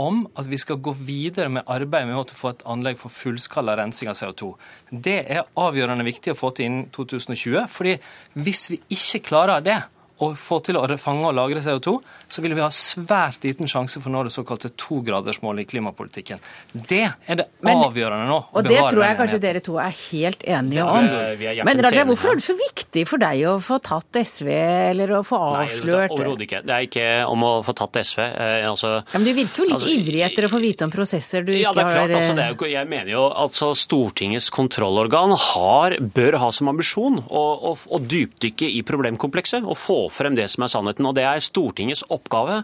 om 0.00 0.22
at 0.38 0.46
vi 0.48 0.58
skal 0.60 0.78
gå 0.80 0.94
videre 0.96 1.50
med 1.52 1.68
arbeidet 1.68 2.08
med 2.08 2.18
å 2.20 2.36
få 2.36 2.54
et 2.54 2.62
anlegg 2.70 2.98
for 3.00 3.12
fullskala 3.12 3.74
rensing 3.76 4.08
av 4.08 4.16
CO2. 4.16 4.52
Det 4.90 5.18
er 5.26 5.48
avgjørende 5.58 6.06
viktig 6.06 6.32
å 6.32 6.38
få 6.38 6.52
til 6.54 6.70
innen 6.70 6.86
2020. 6.94 7.66
fordi 7.68 7.96
hvis 8.34 8.70
vi 8.70 8.80
ikke 8.96 9.24
klarer 9.28 9.64
det, 9.64 9.80
å 10.20 10.30
få 10.36 10.60
til 10.64 10.76
å 10.76 10.84
fange 11.00 11.28
og 11.30 11.34
lagre 11.36 11.62
CO2, 11.64 11.96
så 12.30 12.42
vil 12.44 12.54
vi 12.56 12.62
ha 12.64 12.68
svært 12.74 13.44
liten 13.46 13.68
sjanse 13.70 14.00
for 14.00 14.10
å 14.10 14.14
nå 14.14 14.24
det 14.26 14.34
såkalte 14.34 14.70
togradersmålet 14.78 15.64
i 15.64 15.68
klimapolitikken. 15.70 16.42
Det 16.74 17.02
er 17.26 17.40
det 17.40 17.46
Men- 17.62 17.84
avgjørende 17.84 18.28
nå. 18.28 18.38
Og 18.52 18.64
det 18.64 18.78
tror 18.78 19.02
jeg 19.04 19.16
kanskje 19.16 19.40
dere 19.40 19.60
to 19.60 19.78
er 19.78 19.90
helt 19.90 20.42
enige 20.44 20.84
om. 20.84 21.04
jeg 21.40 21.64
Men 21.64 21.80
Raja, 21.80 22.04
hvorfor 22.04 22.32
er 22.32 22.34
det 22.36 22.44
så 22.44 22.56
viktig 22.58 23.06
for 23.08 23.18
deg 23.18 23.44
å 23.48 23.56
få 23.62 23.80
tatt 23.80 24.12
SV, 24.12 24.48
eller 24.90 25.08
å 25.08 25.22
få 25.24 25.40
Nei, 25.54 25.66
avslørt 25.66 26.10
overhodet 26.10 26.46
ikke. 26.46 26.62
Det 26.66 26.74
er 26.74 26.86
ikke 26.86 27.06
om 27.30 27.42
å 27.42 27.64
få 27.64 27.74
tatt 27.74 27.92
SV. 28.04 28.20
Eh, 28.20 28.68
altså, 28.68 28.92
ja, 29.00 29.18
Men 29.18 29.24
du 29.24 29.32
virker 29.34 29.64
jo 29.64 29.64
litt 29.64 29.78
Altså, 29.80 29.94
ivrig 29.94 30.22
etter 30.26 30.44
å 30.44 30.50
få 30.50 30.60
vite 30.60 30.84
om 30.84 30.90
prosesser 30.90 31.44
du 31.46 31.52
Ja, 31.54 31.72
det 31.72 31.80
er 31.80 31.90
klart. 31.94 32.10
har 32.10 32.16
Altså, 32.20 32.34
det 32.36 32.44
er 32.44 32.50
eh, 32.50 32.56
jo, 32.58 32.66
jeg 32.66 32.88
mener 32.88 33.10
jo 33.10 33.24
altså 33.30 33.72
Stortingets 33.74 34.50
kontrollorgan 34.50 35.32
har, 35.36 35.96
bør 36.00 36.38
ha 36.38 36.50
som 36.52 36.68
ambisjon 36.68 37.22
å, 37.28 37.44
å, 37.70 37.76
å 37.88 37.98
dypdykke 37.98 38.68
i 38.68 38.82
problemkomplekset 38.82 39.64
og 39.64 39.78
få 39.78 40.09
frem 40.12 40.36
det 40.38 40.48
som 40.52 40.64
er 40.66 40.70
sannheten. 40.72 41.06
Og 41.08 41.14
det 41.16 41.24
er 41.28 41.40
Stortingets 41.42 42.02
oppgave 42.12 42.60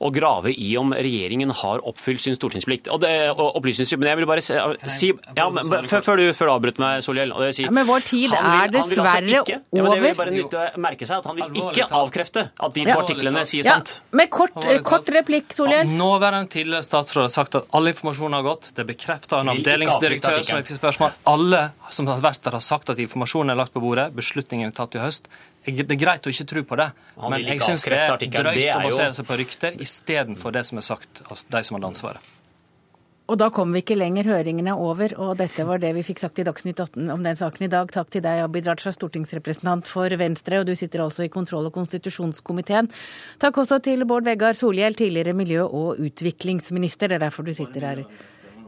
å 0.00 0.10
grave 0.14 0.52
i 0.52 0.70
om 0.80 0.92
regjeringen 0.94 1.50
har 1.62 1.82
oppfylt 1.88 2.22
sin 2.24 2.36
stortingsplikt. 2.38 2.90
Og 2.92 3.00
det, 3.02 3.12
og 3.34 3.56
opplysningsplikt. 3.60 4.00
Men 4.00 4.12
jeg 4.12 4.20
vil 4.20 4.28
bare 4.30 4.44
si, 4.44 4.58
si 4.92 5.10
ja, 5.36 5.48
men, 5.50 5.66
før, 5.90 6.04
før 6.06 6.20
du, 6.22 6.26
før 6.36 6.50
du 6.50 6.54
avbryter 6.54 6.84
meg, 6.84 7.04
Solhjell. 7.06 7.34
si, 7.56 7.66
Ja, 7.66 7.72
men 7.74 7.88
vår 7.88 8.06
tid 8.06 8.26
vil, 8.30 8.38
er 8.38 8.68
altså 8.70 8.88
dessverre 8.88 9.40
over. 9.42 9.50
ja, 9.50 9.60
men 9.82 9.90
Det 9.90 10.00
vil 10.04 10.16
bare 10.20 10.34
nytte 10.34 10.64
å 10.64 10.82
merke 10.86 11.08
seg 11.08 11.18
at 11.20 11.28
han 11.30 11.40
vil 11.40 11.60
ikke 11.64 11.88
avkrefte 12.00 12.46
at 12.50 12.74
de 12.76 12.86
to 12.88 12.96
artiklene 12.98 13.44
sier 13.48 13.64
Ja, 13.66 13.78
sant. 13.80 14.00
med 14.12 14.30
kort, 14.30 14.56
kort 14.86 15.10
replikk, 15.14 15.52
Solhjell. 15.56 15.88
Nåværende 15.90 16.50
tidligere 16.52 16.84
statsråd 16.86 17.26
har 17.28 17.34
sagt 17.34 17.58
at 17.60 17.68
all 17.76 17.90
informasjon 17.90 18.32
har 18.38 18.46
gått. 18.46 18.70
Det 18.76 18.86
bekrefter 18.88 19.40
en 19.42 19.52
avdelingsdirektør 19.54 20.42
som 20.44 20.56
har 20.58 20.66
fikk 20.68 20.80
spørsmål. 20.80 21.14
Alle 21.30 21.62
som 21.90 22.06
har 22.10 22.20
vært 22.22 22.42
der, 22.46 22.56
har 22.56 22.64
sagt 22.64 22.90
at 22.92 22.98
informasjonen 23.02 23.50
er 23.54 23.58
lagt 23.60 23.74
på 23.74 23.82
bordet. 23.82 24.10
Beslutningen 24.16 24.70
er 24.70 24.76
tatt 24.76 24.94
i 24.94 25.02
høst. 25.02 25.28
Jeg- 25.66 25.86
Det 25.86 25.92
er 25.92 26.06
greit 26.06 26.22
å 26.22 26.30
ikke 26.32 26.46
tro 26.46 26.62
på 26.62 26.76
det, 26.76 26.92
Han 27.20 27.30
men 27.30 27.44
jeg 27.44 27.60
syns 27.60 27.84
det 27.84 27.92
er 27.92 28.16
drøyt 28.16 28.54
Det 28.54 28.68
er 28.68 28.76
å 28.80 28.82
basere 28.82 29.14
seg 29.14 29.26
på 29.26 29.36
rykter 29.36 29.72
istedenfor 29.78 30.52
det 30.52 30.64
som 30.66 30.78
er 30.78 30.82
sagt 30.82 31.22
av 31.30 31.36
de 31.50 31.62
som 31.64 31.76
hadde 31.76 31.90
ansvaret. 31.92 32.20
Og 33.30 33.38
da 33.38 33.48
kom 33.48 33.70
vi 33.72 33.80
ikke 33.82 33.94
lenger. 33.96 34.24
Høringen 34.24 34.66
er 34.66 34.74
over, 34.74 35.12
og 35.22 35.36
dette 35.38 35.64
var 35.64 35.78
det 35.78 35.94
vi 35.94 36.02
fikk 36.02 36.18
sagt 36.18 36.40
i 36.40 36.42
Dagsnytt 36.42 36.80
18 36.82 37.10
om 37.14 37.22
den 37.22 37.36
saken 37.36 37.62
i 37.62 37.68
dag. 37.68 37.92
Takk 37.92 38.10
til 38.10 38.22
deg, 38.22 38.42
Abid 38.42 38.66
Raja, 38.66 38.90
stortingsrepresentant 38.90 39.86
for 39.86 40.08
Venstre, 40.18 40.58
og 40.58 40.66
du 40.66 40.74
sitter 40.74 41.04
altså 41.04 41.22
i 41.22 41.28
kontroll- 41.28 41.66
og 41.66 41.72
konstitusjonskomiteen. 41.72 42.90
Takk 43.38 43.54
også 43.62 43.80
til 43.86 44.02
Bård 44.04 44.24
Vegar 44.24 44.52
Solhjell, 44.58 44.94
tidligere 44.98 45.32
miljø- 45.32 45.70
og 45.70 45.98
utviklingsminister. 45.98 47.06
Det 47.06 47.22
er 47.22 47.26
derfor 47.30 47.44
du 47.44 47.54
sitter 47.54 47.80
her. 47.80 48.04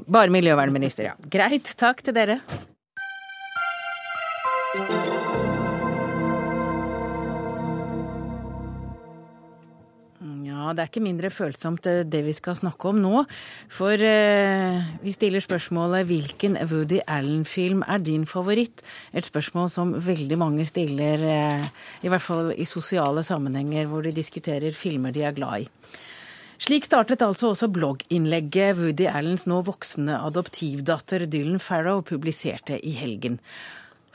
Bare 0.09 0.29
miljøvernminister, 0.31 1.11
ja. 1.11 1.15
Greit. 1.29 1.75
Takk 1.77 2.03
til 2.03 2.15
dere. 2.15 2.41
Det 10.71 10.85
er 10.85 10.91
ikke 10.91 11.03
mindre 11.03 11.31
følsomt 11.35 11.87
eh, 11.91 12.05
det 12.07 12.23
vi 12.27 12.35
skal 12.37 12.57
snakke 12.59 12.93
om 12.93 13.01
nå. 13.03 13.25
For 13.73 13.99
eh, 14.07 14.93
vi 15.03 15.15
stiller 15.15 15.43
spørsmålet 15.43 16.07
hvilken 16.09 16.61
Woody 16.71 17.03
Allen-film 17.11 17.83
er 17.89 18.05
din 18.05 18.29
favoritt? 18.31 18.85
Et 19.13 19.27
spørsmål 19.27 19.69
som 19.75 19.93
veldig 19.99 20.39
mange 20.41 20.67
stiller, 20.69 21.27
eh, 21.27 21.69
i 22.07 22.13
hvert 22.13 22.25
fall 22.25 22.55
i 22.55 22.69
sosiale 22.69 23.27
sammenhenger 23.27 23.91
hvor 23.91 24.07
de 24.07 24.15
diskuterer 24.15 24.73
filmer 24.77 25.15
de 25.15 25.27
er 25.27 25.37
glad 25.37 25.67
i. 25.67 25.69
Slik 26.63 26.87
startet 26.87 27.25
altså 27.27 27.49
også 27.51 27.67
blogginnlegget 27.75 28.77
Woody 28.79 29.09
Allens 29.11 29.49
nå 29.51 29.65
voksne 29.67 30.21
adoptivdatter 30.29 31.25
Dylan 31.27 31.59
Farrow 31.59 32.05
publiserte 32.07 32.79
i 32.79 32.93
helgen. 32.95 33.41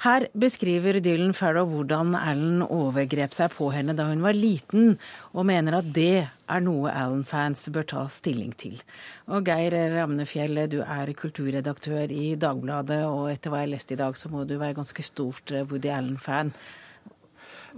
Her 0.04 0.28
beskriver 0.38 1.00
Dylan 1.02 1.34
Farrow 1.34 1.66
hvordan 1.72 2.14
Alan 2.18 2.62
overgrep 2.62 3.34
seg 3.34 3.54
på 3.56 3.72
henne 3.74 3.96
da 3.98 4.06
hun 4.12 4.22
var 4.22 4.38
liten, 4.38 5.00
og 5.34 5.48
mener 5.50 5.80
at 5.80 5.90
det 5.96 6.28
er 6.28 6.62
noe 6.62 6.92
Alan-fans 6.94 7.66
bør 7.74 7.88
ta 7.90 8.04
stilling 8.14 8.54
til. 8.62 8.78
Og 9.34 9.48
Geir 9.50 9.74
Ramnefjell, 9.96 10.68
du 10.70 10.84
er 10.86 11.14
kulturredaktør 11.18 12.14
i 12.14 12.36
Dagbladet, 12.38 13.02
og 13.10 13.32
etter 13.34 13.54
hva 13.54 13.64
jeg 13.64 13.74
leste 13.74 13.98
i 13.98 14.02
dag, 14.04 14.14
så 14.20 14.30
må 14.30 14.46
du 14.46 14.60
være 14.62 14.78
ganske 14.78 15.06
stort 15.06 15.56
eh, 15.56 15.66
Woody 15.66 15.90
Allen-fan. 15.90 16.54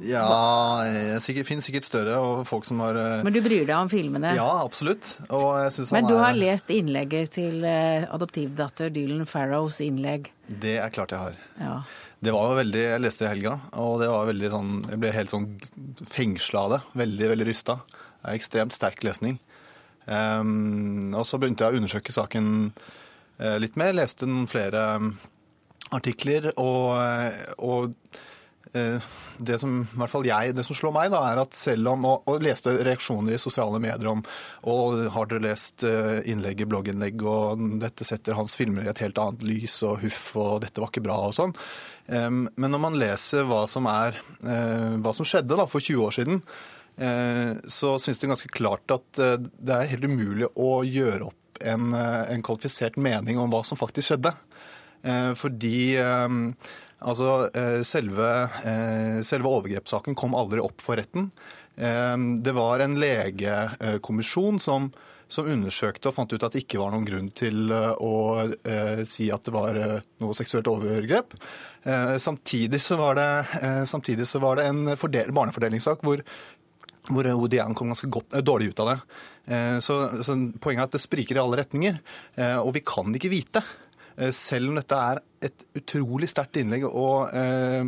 Ja, 0.05 0.86
det 1.20 1.43
finnes 1.47 1.65
sikkert 1.67 1.88
større 1.88 2.20
og 2.24 2.43
folk 2.47 2.67
som 2.67 2.80
har 2.84 2.95
eh, 2.99 3.24
Men 3.26 3.36
du 3.36 3.41
bryr 3.43 3.65
deg 3.65 3.76
om 3.76 3.89
filmene? 3.91 4.32
Ja, 4.38 4.47
absolutt. 4.63 5.15
Og 5.28 5.47
jeg 5.63 5.74
synes 5.76 5.91
Men 5.95 6.07
du 6.07 6.13
er 6.15 6.24
har 6.24 6.38
lest 6.38 6.72
innlegget 6.72 7.34
til 7.36 7.65
eh, 7.67 8.05
adoptivdatter 8.07 8.93
Dylan 8.95 9.28
Farrows 9.28 9.82
innlegg. 9.84 10.32
Det 10.47 10.78
er 10.80 10.93
klart 10.93 11.15
jeg 11.15 11.20
har. 11.20 11.41
Ja. 11.59 11.80
Det 12.20 12.34
var 12.36 12.49
jo 12.49 12.55
veldig, 12.57 12.82
Jeg 12.84 12.99
leste 12.99 13.24
det 13.24 13.30
i 13.30 13.34
helga, 13.38 13.53
og 13.80 14.01
det 14.01 14.09
var 14.11 14.28
veldig 14.28 14.49
sånn, 14.51 14.72
jeg 14.91 14.99
ble 14.99 15.11
helt 15.15 15.32
sånn 15.32 15.45
fengsla 16.03 16.65
av 16.65 16.74
det. 16.74 16.80
Veldig, 16.99 17.28
veldig 17.32 17.45
rysta. 17.47 17.78
Det 17.88 18.26
er 18.28 18.39
ekstremt 18.39 18.76
sterk 18.76 19.05
lesning. 19.07 19.38
Um, 20.09 21.13
og 21.13 21.24
så 21.28 21.39
begynte 21.39 21.63
jeg 21.63 21.78
å 21.78 21.80
undersøke 21.80 22.11
saken 22.11 22.49
uh, 22.74 23.55
litt 23.61 23.78
mer. 23.80 23.95
Leste 23.95 24.28
noen 24.28 24.49
flere 24.51 24.82
um, 24.99 25.13
artikler, 25.95 26.51
og, 26.59 26.97
eh, 27.01 27.38
og 27.65 27.93
uh, 28.76 29.07
det 29.39 29.55
som 29.61 29.80
i 29.82 30.01
hvert 30.01 30.11
fall 30.11 30.28
jeg, 30.28 30.57
det 30.57 30.65
som 30.67 30.78
slår 30.78 30.93
meg, 30.97 31.13
da, 31.13 31.22
er 31.32 31.39
at 31.41 31.55
selv 31.57 31.93
om 31.93 32.03
Og, 32.09 32.28
og 32.30 32.43
leste 32.43 32.76
reaksjoner 32.86 33.38
i 33.38 33.41
sosiale 33.41 33.80
medier 33.82 34.11
om 34.11 34.22
Og 34.70 34.99
har 35.15 35.32
dere 35.32 35.47
lest 35.47 35.88
i 35.88 36.36
blogginnlegg, 36.36 37.24
og 37.24 37.63
dette 37.82 38.05
setter 38.05 38.38
hans 38.38 38.59
filmer 38.59 38.86
i 38.86 38.91
et 38.91 39.01
helt 39.05 39.24
annet 39.24 39.47
lys, 39.47 39.80
og 39.88 40.03
huff, 40.03 40.36
og 40.36 40.65
dette 40.67 40.84
var 40.84 40.91
ikke 40.91 41.07
bra, 41.07 41.22
og 41.32 41.39
sånn. 41.39 41.55
Men 42.10 42.72
når 42.74 42.82
man 42.82 42.97
leser 42.97 43.45
hva 43.45 43.66
som, 43.70 43.86
er, 43.89 44.18
eh, 44.41 44.97
hva 44.97 45.14
som 45.14 45.28
skjedde 45.28 45.57
da, 45.57 45.68
for 45.70 45.84
20 45.84 46.05
år 46.07 46.16
siden, 46.16 46.39
eh, 46.97 47.51
så 47.70 47.95
syns 48.01 48.22
det 48.22 48.32
ganske 48.32 48.49
klart 48.53 48.89
at 48.95 49.22
eh, 49.22 49.36
det 49.38 49.76
er 49.76 49.91
helt 49.91 50.07
umulig 50.10 50.49
å 50.57 50.80
gjøre 50.88 51.30
opp 51.30 51.62
en, 51.62 51.91
en 51.93 52.45
kvalifisert 52.45 52.95
mening 52.97 53.38
om 53.38 53.51
hva 53.51 53.62
som 53.68 53.78
faktisk 53.78 54.14
skjedde. 54.14 54.32
Fordi 55.39 55.95
altså, 55.99 57.34
selve, 57.88 58.30
selve 59.28 59.51
overgrepssaken 59.51 60.16
kom 60.16 60.38
aldri 60.39 60.64
opp 60.64 60.80
for 60.84 60.99
retten. 60.99 61.28
Det 61.76 62.53
var 62.55 62.84
en 62.84 62.95
legekommisjon 62.99 64.60
som, 64.64 64.88
som 65.30 65.47
undersøkte 65.49 66.09
og 66.09 66.15
fant 66.15 66.32
ut 66.34 66.43
at 66.43 66.55
det 66.55 66.63
ikke 66.65 66.80
var 66.82 66.91
noen 66.93 67.05
grunn 67.07 67.27
til 67.38 67.69
eh, 67.71 67.91
å 68.01 68.13
eh, 68.49 69.01
si 69.07 69.30
at 69.34 69.45
det 69.45 69.53
var 69.53 69.77
eh, 69.77 69.97
noe 70.23 70.38
seksuelt 70.38 70.69
overgrep. 70.71 71.36
Eh, 71.86 72.15
Samtidig 72.21 72.82
så 72.82 72.97
var 72.99 73.19
det, 73.19 73.27
eh, 73.61 73.84
samtidig 73.89 74.25
så 74.27 74.41
var 74.41 74.59
det 74.59 74.65
en 74.71 74.95
fordel, 74.99 75.34
barnefordelingssak 75.36 76.05
hvor 76.07 76.25
hvor 77.09 77.25
ODN 77.25 77.73
kom 77.73 77.89
ganske 77.89 78.05
godt, 78.11 78.36
eh, 78.38 78.43
dårlig 78.45 78.73
ut 78.73 78.82
av 78.84 78.89
det. 78.91 78.97
Så, 79.82 79.95
så 80.21 80.36
Poenget 80.61 80.84
er 80.84 80.88
at 80.91 80.93
det 80.93 80.99
spriker 81.01 81.39
i 81.39 81.41
alle 81.41 81.57
retninger, 81.57 81.95
og 82.61 82.67
vi 82.75 82.84
kan 82.86 83.09
ikke 83.17 83.32
vite. 83.32 83.63
Selv 84.36 84.69
om 84.69 84.75
dette 84.77 84.93
er 84.93 85.21
et 85.47 85.63
utrolig 85.80 86.30
sterkt 86.30 86.59
innlegg 86.61 86.86
og, 86.86 87.32
Eh, 87.34 87.88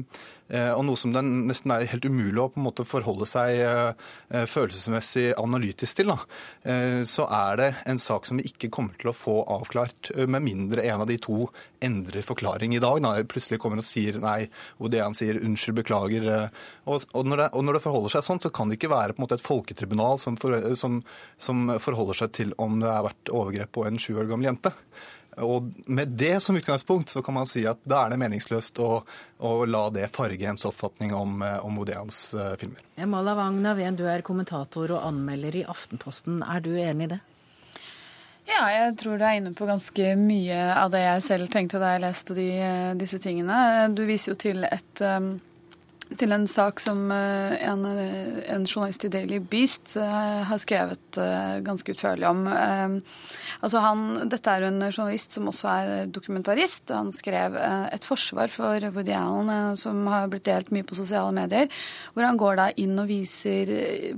og 0.52 0.84
noe 0.84 1.00
som 1.00 1.14
det 1.16 1.22
nesten 1.24 1.72
er 1.72 1.88
helt 1.92 2.06
umulig 2.06 2.42
å 2.42 2.50
på 2.52 2.60
en 2.60 2.66
måte 2.68 2.86
forholde 2.88 3.28
seg 3.30 3.62
eh, 3.64 4.46
følelsesmessig 4.50 5.32
analytisk 5.40 6.02
til, 6.02 6.12
da, 6.12 6.18
så 7.08 7.26
er 7.32 7.60
det 7.60 7.68
en 7.90 8.00
sak 8.02 8.28
som 8.28 8.40
vi 8.40 8.46
ikke 8.50 8.70
kommer 8.74 8.98
til 9.00 9.12
å 9.12 9.16
få 9.16 9.36
avklart, 9.52 10.12
med 10.28 10.44
mindre 10.46 10.84
en 10.88 11.04
av 11.04 11.10
de 11.10 11.18
to 11.22 11.46
endrer 11.84 12.24
forklaring 12.26 12.76
i 12.76 12.82
dag. 12.84 13.00
Da. 13.04 13.14
Plutselig 13.28 13.60
kommer 13.62 13.82
og 13.82 13.88
sier 13.88 14.20
nei, 14.22 14.50
han 14.80 15.18
sier 15.18 15.40
unnskyld, 15.42 15.80
beklager. 15.82 16.28
Og, 16.86 17.08
og, 17.12 17.24
når 17.28 17.44
det, 17.44 17.48
og, 17.52 17.66
når 17.66 17.78
det, 17.78 17.84
forholder 17.86 18.16
seg 18.16 18.28
sånn, 18.28 18.44
så 18.44 18.52
kan 18.54 18.72
det 18.72 18.80
ikke 18.80 18.92
være 18.94 19.16
på 19.16 19.22
en 19.22 19.28
måte 19.28 19.40
et 19.40 19.46
folketribunal 19.46 20.22
som, 20.22 20.38
for, 20.42 20.72
som, 20.78 21.02
som 21.42 21.74
forholder 21.82 22.24
seg 22.24 22.36
til 22.38 22.54
om 22.62 22.80
det 22.82 22.92
har 22.92 23.08
vært 23.08 23.34
overgrep 23.34 23.74
på 23.78 23.88
en 23.88 24.00
sju 24.02 24.14
år 24.16 24.30
gammel 24.32 24.52
jente. 24.52 24.74
Og 25.38 25.72
med 25.88 26.08
det 26.20 26.40
som 26.44 26.58
utgangspunkt 26.58 27.10
så 27.10 27.22
kan 27.22 27.34
man 27.34 27.48
si 27.48 27.64
at 27.68 27.80
da 27.88 28.04
er 28.06 28.14
det 28.14 28.20
meningsløst 28.20 28.80
å, 28.84 29.02
å 29.40 29.52
la 29.66 29.84
det 29.94 30.10
farge 30.12 30.50
ens 30.52 30.66
oppfatning 30.68 31.14
om, 31.16 31.42
eh, 31.46 31.60
om 31.66 31.78
Odeans 31.80 32.20
uh, 32.36 32.54
filmer. 32.60 32.84
Mala 33.08 33.36
Wagn 33.40 33.62
Naveen, 33.64 33.96
du 33.96 34.04
er 34.12 34.26
kommentator 34.28 34.92
og 34.92 35.06
anmelder 35.08 35.62
i 35.62 35.68
Aftenposten. 35.72 36.42
Er 36.44 36.64
du 36.66 36.74
enig 36.76 37.08
i 37.08 37.14
det? 37.16 37.22
Ja, 38.50 38.66
jeg 38.74 38.98
tror 39.00 39.22
du 39.22 39.24
er 39.24 39.38
inne 39.38 39.54
på 39.56 39.70
ganske 39.70 40.16
mye 40.20 40.60
av 40.76 40.92
det 40.92 41.06
jeg 41.06 41.24
selv 41.24 41.52
tenkte 41.54 41.80
da 41.80 41.94
jeg 41.94 42.04
leste 42.04 42.36
de, 42.36 42.50
eh, 42.58 42.92
disse 43.00 43.22
tingene. 43.24 43.62
Du 43.96 44.04
viser 44.10 44.34
jo 44.34 44.42
til 44.50 44.68
et 44.68 45.06
um 45.06 45.38
til 46.20 46.34
en 46.36 46.46
sak 46.50 46.82
som 46.84 47.06
eh, 47.14 47.54
en, 47.68 47.86
en 47.86 48.66
journalist 48.68 49.06
i 49.08 49.12
Daily 49.14 49.40
Beast 49.40 49.96
uh, 50.00 50.42
har 50.48 50.60
skrevet 50.62 51.20
ganske 51.66 51.92
utførlig 51.92 52.24
om. 52.30 52.46
Altså 52.48 53.82
han, 53.84 54.04
dette 54.32 54.54
er 54.54 54.64
en 54.64 54.80
journalist 54.86 55.36
som 55.36 55.50
også 55.52 55.68
er 55.72 56.12
dokumentarist, 56.14 56.86
og 56.88 56.96
han 56.96 57.10
skrev 57.12 57.58
et 57.60 58.06
forsvar 58.08 58.52
for 58.54 58.86
Woody 58.96 59.12
Allen 59.18 59.76
som 59.80 60.00
har 60.08 60.30
blitt 60.32 60.48
delt 60.48 60.72
mye 60.72 60.88
på 60.88 60.96
sosiale 60.96 61.34
medier, 61.36 61.68
hvor 62.14 62.24
han 62.24 62.40
går 62.40 62.60
da 62.62 62.70
inn 62.80 62.96
og 63.02 63.12
viser 63.12 63.74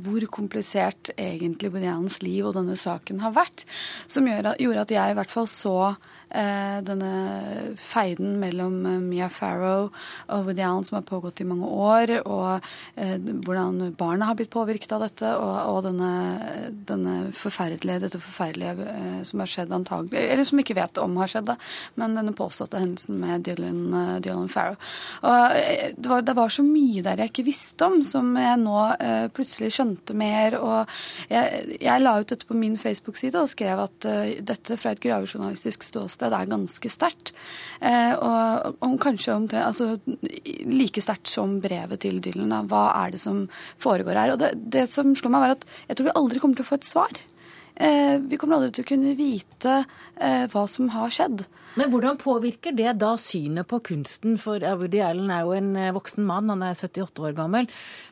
hvor 0.05 0.27
komplisert 0.29 1.09
egentlig 1.17 1.73
Woody 1.73 1.89
Allens 1.89 2.21
liv 2.21 2.45
og 2.45 2.59
denne 2.59 2.77
saken 2.77 3.23
har 3.25 3.33
vært, 3.35 3.65
som 4.05 4.29
gjorde 4.29 4.85
at 4.85 4.93
jeg 4.93 5.15
i 5.15 5.17
hvert 5.17 5.33
fall 5.33 5.49
så 5.49 5.77
denne 6.33 7.13
feiden 7.77 8.39
mellom 8.41 8.79
Mia 9.05 9.27
Farrow 9.33 9.89
og 9.89 10.47
Woody 10.47 10.63
Allen 10.65 10.85
som 10.85 10.99
har 10.99 11.09
pågått 11.09 11.41
i 11.41 11.49
mange 11.49 11.69
år 11.69 11.82
år, 11.83 12.15
og 12.23 12.65
eh, 12.95 13.17
hvordan 13.45 13.93
barna 13.99 14.29
har 14.29 14.39
blitt 14.39 14.53
påvirket 14.53 14.95
av 14.95 15.03
dette, 15.05 15.33
og, 15.37 15.55
og 15.73 15.81
denne, 15.87 16.11
denne, 16.87 17.15
forferdelige, 17.35 18.01
dette 18.05 18.21
forferdelige 18.21 18.87
eh, 18.89 19.19
som 19.27 19.43
har 19.43 19.51
skjedd 19.51 19.73
antagelig, 19.75 20.21
eller 20.21 20.47
som 20.47 20.61
ikke 20.61 20.77
vet 20.77 21.01
om 21.01 21.17
har 21.21 21.31
skjedd, 21.31 21.49
da, 21.51 21.57
men 21.99 22.17
denne 22.17 22.35
påståtte 22.37 22.81
hendelsen 22.81 23.19
med 23.21 23.45
Dylan, 23.47 23.81
uh, 23.93 24.15
Dylan 24.23 24.49
Farrow. 24.51 24.77
Og 25.23 25.57
eh, 25.57 25.93
det 25.97 26.09
var, 26.09 26.25
det 26.25 26.35
var, 26.37 26.53
så 26.53 26.65
mye 26.65 27.03
der 27.05 27.23
jeg 27.23 27.31
ikke 27.31 27.47
visste 27.47 27.87
om, 27.87 27.99
som 28.05 28.33
jeg 28.37 28.59
nå 28.61 28.77
eh, 28.93 29.27
plutselig 29.33 29.73
skjønte 29.77 30.15
mer. 30.17 30.57
og 30.59 30.91
jeg, 31.31 31.77
jeg, 31.79 32.03
la 32.03 32.15
ut 32.19 32.29
dette 32.29 32.47
på 32.49 32.57
min 32.57 32.77
Facebook-side 32.79 33.39
og 33.39 33.51
skrev 33.51 33.83
at 33.85 34.09
uh, 34.09 34.35
dette 34.43 34.77
fra 34.79 34.93
et 34.93 35.03
gravejournalistisk 35.03 35.85
ståsted 35.87 36.33
er 36.33 36.51
ganske 36.51 36.91
sterkt. 36.91 37.33
og, 37.83 38.75
og 38.83 38.95
kanskje 39.01 39.33
omtrent, 39.33 39.65
altså, 39.65 39.97
like 40.69 41.01
sterkt 41.03 41.31
som 41.31 41.57
brevet 41.63 41.72
brevet 41.73 42.05
til 42.05 42.21
Dylan. 42.23 42.55
Hva 42.69 42.85
er 43.03 43.13
det 43.13 43.21
som 43.23 43.45
foregår 43.81 44.19
her? 44.19 44.33
Og 44.35 44.41
det, 44.41 44.53
det 44.77 44.87
som 44.91 45.15
slo 45.17 45.33
meg, 45.33 45.47
var 45.47 45.57
at 45.57 45.69
jeg 45.89 45.99
tror 45.99 46.11
vi 46.11 46.17
aldri 46.21 46.43
kommer 46.43 46.59
til 46.59 46.67
å 46.67 46.71
få 46.73 46.81
et 46.81 46.89
svar. 46.89 47.23
Eh, 47.75 48.19
vi 48.21 48.37
kommer 48.37 48.59
aldri 48.59 48.69
til 48.75 48.85
å 48.85 48.89
kunne 48.91 49.15
vite 49.17 49.79
eh, 49.81 50.45
hva 50.53 50.63
som 50.69 50.91
har 50.93 51.13
skjedd. 51.13 51.45
Men 51.79 51.89
hvordan 51.89 52.19
påvirker 52.21 52.75
det 52.77 52.91
da 53.01 53.15
synet 53.17 53.65
på 53.71 53.79
kunsten? 53.87 54.35
For 54.41 54.61
Woody 54.77 55.01
Allen 55.01 55.31
er 55.33 55.41
jo 55.41 55.55
en 55.57 55.71
eh, 55.79 55.93
voksen 55.95 56.21
mann, 56.27 56.51
han 56.53 56.61
er 56.65 56.77
78 56.77 57.25
år 57.25 57.33
gammel. 57.39 57.69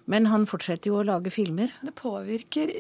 Men 0.09 0.31
han 0.31 0.47
fortsetter 0.49 0.89
jo 0.89 0.97
å 1.01 1.05
lage 1.05 1.33
filmer. 1.33 1.75
Det 1.85 1.93
påvirker 1.99 2.73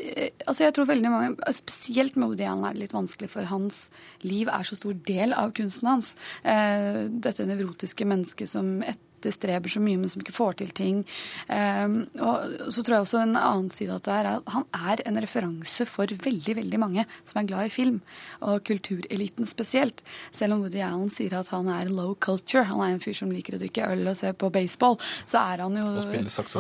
altså 0.49 0.65
jeg 0.65 0.75
tror 0.75 0.89
veldig 0.89 1.13
mange, 1.13 1.53
Spesielt 1.53 2.17
med 2.17 2.31
Woody 2.31 2.47
Allen 2.49 2.65
er 2.65 2.73
det 2.73 2.87
litt 2.87 2.97
vanskelig, 2.97 3.29
for 3.35 3.45
hans 3.51 3.83
liv 4.25 4.49
er 4.49 4.65
så 4.65 4.79
stor 4.79 4.97
del 5.05 5.37
av 5.37 5.53
kunsten 5.57 5.91
hans. 5.91 6.15
Dette 6.41 7.45
nevrotiske 7.45 8.07
mennesket 8.09 8.49
som 8.51 8.79
etter 8.81 9.10
streber 9.29 9.69
så 9.69 9.81
mye, 9.83 9.99
men 10.01 10.09
som 10.09 10.23
ikke 10.23 10.35
får 10.35 10.57
til 10.61 10.71
ting. 10.75 11.03
Um, 11.47 12.07
og 12.17 12.71
så 12.73 12.81
tror 12.81 12.97
jeg 12.97 13.05
også 13.05 13.21
en 13.21 13.37
annen 13.37 13.69
side 13.73 13.93
at 13.93 14.07
det 14.07 14.15
er 14.15 14.29
at 14.31 14.51
han 14.55 14.65
er 14.73 15.03
en 15.05 15.21
referanse 15.21 15.85
for 15.89 16.09
veldig 16.25 16.57
veldig 16.57 16.79
mange 16.81 17.05
som 17.27 17.41
er 17.41 17.49
glad 17.49 17.69
i 17.69 17.73
film, 17.73 18.01
og 18.41 18.63
kultureliten 18.67 19.49
spesielt. 19.49 20.01
Selv 20.35 20.55
om 20.55 20.65
Woody 20.65 20.81
Allen 20.85 21.11
sier 21.13 21.35
at 21.37 21.51
han 21.53 21.69
er 21.71 21.91
low 21.91 22.15
culture, 22.15 22.65
han 22.69 22.81
er 22.81 22.95
en 22.95 23.03
fyr 23.03 23.17
som 23.17 23.31
liker 23.33 23.57
å 23.57 23.61
drikke 23.61 23.91
øl 23.93 24.07
og 24.09 24.17
se 24.17 24.31
på 24.33 24.49
baseball, 24.53 24.97
så 25.25 25.43
er 25.53 25.65
han 25.65 25.77
jo 25.77 25.85
Og 25.91 26.01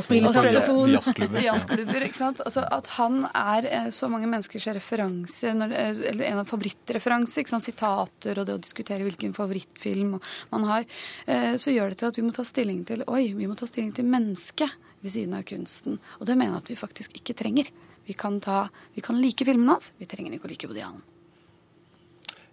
spille 0.05 0.33
saksofon. 0.35 0.93
Jazzklubber. 0.93 1.43
Jazzklubber, 1.47 2.07
ikke 2.07 2.19
sant. 2.19 2.43
Altså, 2.45 2.65
at 2.67 2.89
han 2.97 3.25
er 3.31 3.67
eh, 3.69 3.89
så 3.95 4.09
mange 4.11 4.29
menneskers 4.31 4.69
referanse, 4.77 5.51
eller 5.51 6.25
en 6.27 6.43
av 6.43 6.49
favorittreferanser, 6.49 7.43
ikke 7.43 7.55
sant? 7.55 7.61
sitater 7.61 8.39
og 8.41 8.47
det 8.47 8.55
å 8.57 8.61
diskutere 8.61 9.05
hvilken 9.05 9.35
favorittfilm 9.37 10.15
man 10.51 10.67
har, 10.69 10.85
eh, 11.27 11.55
så 11.61 11.73
gjør 11.73 11.93
det 11.93 12.01
til 12.01 12.11
at 12.11 12.19
vi 12.19 12.25
må 12.25 12.33
ta 12.35 12.45
stilling 12.51 12.83
til 12.87 13.05
Oi, 13.07 13.31
vi 13.37 13.47
må 13.49 13.55
ta 13.57 13.69
stilling 13.69 13.93
til 13.95 14.07
mennesket 14.07 14.75
ved 15.01 15.15
siden 15.15 15.37
av 15.37 15.47
kunsten. 15.47 15.97
Og 16.19 16.27
det 16.29 16.37
mener 16.37 16.57
jeg 16.57 16.65
at 16.65 16.73
vi 16.73 16.79
faktisk 16.79 17.15
ikke 17.21 17.37
trenger. 17.37 17.71
Vi 18.05 18.17
kan, 18.17 18.39
ta, 18.43 18.65
vi 18.95 19.03
kan 19.05 19.19
like 19.21 19.45
filmene 19.47 19.77
hans, 19.77 19.93
vi 19.97 20.09
trenger 20.09 20.35
ikke 20.35 20.49
å 20.49 20.51
like 20.51 20.69
Woody 20.69 20.83
Allen. 20.85 21.01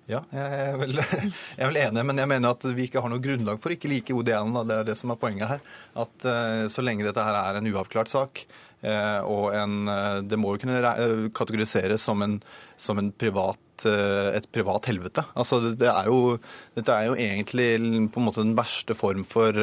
Ja, 0.09 0.23
jeg 0.33 0.53
er, 0.57 0.77
vel, 0.81 0.95
jeg 1.05 1.33
er, 1.59 1.67
vel, 1.67 1.81
enig, 1.83 2.05
men 2.09 2.21
jeg 2.23 2.31
mener 2.31 2.55
at 2.55 2.65
vi 2.73 2.87
ikke 2.89 3.03
har 3.05 3.13
noe 3.13 3.21
grunnlag 3.21 3.61
for 3.61 3.69
å 3.69 3.77
ikke 3.77 3.91
like 3.93 4.15
Woody 4.17 4.33
Allen. 4.33 4.55
Da. 4.57 4.65
Det 4.65 4.79
er 4.79 4.89
det 4.89 4.97
som 5.01 5.13
er 5.13 5.21
poenget 5.21 5.51
her. 5.51 5.61
At 6.01 6.25
uh, 6.25 6.65
så 6.73 6.85
lenge 6.85 7.05
dette 7.05 7.25
her 7.25 7.37
er 7.43 7.59
en 7.59 7.69
uavklart 7.69 8.09
sak, 8.13 8.47
og 8.79 9.55
en, 9.59 9.73
uh, 9.91 10.21
det 10.23 10.39
må 10.39 10.55
jo 10.55 10.63
kunne 10.63 11.31
kategoriseres 11.35 12.05
som, 12.07 12.23
en, 12.23 12.37
som 12.79 13.01
en 13.01 13.11
privat, 13.11 13.59
et 13.85 14.47
privat 14.55 14.87
helvete. 14.91 15.23
Altså, 15.39 15.61
det 15.75 15.91
er 15.91 16.11
jo, 16.11 16.37
dette 16.79 16.95
er 16.95 17.11
jo 17.11 17.19
egentlig 17.19 17.69
på 18.11 18.23
en 18.23 18.27
måte 18.27 18.43
den 18.43 18.57
verste 18.59 18.95
form 18.99 19.27
for 19.27 19.55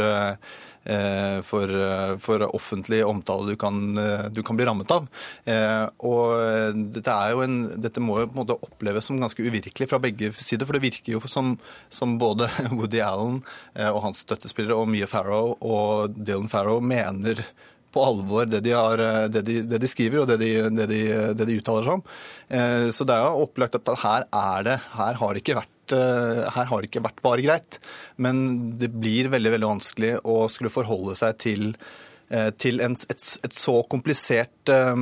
Eh, 0.86 1.42
for, 1.42 1.66
eh, 1.66 2.18
for, 2.18 2.44
offentlig 2.56 3.00
omtale 3.06 3.48
du 3.48 3.56
kan, 3.58 3.98
eh, 3.98 4.28
du 4.30 4.44
kan, 4.44 4.56
bli 4.56 4.66
rammet 4.66 4.92
av. 4.94 5.08
Og 6.06 6.74
dette, 6.94 7.16
en, 7.44 7.56
dette, 7.82 8.00
må 8.00 8.20
jo 8.20 8.28
på 8.30 8.36
en 8.36 8.42
måte 8.44 8.58
oppleves 8.62 9.10
som 9.10 9.18
ganske 9.20 9.42
uvirkelig 9.42 9.90
fra 9.90 10.00
begge 10.00 10.32
sider. 10.38 10.66
For 10.66 10.78
det 10.78 10.86
virker 10.86 11.16
jo 11.16 11.22
som, 11.26 11.56
som 11.90 12.20
både 12.22 12.50
Woody 12.78 13.02
Allen 13.02 13.42
og 13.74 14.02
hans 14.06 14.22
støttespillere 14.28 14.78
og 14.78 14.92
Mia 14.92 15.10
Farrow 15.10 15.56
og 15.60 16.14
Dylan 16.20 16.52
Farrow 16.52 16.82
mener 16.82 17.42
på 17.96 18.04
alvor 18.04 18.50
det 18.52 18.62
de, 18.66 18.76
har, 18.76 19.02
det 19.32 19.46
de, 19.48 19.62
det 19.72 19.80
de 19.82 19.90
skriver 19.90 20.24
og 20.24 20.28
det 20.34 20.40
de, 20.44 20.52
det, 20.76 20.90
de, 21.40 21.56
uttaler 21.56 21.88
seg 21.88 21.96
om. 21.96 22.04
Så 22.94 23.08
det 23.08 23.16
er 23.16 23.24
jo 23.24 23.46
opplagt 23.48 23.80
at 23.80 23.90
her 24.04 24.28
er 24.30 24.66
det 24.68 24.76
Her 24.94 25.18
har 25.18 25.34
det 25.34 25.42
ikke 25.42 25.56
vært 25.58 25.72
Eh, 25.94 26.42
her 26.56 26.70
har 26.70 26.82
det 26.82 26.90
ikke 26.90 27.04
vært 27.06 27.22
bare 27.26 27.46
greit. 27.46 27.80
Men 28.18 28.78
det 28.80 28.92
blir 28.94 29.30
veldig, 29.34 29.54
veldig 29.58 29.72
vanskelig 29.76 30.14
å 30.24 30.46
skulle 30.52 30.74
forholde 30.74 31.18
seg 31.20 31.38
til 31.44 31.68
eh, 31.74 32.02
til 32.58 32.82
en, 32.82 32.96
et, 32.96 33.24
et, 33.46 33.54
så 33.54 33.76
komplisert 33.90 34.72
eh, 34.74 34.94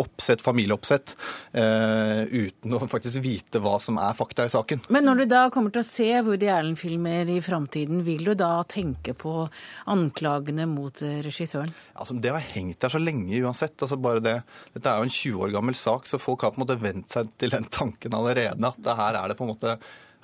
oppsett, 0.00 0.42
familieoppsett, 0.44 1.14
eh, 1.56 2.22
uten 2.28 2.76
å 2.76 2.80
faktisk 2.90 3.22
vite 3.24 3.62
hva 3.62 3.78
som 3.82 4.00
er 4.02 4.16
fakta 4.18 4.44
i 4.44 4.52
saken. 4.52 4.84
Men 4.92 5.08
når 5.08 5.22
du 5.22 5.24
da 5.30 5.44
kommer 5.52 5.72
til 5.74 5.82
å 5.84 5.88
se 5.88 6.08
Woody 6.26 6.50
Allen-filmer 6.52 7.32
i 7.32 7.38
framtiden, 7.44 8.04
vil 8.06 8.28
du 8.28 8.34
da 8.38 8.52
tenke 8.68 9.14
på 9.16 9.46
anklagene 9.90 10.68
mot 10.70 11.00
regissøren? 11.00 11.72
Altså, 11.94 12.18
det 12.20 12.34
har 12.34 12.44
hengt 12.52 12.80
der 12.80 12.92
så 12.92 13.00
lenge 13.00 13.40
uansett. 13.40 13.78
Altså, 13.80 13.98
bare 14.00 14.24
det, 14.24 14.36
dette 14.76 14.92
er 14.92 15.00
jo 15.00 15.08
en 15.08 15.16
20 15.16 15.46
år 15.46 15.56
gammel 15.56 15.78
sak, 15.78 16.08
så 16.10 16.20
folk 16.20 16.44
har 16.44 16.54
på 16.54 16.60
en 16.60 16.66
måte 16.66 16.80
vent 16.80 17.10
seg 17.12 17.32
til 17.40 17.56
den 17.56 17.66
tanken 17.72 18.16
allerede. 18.16 18.60
At 18.60 18.94
her 19.00 19.22
er 19.22 19.32
det 19.32 19.38
på 19.40 19.48
en 19.48 19.54
måte 19.54 19.76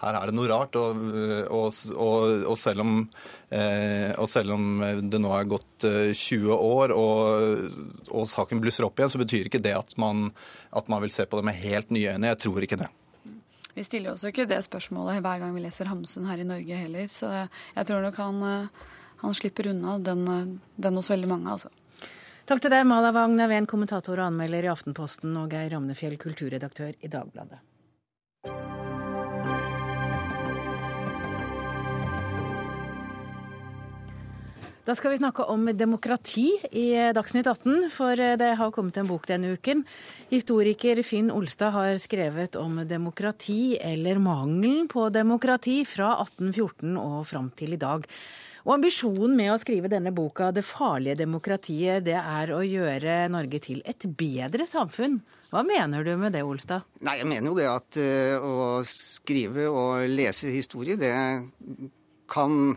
her 0.03 0.19
er 0.19 0.29
det 0.29 0.37
noe 0.37 0.51
rart. 0.51 0.77
Og, 0.77 1.01
og, 1.47 1.81
og, 1.95 2.45
og 2.53 2.59
selv, 2.61 2.85
om, 2.85 2.99
eh, 3.55 4.13
selv, 4.29 4.57
om, 4.57 4.85
det 5.09 5.21
nå 5.23 5.33
er 5.37 5.49
gått 5.51 5.87
20 5.87 6.51
eh, 6.51 6.53
år 6.53 6.95
og, 6.97 8.29
saken 8.33 8.63
blusser 8.63 8.89
opp 8.89 9.01
igjen, 9.01 9.13
så 9.15 9.23
betyr 9.23 9.51
ikke 9.51 9.63
det 9.65 9.77
at 9.79 9.97
man, 10.01 10.31
at 10.77 10.91
man 10.93 11.05
vil 11.05 11.15
se 11.15 11.29
på 11.29 11.41
det 11.41 11.49
med 11.49 11.61
helt 11.63 11.95
nye 11.95 12.17
øyne. 12.17 12.33
Jeg 12.35 12.43
tror 12.45 12.67
ikke 12.67 12.81
det. 12.85 12.91
Vi 13.77 13.85
stiller 13.85 14.15
også 14.15 14.31
ikke 14.33 14.49
det 14.49 14.63
spørsmålet 14.65 15.21
hver 15.25 15.41
gang 15.43 15.51
vi 15.53 15.65
leser 15.67 15.89
Hamsun 15.91 16.29
her 16.31 16.41
i 16.41 16.49
Norge 16.49 16.79
heller, 16.81 17.11
så 17.13 17.33
jeg 17.45 17.89
tror 17.89 18.07
nok 18.07 18.21
han 18.23 18.45
eh, 18.49 18.85
han 19.17 19.35
slipper 19.35 19.71
unna 19.73 19.99
den, 19.99 20.61
den 20.77 20.97
hos 21.01 21.11
veldig 21.11 21.29
mange, 21.31 21.53
altså. 21.55 21.71
Takk 22.47 22.61
til 22.63 22.71
deg, 22.71 22.85
Mala 22.87 23.11
Wang 23.17 23.33
Naveen, 23.35 23.67
kommentator 23.67 24.21
og 24.21 24.29
anmelder 24.29 24.69
i 24.69 24.71
Aftenposten, 24.71 25.33
og 25.41 25.51
Geir 25.51 25.73
Ramnefjell, 25.73 26.15
kulturredaktør 26.21 26.93
i 27.01 27.11
Dagbladet. 27.11 27.59
Da 34.87 34.95
skal 34.95 35.11
vi 35.11 35.19
snakke 35.19 35.43
om 35.51 35.65
demokrati 35.75 36.53
i 36.71 36.85
Dagsnytt 37.11 37.49
18, 37.51 37.89
for 37.91 38.21
det 38.39 38.53
har 38.55 38.71
kommet 38.71 39.01
en 39.01 39.09
bok 39.09 39.25
denne 39.27 39.57
uken. 39.57 39.81
Historiker 40.31 41.01
Finn 41.03 41.33
Olstad 41.35 41.75
har 41.75 41.99
skrevet 41.99 42.55
om 42.61 42.79
demokrati, 42.87 43.75
eller 43.83 44.23
mangelen 44.23 44.87
på 44.87 45.09
demokrati, 45.11 45.81
fra 45.91 46.13
1814 46.23 46.95
og 47.03 47.19
fram 47.27 47.51
til 47.59 47.75
i 47.75 47.81
dag. 47.83 48.07
Og 48.63 48.77
ambisjonen 48.77 49.35
med 49.35 49.57
å 49.57 49.59
skrive 49.59 49.91
denne 49.91 50.15
boka, 50.15 50.53
'Det 50.55 50.63
farlige 50.63 51.19
demokratiet', 51.19 52.07
det 52.07 52.23
er 52.23 52.55
å 52.55 52.63
gjøre 52.63 53.27
Norge 53.29 53.59
til 53.59 53.83
et 53.85 54.07
bedre 54.07 54.71
samfunn. 54.71 55.21
Hva 55.51 55.67
mener 55.67 56.05
du 56.05 56.17
med 56.17 56.33
det, 56.33 56.47
Olstad? 56.47 56.87
Nei, 57.01 57.19
Jeg 57.19 57.27
mener 57.27 57.51
jo 57.51 57.59
det 57.59 57.67
at 57.67 57.97
uh, 57.99 58.39
å 58.39 58.83
skrive 58.87 59.67
og 59.67 60.07
lese 60.07 60.47
historie, 60.47 60.95
det 60.95 61.11
kan 62.31 62.77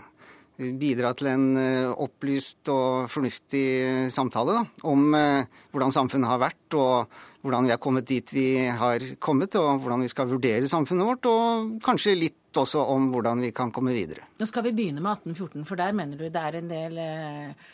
bidra 0.60 1.14
til 1.18 1.30
en 1.32 1.46
uh, 1.56 1.94
opplyst 2.04 2.70
og 2.74 3.10
fornuftig 3.12 4.12
samtale 4.14 4.58
da, 4.60 4.64
om 4.92 5.16
uh, 5.16 5.62
hvordan 5.72 5.94
samfunnet 5.96 6.32
har 6.32 6.42
vært, 6.42 6.78
og 6.78 7.22
hvordan 7.46 7.68
vi 7.68 7.74
har 7.74 7.82
kommet 7.82 8.08
dit 8.10 8.34
vi 8.36 8.48
har 8.68 9.04
kommet, 9.24 9.56
og 9.56 9.80
hvordan 9.84 10.04
vi 10.04 10.12
skal 10.12 10.30
vurdere 10.32 10.70
samfunnet 10.70 11.08
vårt, 11.08 11.30
og 11.32 11.76
kanskje 11.86 12.18
litt 12.20 12.60
også 12.60 12.82
om 12.92 13.12
hvordan 13.14 13.44
vi 13.46 13.52
kan 13.56 13.72
komme 13.72 13.94
videre. 13.96 14.26
Nå 14.40 14.48
skal 14.50 14.66
vi 14.68 14.74
begynne 14.76 15.04
med 15.04 15.22
1814, 15.22 15.68
for 15.70 15.80
der 15.80 15.96
mener 15.96 16.20
du 16.20 16.28
det 16.28 16.42
er 16.42 16.58
en 16.60 16.72
del 16.72 16.98
eh, 17.04 17.70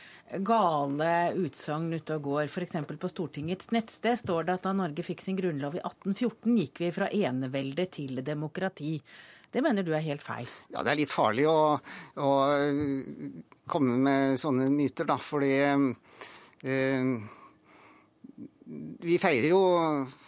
gale 0.46 1.12
utsagn 1.40 1.94
ute 1.94 2.18
og 2.18 2.28
går. 2.30 2.50
F.eks. 2.50 2.78
på 3.00 3.12
Stortingets 3.12 3.72
nettsted 3.76 4.20
står 4.20 4.48
det 4.48 4.58
at 4.58 4.68
da 4.68 4.74
Norge 4.76 5.06
fikk 5.06 5.24
sin 5.24 5.40
grunnlov 5.40 5.78
i 5.78 5.84
1814, 5.84 6.58
gikk 6.64 6.84
vi 6.84 6.92
fra 6.96 7.10
enevelde 7.14 7.88
til 7.94 8.22
demokrati. 8.26 8.98
Det 9.56 9.62
mener 9.64 9.86
du 9.88 9.94
er 9.96 10.04
helt 10.04 10.24
feil? 10.24 10.50
Ja, 10.74 10.82
det 10.84 10.92
er 10.92 11.00
litt 11.00 11.14
farlig 11.16 11.46
å, 11.48 11.78
å 12.20 12.32
komme 13.72 13.96
med 14.04 14.36
sånne 14.42 14.68
myter, 14.74 15.08
da. 15.08 15.16
Fordi 15.16 15.54
eh, 15.64 17.06
vi 18.66 19.18
feirer 19.22 19.52
jo 19.52 19.60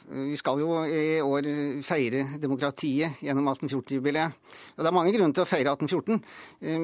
Vi 0.07 0.37
skal 0.37 0.59
jo 0.61 0.75
i 0.85 1.17
år 1.25 1.47
feire 1.83 2.21
demokratiet 2.39 3.17
gjennom 3.25 3.49
1814-jubileet. 3.49 4.35
Og 4.77 4.83
Det 4.85 4.87
er 4.87 4.95
mange 4.95 5.11
grunner 5.11 5.35
til 5.35 5.43
å 5.43 5.49
feire 5.49 5.73
1814, 5.73 6.21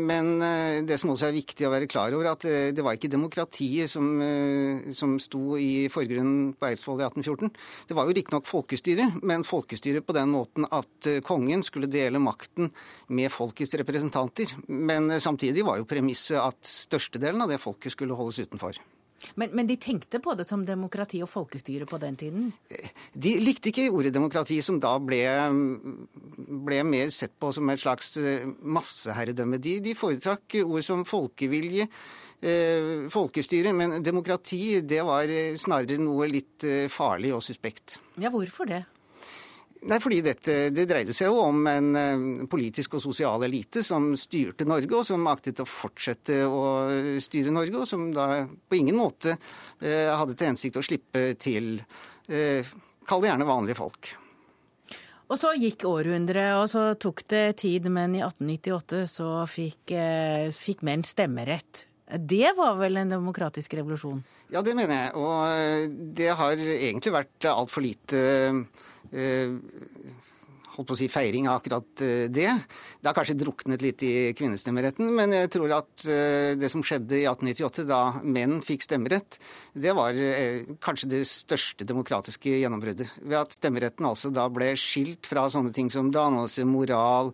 men 0.10 0.32
eh, 0.43 0.80
det 0.84 0.97
som 0.99 1.14
også 1.14 1.30
er 1.30 1.38
viktig 1.38 1.64
å 1.64 1.72
være 1.72 1.88
klar 1.88 2.12
over, 2.18 2.34
at 2.34 2.43
eh, 2.49 2.74
det 2.76 2.84
var 2.84 2.97
ikke 2.97 3.12
demokratiet 3.14 3.88
som, 3.88 4.10
eh, 4.20 4.91
som 4.97 5.16
sto 5.24 5.56
i 5.56 5.88
forgrunnen 5.93 6.51
på 6.60 6.68
Eidsvoll 6.68 6.99
i 6.99 7.08
1814. 7.08 7.54
Det 7.88 7.95
var 7.95 8.10
jo 8.10 8.18
riktignok 8.18 8.49
folkestyre, 8.49 9.08
men 9.24 9.47
folkestyre 9.47 10.04
på 10.04 10.18
den 10.18 10.34
måten 10.34 10.68
at 10.68 11.12
kongen 11.24 11.64
skulle 11.64 11.88
dele 11.88 12.20
makten 12.20 12.74
med 13.08 13.32
folkets 13.32 13.78
representanter. 13.80 14.51
Men 14.68 15.14
samtidig 15.16 15.64
var 15.64 15.80
jo 15.80 15.88
premisset 15.88 16.41
at 16.43 16.60
størstedelen 16.68 17.45
av 17.45 17.56
det 17.56 17.64
folket 17.64 17.95
skulle 17.95 18.20
holdes 18.20 18.43
utenfor. 18.43 18.84
Men, 19.39 19.53
men, 19.55 19.67
de 19.69 19.78
tenkte 19.82 20.19
på 20.24 20.36
det 20.38 20.45
som 20.47 20.65
demokrati 20.67 21.21
og 21.24 21.32
folkestyre 21.32 21.88
på 21.89 21.99
den 22.01 22.17
tiden? 22.19 22.49
De 23.13 23.36
likte 23.41 23.71
ikke 23.71 23.89
ordet 23.93 24.13
demokrati, 24.15 24.59
som 24.65 24.80
da 24.84 24.95
ble, 25.01 25.21
ble 26.67 26.82
mer 26.88 27.13
sett 27.13 27.36
på 27.39 27.51
som 27.55 27.69
et 27.74 27.82
slags 27.82 28.15
eh, 28.21 28.45
masseherredømme. 28.45 29.61
De, 29.63 29.78
de 29.84 29.95
foretrakk 29.97 30.59
ord 30.63 30.86
som 30.86 31.05
folkevilje, 31.07 31.88
eh, 32.43 33.07
folkestyre, 33.13 33.76
men 33.76 33.99
demokrati 34.05 34.82
det 34.86 35.03
var 35.05 35.32
snarere 35.59 36.01
noe 36.01 36.30
litt 36.32 36.67
eh, 36.67 36.89
farlig 36.91 37.34
og 37.36 37.43
suspekt. 37.45 37.99
Ja, 38.21 38.34
hvorfor 38.34 38.69
det? 38.69 38.84
Nei, 39.84 39.99
fordi 39.99 40.21
dette, 40.23 40.53
Det 40.71 40.86
dreide 40.88 41.15
seg 41.15 41.27
jo 41.27 41.41
om 41.43 41.65
en 41.67 41.89
eh, 41.99 42.23
politisk 42.51 42.95
og 42.97 43.03
sosial 43.03 43.43
elite 43.43 43.84
som 43.84 44.13
styrte 44.19 44.67
Norge, 44.69 44.91
og 44.95 45.05
som 45.07 45.27
aktet 45.27 45.59
å 45.59 45.67
fortsette 45.67 46.39
å 46.47 46.63
styre 47.23 47.51
Norge, 47.51 47.81
og 47.81 47.89
som 47.89 48.07
da 48.15 48.45
på 48.47 48.79
ingen 48.79 48.97
måte 48.99 49.36
eh, 49.36 50.07
hadde 50.07 50.38
til 50.38 50.53
hensikt 50.53 50.79
å 50.79 50.86
slippe 50.86 51.34
til 51.41 51.75
eh, 52.29 52.73
Kall 53.03 53.19
det 53.19 53.34
gjerne 53.34 53.47
vanlige 53.49 53.75
folk. 53.75 54.13
Og 55.27 55.39
så 55.39 55.49
gikk 55.57 55.84
århundret, 55.89 56.53
og 56.55 56.69
så 56.71 56.84
tok 56.99 57.25
det 57.31 57.57
tid, 57.59 57.89
men 57.91 58.15
i 58.15 58.21
1898 58.23 59.01
så 59.11 59.31
fikk, 59.49 59.91
eh, 59.91 60.47
fikk 60.55 60.86
menn 60.88 61.03
stemmerett. 61.03 61.86
Det 62.13 62.51
var 62.55 62.75
vel 62.77 62.99
en 63.01 63.09
demokratisk 63.09 63.73
revolusjon? 63.79 64.19
Ja, 64.53 64.61
det 64.61 64.75
mener 64.77 64.93
jeg. 64.93 65.13
Og 65.17 65.95
det 66.13 66.29
har 66.38 66.53
egentlig 66.53 67.13
vært 67.15 67.47
altfor 67.49 67.81
lite 67.81 68.19
holdt 70.74 70.89
på 70.89 70.95
å 70.95 70.99
si 70.99 71.09
feiring 71.11 71.47
av 71.49 71.59
akkurat 71.59 72.03
eh, 72.03 72.26
det. 72.32 72.49
Det 72.99 73.09
har 73.09 73.16
kanskje 73.18 73.38
druknet 73.39 73.84
litt 73.84 74.03
i 74.05 74.34
kvinnestemmeretten, 74.38 75.09
men 75.16 75.36
jeg 75.36 75.51
tror 75.53 75.76
at 75.78 76.05
eh, 76.09 76.53
det 76.59 76.70
som 76.74 76.84
skjedde 76.86 77.20
i 77.20 77.26
1898, 77.30 77.86
da 77.89 78.01
menn 78.24 78.59
fikk 78.66 78.88
stemmerett, 78.88 79.39
det 79.74 79.95
var 79.97 80.18
kanskje 80.84 81.11
det 81.16 81.24
største 81.30 81.88
demokratiske 81.89 82.57
gjennombruddet. 82.64 83.14
Ved 83.22 83.39
at 83.43 83.55
stemmeretten 83.55 84.09
altså 84.09 84.34
da 84.34 84.47
ble 84.51 84.74
skilt 84.80 85.30
fra 85.30 85.47
sånne 85.51 85.74
ting 85.76 85.91
som 85.93 86.11
dannelse, 86.14 86.66
moral, 86.68 87.34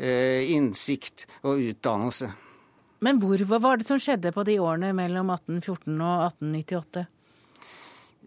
innsikt 0.00 1.26
og 1.44 1.60
utdannelse. 1.60 2.30
Men 3.04 3.18
hvor, 3.20 3.40
hva 3.48 3.58
var 3.60 3.80
det 3.80 3.84
som 3.84 4.00
skjedde 4.00 4.32
på 4.32 4.44
de 4.48 4.54
årene 4.64 4.94
mellom 4.96 5.28
1814 5.34 5.92
og 5.98 6.22
1898? 6.30 7.02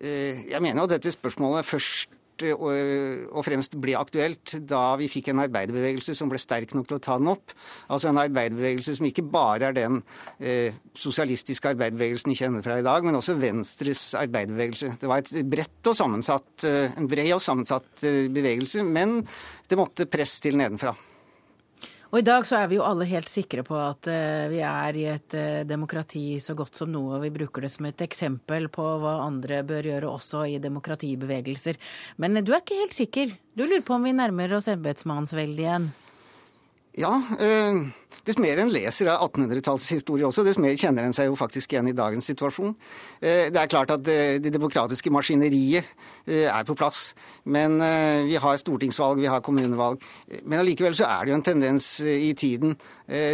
Jeg 0.04 0.62
mener 0.62 0.84
jo 0.84 0.92
dette 0.92 1.14
spørsmålet 1.16 1.66
først 1.66 2.14
og 2.52 3.46
fremst 3.46 3.78
ble 3.82 3.96
aktuelt 4.00 4.56
da 4.70 4.96
vi 5.00 5.10
fikk 5.12 5.32
en 5.32 5.44
arbeiderbevegelse 5.46 6.16
som 6.18 6.32
ble 6.32 6.42
sterk 6.42 6.74
nok 6.76 6.90
til 6.90 6.98
å 7.00 7.04
ta 7.04 7.18
den 7.22 7.32
opp. 7.32 7.54
Altså 7.88 8.12
en 8.12 8.22
arbeiderbevegelse 8.22 8.98
som 8.98 9.08
ikke 9.08 9.26
bare 9.34 9.72
er 9.72 9.78
den 9.78 10.02
eh, 10.40 10.76
sosialistiske 10.98 11.74
arbeiderbevegelsen 11.74 12.34
vi 12.34 12.40
kjenner 12.40 12.66
fra 12.66 12.80
i 12.82 12.86
dag, 12.86 13.06
men 13.06 13.20
også 13.20 13.38
Venstres 13.40 14.10
arbeiderbevegelse. 14.20 14.96
Det 15.02 15.10
var 15.10 15.24
et 15.24 15.34
bredt 15.50 15.92
og 15.92 15.98
sammensatt, 15.98 16.68
eh, 16.70 16.92
en 16.98 17.10
bred 17.10 17.32
og 17.38 17.44
sammensatt 17.44 18.06
eh, 18.10 18.26
bevegelse, 18.34 18.84
men 18.86 19.22
det 19.70 19.80
måtte 19.80 20.10
press 20.12 20.40
til 20.44 20.60
nedenfra. 20.60 20.96
Og 22.14 22.20
i 22.22 22.26
dag 22.28 22.44
så 22.46 22.60
er 22.62 22.68
vi 22.70 22.78
jo 22.78 22.84
alle 22.86 23.08
helt 23.10 23.26
sikre 23.26 23.64
på 23.66 23.74
at 23.74 24.06
uh, 24.06 24.46
vi 24.52 24.60
er 24.62 24.98
i 25.02 25.08
et 25.10 25.34
uh, 25.34 25.64
demokrati 25.66 26.38
så 26.38 26.54
godt 26.54 26.78
som 26.78 26.92
noe, 26.94 27.16
og 27.18 27.24
vi 27.24 27.32
bruker 27.34 27.66
det 27.66 27.72
som 27.74 27.88
et 27.90 28.04
eksempel 28.06 28.68
på 28.70 28.86
hva 29.02 29.16
andre 29.24 29.64
bør 29.66 29.90
gjøre 29.90 30.12
også 30.12 30.44
i 30.52 30.60
demokratibevegelser. 30.62 31.82
Men 32.22 32.38
du 32.46 32.54
er 32.54 32.62
ikke 32.62 32.78
helt 32.84 32.94
sikker. 32.94 33.34
Du 33.58 33.66
lurer 33.66 33.82
på 33.82 33.98
om 33.98 34.06
vi 34.06 34.14
nærmer 34.14 34.54
oss 34.60 34.70
embetsmannsveldet 34.70 35.66
igjen? 35.66 35.90
Ja. 36.98 37.18
Uh 37.40 37.92
Dess 38.24 38.38
mer 38.40 38.56
en 38.64 38.70
leser 38.72 39.10
av 39.12 39.26
1800-tallshistorie 39.26 40.24
også, 40.24 40.46
dess 40.48 40.60
mer 40.62 40.78
kjenner 40.80 41.04
en 41.04 41.16
seg 41.16 41.28
jo 41.28 41.36
faktisk 41.36 41.74
igjen 41.74 41.90
i 41.92 41.96
dagens 41.96 42.30
situasjon. 42.32 42.72
Eh, 43.20 43.50
det 43.52 43.60
er 43.60 43.72
klart 43.72 43.92
at 43.92 44.08
eh, 44.08 44.38
det 44.40 44.54
demokratiske 44.54 45.12
maskineriet 45.12 45.84
eh, 46.24 46.46
er 46.48 46.64
på 46.64 46.76
plass. 46.80 47.10
Men 47.44 47.76
vi 48.24 48.38
har 48.40 48.60
stortingsvalg, 48.60 49.20
vi 49.20 49.28
har 49.28 49.42
kommunevalg. 49.44 50.00
Men 50.48 50.62
allikevel 50.62 50.96
så 50.96 51.10
er 51.10 51.26
det 51.26 51.34
jo 51.34 51.36
en 51.36 51.44
tendens 51.44 51.88
i 52.00 52.32
tiden 52.40 52.78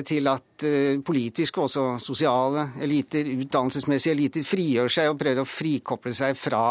til 0.07 0.28
at 0.32 0.66
politiske 1.05 1.62
og 1.62 1.68
også 1.68 1.84
sosiale 2.01 2.64
eliter, 2.82 3.30
utdannelsesmessige 3.43 4.16
eliter, 4.16 4.47
frigjør 4.47 4.89
seg 4.95 5.12
og 5.12 5.20
prøver 5.22 5.43
å 5.43 5.49
frikoble 5.49 6.16
seg 6.18 6.34
fra 6.39 6.64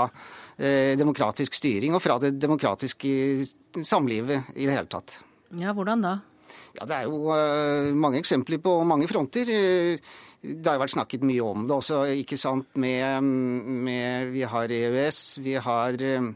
demokratisk 0.99 1.55
styring 1.55 1.95
og 1.95 2.03
fra 2.03 2.19
det 2.25 2.35
demokratiske 2.43 3.87
samlivet 3.87 4.51
i 4.57 4.67
det 4.67 4.75
hele 4.75 4.91
tatt. 4.91 5.21
Ja, 5.55 5.77
hvordan 5.77 6.03
da? 6.03 6.17
Ja, 6.79 6.87
Det 6.87 6.95
er 6.95 7.07
jo 7.09 7.29
uh, 7.33 7.95
mange 7.97 8.21
eksempler 8.23 8.61
på 8.63 8.75
mange 8.87 9.09
fronter. 9.11 9.49
Uh, 9.51 10.17
det 10.39 10.71
har 10.71 10.79
vært 10.79 10.95
snakket 10.95 11.25
mye 11.27 11.43
om 11.43 11.65
det 11.67 11.75
også, 11.75 12.05
ikke 12.21 12.39
sant. 12.39 12.69
Med, 12.79 13.25
med 13.87 14.31
Vi 14.31 14.45
har 14.47 14.71
EØS, 14.71 15.41
vi 15.43 15.57
har 15.59 15.99
uh, 15.99 16.29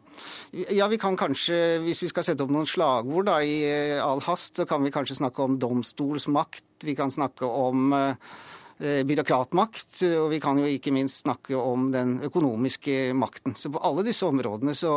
Ja, 0.74 0.88
vi 0.90 0.98
kan 0.98 1.16
kanskje, 1.16 1.78
hvis 1.84 2.02
vi 2.02 2.10
skal 2.10 2.26
sette 2.26 2.42
opp 2.42 2.50
noen 2.50 2.66
slagord 2.66 3.30
da, 3.30 3.38
i 3.44 3.62
all 4.02 4.24
hast, 4.26 4.58
så 4.58 4.66
kan 4.66 4.82
vi 4.82 4.92
kanskje 4.94 5.20
snakke 5.20 5.44
om 5.44 5.60
domstolsmakt. 5.62 6.66
Vi 6.82 6.96
kan 6.98 7.12
snakke 7.12 7.46
om 7.46 7.94
byråkratmakt, 8.82 10.00
og 10.18 10.32
vi 10.32 10.40
kan 10.42 10.58
jo 10.58 10.66
ikke 10.66 10.90
minst 10.90 11.20
snakke 11.22 11.54
om 11.54 11.92
den 11.94 12.16
økonomiske 12.26 13.12
makten. 13.14 13.54
Så 13.54 13.70
på 13.70 13.78
alle 13.78 14.02
disse 14.02 14.26
områdene 14.26 14.74
så, 14.74 14.96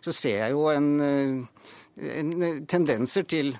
så 0.00 0.14
ser 0.16 0.46
jeg 0.46 0.54
jo 0.56 0.64
en, 0.72 0.88
en 2.00 2.32
tendenser 2.64 3.28
til 3.28 3.52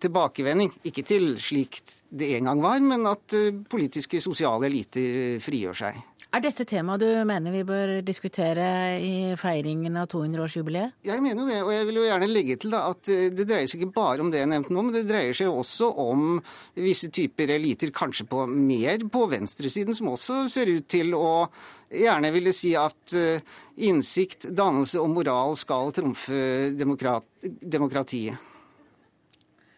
tilbakevending. 0.00 0.72
Ikke 0.90 1.04
til 1.06 1.34
slik 1.42 1.80
det 2.10 2.34
en 2.38 2.50
gang 2.50 2.64
var, 2.64 2.82
men 2.84 3.06
at 3.10 3.36
eh, 3.36 3.52
politiske, 3.70 4.22
sosiale 4.24 4.70
eliter 4.70 5.38
frigjør 5.44 5.80
seg. 5.84 6.02
Er 6.34 6.42
dette 6.42 6.64
temaet 6.66 6.98
du 6.98 7.10
mener 7.28 7.52
vi 7.54 7.60
bør 7.62 7.90
diskutere 8.02 8.64
i 8.98 9.36
feiringen 9.38 9.94
av 10.00 10.08
200-årsjubileet? 10.10 10.96
Jeg 11.06 11.22
mener 11.22 11.44
jo 11.44 11.46
det, 11.46 11.58
og 11.62 11.70
jeg 11.70 11.84
vil 11.86 12.00
jo 12.00 12.06
gjerne 12.08 12.28
legge 12.32 12.56
til 12.58 12.72
da, 12.74 12.80
at 12.90 13.10
eh, 13.12 13.28
det 13.30 13.44
dreier 13.46 13.70
seg 13.70 13.84
ikke 13.84 13.94
bare 13.94 14.24
om 14.24 14.32
det 14.32 14.40
jeg 14.40 14.50
nevnte 14.50 14.74
nå, 14.74 14.82
men 14.82 14.96
det 14.96 15.04
dreier 15.06 15.36
seg 15.38 15.52
også 15.52 15.92
om 16.02 16.40
visse 16.74 17.12
typer 17.14 17.52
eliter, 17.54 17.92
kanskje 17.94 18.26
på 18.32 18.48
mer 18.50 19.04
på 19.14 19.28
venstresiden, 19.30 19.94
som 19.94 20.10
også 20.10 20.40
ser 20.50 20.72
ut 20.74 20.88
til 20.90 21.14
å 21.14 21.46
gjerne 21.94 22.32
ville 22.34 22.54
si 22.56 22.72
at 22.74 23.14
eh, 23.14 23.54
innsikt, 23.86 24.48
dannelse 24.50 24.98
og 25.04 25.14
moral 25.14 25.54
skal 25.60 25.94
trumfe 25.94 26.72
demokrat, 26.74 27.30
demokratiet. 27.46 28.53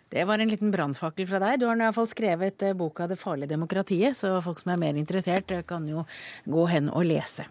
Det 0.08 0.24
var 0.24 0.38
en 0.38 0.48
liten 0.48 0.70
brannfakkel 0.70 1.26
fra 1.26 1.40
deg. 1.42 1.60
Du 1.60 1.66
har 1.66 1.74
i 1.74 1.82
hvert 1.82 1.96
fall 1.96 2.08
skrevet 2.10 2.62
eh, 2.62 2.76
boka 2.78 3.06
'Det 3.06 3.18
farlige 3.18 3.50
demokratiet', 3.56 4.14
så 4.14 4.40
folk 4.42 4.58
som 4.62 4.72
er 4.72 4.78
mer 4.78 4.94
interessert, 4.94 5.50
eh, 5.50 5.62
kan 5.62 5.88
jo 5.88 6.06
gå 6.46 6.66
hen 6.70 6.90
og 6.90 7.04
lese. 7.04 7.46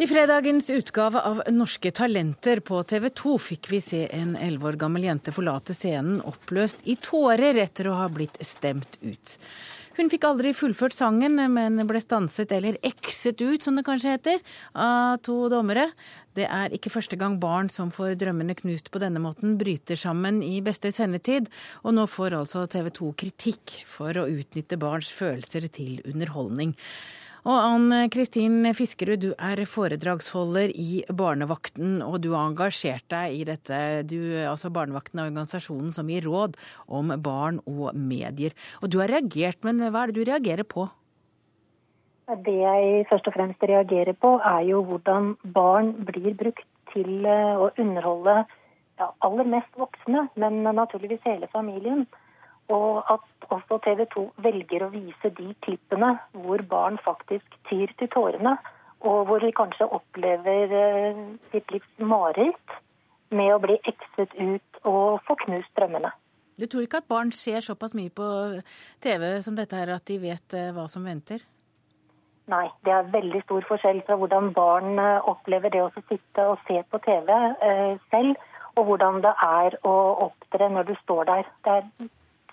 I 0.00 0.06
fredagens 0.06 0.70
utgave 0.70 1.20
av 1.20 1.42
Norske 1.50 1.90
talenter 1.90 2.60
på 2.60 2.78
TV 2.82 3.08
2 3.10 3.38
fikk 3.38 3.66
vi 3.72 3.80
se 3.80 4.06
en 4.16 4.36
elleve 4.36 4.70
år 4.70 4.78
gammel 4.80 5.04
jente 5.04 5.34
forlate 5.34 5.74
scenen 5.74 6.22
oppløst 6.22 6.86
i 6.88 6.94
tårer 6.96 7.58
etter 7.58 7.90
å 7.90 7.98
ha 7.98 8.06
blitt 8.08 8.38
stemt 8.46 8.96
ut. 9.02 9.34
Hun 9.98 10.10
fikk 10.10 10.24
aldri 10.28 10.52
fullført 10.54 10.94
sangen, 10.94 11.34
men 11.50 11.80
ble 11.88 12.00
stanset, 12.02 12.52
eller 12.54 12.78
ekset 12.86 13.40
ut, 13.42 13.62
som 13.64 13.76
det 13.76 13.84
kanskje 13.88 14.14
heter, 14.14 14.42
av 14.78 15.18
to 15.26 15.48
dommere. 15.50 15.88
Det 16.38 16.46
er 16.46 16.70
ikke 16.76 16.92
første 16.94 17.18
gang 17.18 17.40
barn 17.42 17.68
som 17.72 17.90
får 17.94 18.14
drømmene 18.20 18.54
knust 18.58 18.92
på 18.94 19.02
denne 19.02 19.22
måten, 19.22 19.58
bryter 19.60 19.98
sammen 19.98 20.44
i 20.46 20.60
beste 20.64 20.92
sendetid, 20.94 21.50
og 21.82 21.96
nå 21.98 22.06
får 22.06 22.38
altså 22.38 22.64
TV 22.70 22.92
2 23.00 23.10
kritikk 23.18 23.80
for 23.90 24.14
å 24.14 24.28
utnytte 24.30 24.78
barns 24.80 25.10
følelser 25.10 25.66
til 25.74 25.98
underholdning. 26.06 26.76
Og 27.40 27.56
Ann 27.56 27.92
Kristin 28.12 28.68
Fiskerud, 28.76 29.22
du 29.22 29.30
er 29.40 29.62
foredragsholder 29.64 30.74
i 30.76 31.00
Barnevakten, 31.08 32.02
og 32.04 32.18
du 32.20 32.34
har 32.34 32.50
engasjert 32.50 33.06
deg 33.08 33.38
i 33.38 33.46
dette. 33.48 33.78
Du, 34.10 34.18
altså 34.44 34.68
Barnevakten 34.68 35.22
er 35.22 35.30
organisasjonen 35.30 35.94
som 35.94 36.10
gir 36.12 36.28
råd 36.28 36.58
om 36.92 37.14
barn 37.24 37.62
og 37.64 37.96
medier. 37.96 38.52
Og 38.84 38.92
du 38.92 39.00
har 39.00 39.08
reagert, 39.08 39.62
men 39.64 39.80
hva 39.88 40.04
er 40.04 40.12
det 40.12 40.20
du 40.20 40.28
reagerer 40.28 40.68
på? 40.68 40.90
Det 42.44 42.58
jeg 42.60 43.06
først 43.10 43.26
og 43.26 43.34
fremst 43.34 43.64
reagerer 43.66 44.14
på, 44.14 44.36
er 44.44 44.60
jo 44.68 44.84
hvordan 44.86 45.32
barn 45.56 45.94
blir 46.06 46.36
brukt 46.38 46.66
til 46.92 47.24
eh, 47.26 47.56
å 47.56 47.70
underholde 47.80 48.42
ja, 49.00 49.08
aller 49.24 49.48
mest 49.48 49.80
voksne, 49.80 50.28
men 50.38 50.60
naturligvis 50.68 51.24
hele 51.26 51.48
familien. 51.54 52.04
Og 52.70 53.02
at 53.10 53.50
også 53.50 53.80
TV 53.84 54.04
2 54.14 54.24
velger 54.44 54.84
å 54.86 54.92
vise 54.92 55.32
de 55.38 55.48
klippene 55.64 56.12
hvor 56.44 56.62
barn 56.70 56.98
faktisk 57.02 57.56
tyr 57.68 57.90
til 57.98 58.10
tårene, 58.14 58.54
og 59.00 59.26
hvor 59.26 59.42
de 59.42 59.52
kanskje 59.56 59.88
opplever 59.96 60.74
uh, 60.74 61.20
sitt 61.52 61.70
livs 61.72 61.92
mareritt 61.98 62.74
med 63.34 63.54
å 63.54 63.62
bli 63.62 63.78
ekset 63.88 64.34
ut 64.36 64.82
og 64.84 65.22
få 65.26 65.36
knust 65.46 65.70
drømmene. 65.78 66.12
Du 66.60 66.66
tror 66.68 66.84
ikke 66.84 67.00
at 67.00 67.08
barn 67.08 67.30
ser 67.32 67.64
såpass 67.64 67.94
mye 67.96 68.12
på 68.12 68.26
TV 69.00 69.24
som 69.40 69.56
dette 69.56 69.78
her 69.78 69.94
at 69.94 70.04
de 70.10 70.20
vet 70.20 70.58
uh, 70.58 70.68
hva 70.76 70.86
som 70.92 71.08
venter? 71.08 71.42
Nei, 72.50 72.66
det 72.84 72.92
er 72.92 73.10
veldig 73.12 73.40
stor 73.46 73.66
forskjell 73.68 74.02
fra 74.06 74.18
hvordan 74.20 74.52
barn 74.54 75.00
uh, 75.00 75.26
opplever 75.32 75.72
det 75.72 75.82
å 75.86 75.90
sitte 75.96 76.46
og 76.52 76.60
se 76.68 76.82
på 76.92 77.00
TV 77.06 77.34
selv, 78.12 78.48
og 78.78 78.86
hvordan 78.86 79.22
det 79.24 79.32
er 79.44 79.76
å 79.86 79.94
opptre 80.28 80.68
når 80.70 80.90
du 80.90 80.96
står 81.00 81.26
der. 81.30 81.48
Det 81.64 81.78
er 81.78 82.10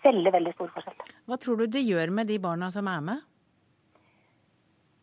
veldig, 0.08 0.34
veldig 0.36 0.54
stor 0.58 0.76
forskjell. 0.76 1.16
Hva 1.28 1.40
tror 1.42 1.62
du 1.62 1.68
det 1.78 1.84
gjør 1.86 2.14
med 2.20 2.32
de 2.32 2.40
barna 2.44 2.72
som 2.74 2.88
er 2.92 3.04
med? 3.12 3.26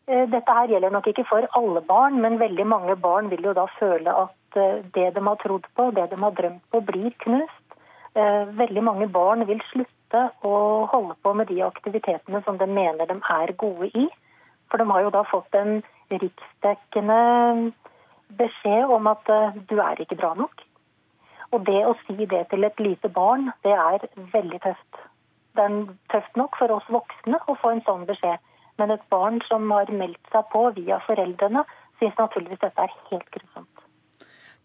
Eh, 0.07 0.25
dette 0.29 0.53
her 0.53 0.69
gjelder 0.69 0.93
nok 0.93 1.07
ikke 1.09 1.25
for 1.25 1.47
alle 1.57 1.81
barn, 1.81 2.19
men 2.21 2.37
veldig 2.41 2.65
mange 2.69 2.95
barn 3.01 3.31
vil 3.31 3.47
jo 3.47 3.55
da 3.57 3.65
føle 3.79 4.13
at 4.25 4.59
eh, 4.61 4.83
det 4.97 5.07
de 5.15 5.23
har 5.27 5.39
trodd 5.41 5.65
på, 5.77 5.89
det 5.97 6.11
de 6.11 6.19
har 6.21 6.35
drømt 6.37 6.61
på, 6.69 6.81
blir 6.91 7.15
knust. 7.25 7.79
Eh, 8.13 8.43
veldig 8.59 8.83
mange 8.85 9.07
barn 9.09 9.47
vil 9.49 9.63
slutte 9.71 10.27
å 10.45 10.53
holde 10.91 11.17
på 11.25 11.33
med 11.33 11.49
de 11.49 11.63
aktivitetene 11.65 12.43
som 12.45 12.61
de 12.61 12.69
mener 12.69 13.09
de 13.09 13.17
er 13.17 13.55
gode 13.57 13.89
i. 13.97 14.05
For 14.69 14.81
de 14.81 14.87
har 14.91 15.07
jo 15.07 15.15
da 15.15 15.25
fått 15.29 15.57
en 15.57 15.81
riksdekkende 16.13 17.17
beskjed 18.37 18.93
om 18.93 19.09
at 19.09 19.25
du 19.69 19.75
er 19.81 20.01
ikke 20.01 20.17
bra 20.21 20.33
nok. 20.37 20.64
Og 21.55 21.63
det 21.63 21.81
å 21.87 21.93
si 22.03 22.25
det 22.27 22.41
til 22.51 22.67
et 22.67 22.81
lite 22.83 23.09
barn, 23.15 23.47
det 23.63 23.71
er 23.71 24.03
veldig 24.33 24.59
tøft. 24.65 24.99
Det 25.55 25.63
er 25.63 25.77
tøft 26.11 26.35
nok 26.35 26.57
for 26.59 26.73
oss 26.75 26.89
voksne 26.91 27.39
å 27.47 27.55
få 27.61 27.71
en 27.71 27.83
sånn 27.87 28.03
beskjed. 28.09 28.43
Men 28.75 28.91
et 28.91 29.05
barn 29.13 29.39
som 29.47 29.71
har 29.71 29.87
meldt 29.87 30.33
seg 30.33 30.49
på 30.51 30.65
via 30.75 30.99
foreldrene, 31.05 31.63
syns 32.01 32.17
naturligvis 32.19 32.59
dette 32.59 32.83
er 32.83 32.95
helt 33.07 33.29
grusomt. 33.31 33.85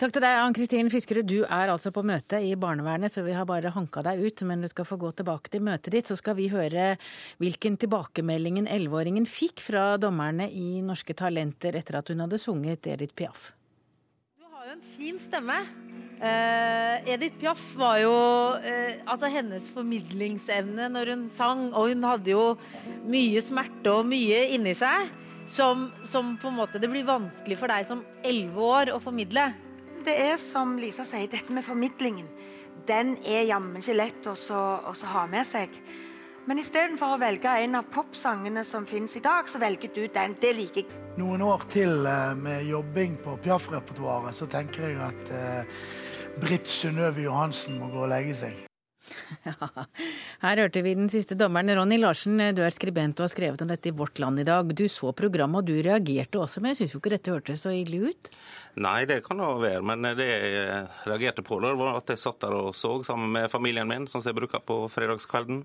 Takk 0.00 0.14
til 0.16 0.24
deg, 0.24 0.38
Ann 0.40 0.54
Kristin 0.56 0.88
Fiskerud. 0.90 1.28
Du 1.28 1.44
er 1.44 1.70
altså 1.70 1.92
på 1.92 2.02
møte 2.08 2.40
i 2.40 2.54
barnevernet, 2.58 3.12
så 3.12 3.22
vi 3.22 3.36
har 3.36 3.44
bare 3.46 3.70
hanka 3.74 4.02
deg 4.06 4.22
ut. 4.24 4.42
Men 4.48 4.64
du 4.64 4.68
skal 4.72 4.88
få 4.88 4.96
gå 4.98 5.12
tilbake 5.12 5.52
til 5.52 5.62
møtet 5.66 5.92
ditt, 5.92 6.08
så 6.08 6.16
skal 6.18 6.38
vi 6.40 6.48
høre 6.50 6.94
hvilken 7.44 7.76
tilbakemeldingen 7.84 8.66
elleveåringen 8.66 9.28
fikk 9.28 9.60
fra 9.62 9.92
dommerne 10.00 10.48
i 10.48 10.80
Norske 10.82 11.14
Talenter 11.14 11.76
etter 11.78 12.00
at 12.00 12.10
hun 12.10 12.24
hadde 12.24 12.40
sunget 12.40 12.90
Edith 12.96 13.14
Piaf. 13.14 13.50
Du 14.40 14.48
har 14.56 14.72
jo 14.72 14.78
en 14.80 14.86
fin 14.96 15.20
stemme. 15.20 15.60
Uh, 16.20 17.00
Edith 17.08 17.38
Piaf 17.40 17.60
var 17.80 17.96
jo 18.02 18.12
uh, 18.60 18.90
altså 19.08 19.30
hennes 19.32 19.64
formidlingsevne 19.72 20.90
når 20.92 21.14
hun 21.14 21.22
sang, 21.32 21.62
og 21.72 21.88
hun 21.88 22.04
hadde 22.04 22.34
jo 22.34 22.42
mye 23.08 23.40
smerte 23.40 23.94
og 23.94 24.04
mye 24.10 24.42
inni 24.52 24.74
seg, 24.76 25.08
som, 25.48 25.86
som 26.04 26.34
på 26.36 26.50
en 26.50 26.58
måte 26.58 26.82
det 26.82 26.90
blir 26.92 27.08
vanskelig 27.08 27.56
for 27.56 27.72
deg 27.72 27.88
som 27.88 28.04
elleve 28.20 28.68
år 28.68 28.92
å 28.92 29.00
formidle. 29.00 29.46
Det 30.04 30.12
er 30.12 30.36
som 30.40 30.76
Lisa 30.80 31.06
sier, 31.08 31.24
dette 31.32 31.56
med 31.56 31.64
formidlingen. 31.64 32.28
Den 32.88 33.16
er 33.24 33.48
jammen 33.48 33.80
ikke 33.80 33.96
lett 33.96 34.28
å 34.28 34.36
ha 35.14 35.24
med 35.32 35.48
seg. 35.48 35.72
Men 36.48 36.60
istedenfor 36.60 37.14
å 37.14 37.20
velge 37.20 37.52
en 37.64 37.80
av 37.80 37.88
popsangene 37.92 38.64
som 38.68 38.84
finnes 38.88 39.16
i 39.16 39.24
dag, 39.24 39.48
så 39.48 39.60
velger 39.60 39.92
du 39.96 40.04
den. 40.12 40.36
Det 40.40 40.52
liker 40.56 40.84
jeg. 40.84 41.00
Noen 41.20 41.42
år 41.44 41.64
til 41.72 42.04
uh, 42.04 42.36
med 42.36 42.68
jobbing 42.68 43.16
på 43.24 43.36
Piaf-repertoaret, 43.44 44.36
så 44.36 44.48
tenker 44.48 44.88
jeg 44.88 45.00
at 45.04 45.34
Britt 46.38 46.68
Synnøve 46.70 47.24
Johansen 47.24 47.80
må 47.80 47.90
gå 47.90 48.04
og 48.04 48.12
legge 48.12 48.34
seg. 48.38 48.58
Her 50.44 50.60
hørte 50.62 50.82
vi 50.84 50.92
den 50.94 51.10
siste 51.10 51.34
dommeren. 51.38 51.72
Ronny 51.74 51.98
Larsen, 51.98 52.38
du 52.54 52.62
er 52.62 52.74
skribent 52.74 53.18
og 53.18 53.26
har 53.26 53.32
skrevet 53.32 53.64
om 53.64 53.70
dette 53.70 53.90
i 53.90 53.94
Vårt 53.96 54.20
Land 54.22 54.42
i 54.42 54.46
dag. 54.46 54.70
Du 54.76 54.84
så 54.92 55.10
programmet, 55.16 55.62
og 55.62 55.68
du 55.68 55.82
reagerte 55.82 56.40
også, 56.40 56.62
men 56.62 56.72
jeg 56.72 56.82
syns 56.82 56.94
jo 56.94 57.00
ikke 57.02 57.14
dette 57.16 57.34
hørtes 57.34 57.64
så 57.66 57.74
ille 57.74 58.12
ut? 58.12 58.30
Nei, 58.80 59.02
det 59.10 59.22
kan 59.26 59.42
det 59.42 59.50
være, 59.64 59.82
men 59.90 60.12
det 60.18 60.28
jeg 60.28 60.86
reagerte 61.08 61.44
på, 61.46 61.58
det 61.64 61.74
var 61.80 61.98
at 61.98 62.14
jeg 62.14 62.22
satt 62.22 62.40
der 62.44 62.56
og 62.60 62.72
så 62.78 62.94
sammen 63.06 63.34
med 63.34 63.50
familien 63.52 63.90
min, 63.90 64.08
som 64.10 64.22
jeg 64.24 64.36
bruker 64.38 64.62
på 64.62 64.84
fredagskvelden. 64.92 65.64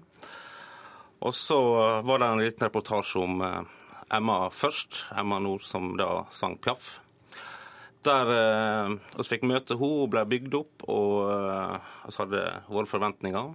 Og 1.25 1.33
så 1.37 1.59
var 2.05 2.21
det 2.21 2.27
en 2.29 2.43
liten 2.43 2.67
reportasje 2.67 3.21
om 3.21 3.41
eh, 3.45 3.61
Emma 4.13 4.49
først, 4.53 5.05
Emma 5.17 5.39
Nord, 5.41 5.63
som 5.65 5.95
da 5.97 6.25
sang 6.33 6.59
Piaf. 6.61 6.99
Der 8.05 8.29
eh, 8.29 8.95
vi 9.17 9.25
fikk 9.25 9.45
møte 9.49 9.73
henne, 9.73 9.81
hun 9.81 10.09
ble 10.13 10.25
bygd 10.29 10.57
opp, 10.59 10.85
og 10.91 11.29
eh, 11.33 11.93
hadde 12.19 12.41
våre 12.69 12.89
forventninger. 12.89 13.53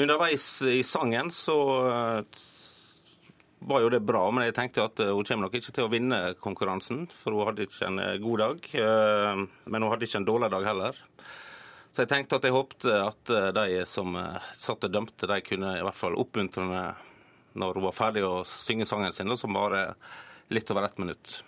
Underveis 0.00 0.46
i 0.68 0.82
sangen 0.86 1.32
så 1.34 1.56
eh, 1.90 2.42
var 3.70 3.84
jo 3.84 3.90
det 3.92 4.02
bra, 4.06 4.22
men 4.32 4.46
jeg 4.46 4.56
tenkte 4.56 4.84
at 4.86 5.00
hun 5.02 5.24
kommer 5.24 5.48
nok 5.48 5.56
ikke 5.58 5.72
til 5.76 5.86
å 5.86 5.92
vinne 5.92 6.20
konkurransen, 6.40 7.06
for 7.12 7.36
hun 7.36 7.48
hadde 7.48 7.66
ikke 7.66 7.90
en 7.90 8.00
god 8.22 8.40
dag. 8.40 8.68
Men 9.68 9.84
hun 9.84 9.90
hadde 9.92 10.06
ikke 10.06 10.22
en 10.22 10.28
dårlig 10.30 10.48
dag 10.54 10.64
heller. 10.64 10.96
Så 11.92 12.06
jeg 12.06 12.08
tenkte 12.08 12.38
at 12.38 12.46
jeg 12.48 12.54
håpte 12.56 12.94
at 13.02 13.34
de 13.58 13.82
som 13.84 14.16
satt 14.56 14.88
og 14.88 14.94
dømte, 14.94 15.28
de 15.28 15.38
kunne 15.44 15.74
i 15.76 15.84
hvert 15.84 15.98
fall 15.98 16.16
oppmuntre 16.16 16.64
henne 16.64 16.86
når 17.60 17.76
hun 17.76 17.88
var 17.90 17.98
ferdig 17.98 18.24
å 18.24 18.40
synge 18.48 18.88
sangen 18.88 19.12
sin, 19.12 19.36
som 19.36 19.52
varer 19.52 19.92
litt 20.56 20.72
over 20.72 20.88
ett 20.88 20.96
minutt. 21.02 21.42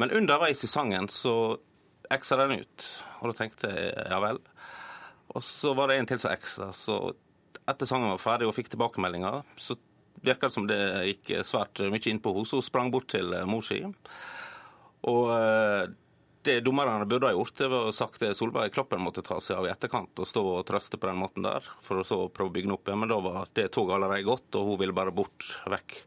Men 0.00 0.14
underveis 0.16 0.64
i 0.64 0.70
sangen 0.70 1.10
så 1.12 1.34
eksa 2.10 2.38
den 2.40 2.62
ut, 2.62 2.86
og 3.20 3.30
da 3.30 3.36
tenkte 3.36 3.70
jeg 3.70 3.92
ja 4.10 4.18
vel. 4.22 4.40
Og 5.36 5.44
så 5.46 5.74
var 5.78 5.90
det 5.90 6.00
en 6.00 6.08
til 6.10 6.22
som 6.22 6.32
eksa, 6.32 6.70
så 6.74 6.96
etter 7.70 7.86
sangen 7.86 8.10
var 8.10 8.22
ferdig 8.22 8.48
og 8.48 8.56
fikk 8.56 8.72
tilbakemeldinger, 8.72 9.44
så 9.60 9.76
virka 10.24 10.48
det 10.48 10.56
som 10.56 10.66
det 10.68 10.80
gikk 11.06 11.32
svært 11.46 11.82
mye 11.92 12.12
innpå 12.12 12.32
henne. 12.34 12.48
Så 12.48 12.58
hun 12.58 12.66
sprang 12.66 12.90
bort 12.92 13.10
til 13.12 13.32
eh, 13.36 13.46
mor 13.48 13.64
si. 13.64 13.78
Og 15.08 15.30
eh, 15.36 15.92
det 16.48 16.60
dommerne 16.64 17.06
burde 17.08 17.28
ha 17.28 17.36
gjort, 17.36 17.56
det 17.60 17.68
var 17.68 17.88
å 17.88 17.94
sagt 17.94 18.22
det 18.24 18.32
Solveig 18.36 18.72
Kloppen 18.72 19.02
måtte 19.04 19.24
ta 19.24 19.36
seg 19.44 19.60
av 19.60 19.68
i 19.68 19.72
etterkant 19.72 20.22
og 20.22 20.28
stå 20.28 20.42
og 20.54 20.64
trøste 20.68 21.00
på 21.00 21.08
den 21.10 21.20
måten 21.20 21.44
der, 21.44 21.66
for 21.84 22.00
å 22.00 22.06
så 22.06 22.22
prøve 22.32 22.52
å 22.52 22.54
bygge 22.56 22.68
den 22.70 22.76
opp 22.76 22.88
igjen. 22.88 23.02
Men 23.04 23.12
da 23.12 23.20
var 23.24 23.52
det 23.56 23.68
toget 23.76 23.98
allerede 23.98 24.28
gått, 24.28 24.48
og 24.56 24.72
hun 24.72 24.80
ville 24.80 24.96
bare 24.96 25.14
bort 25.14 25.52
vekk 25.68 25.98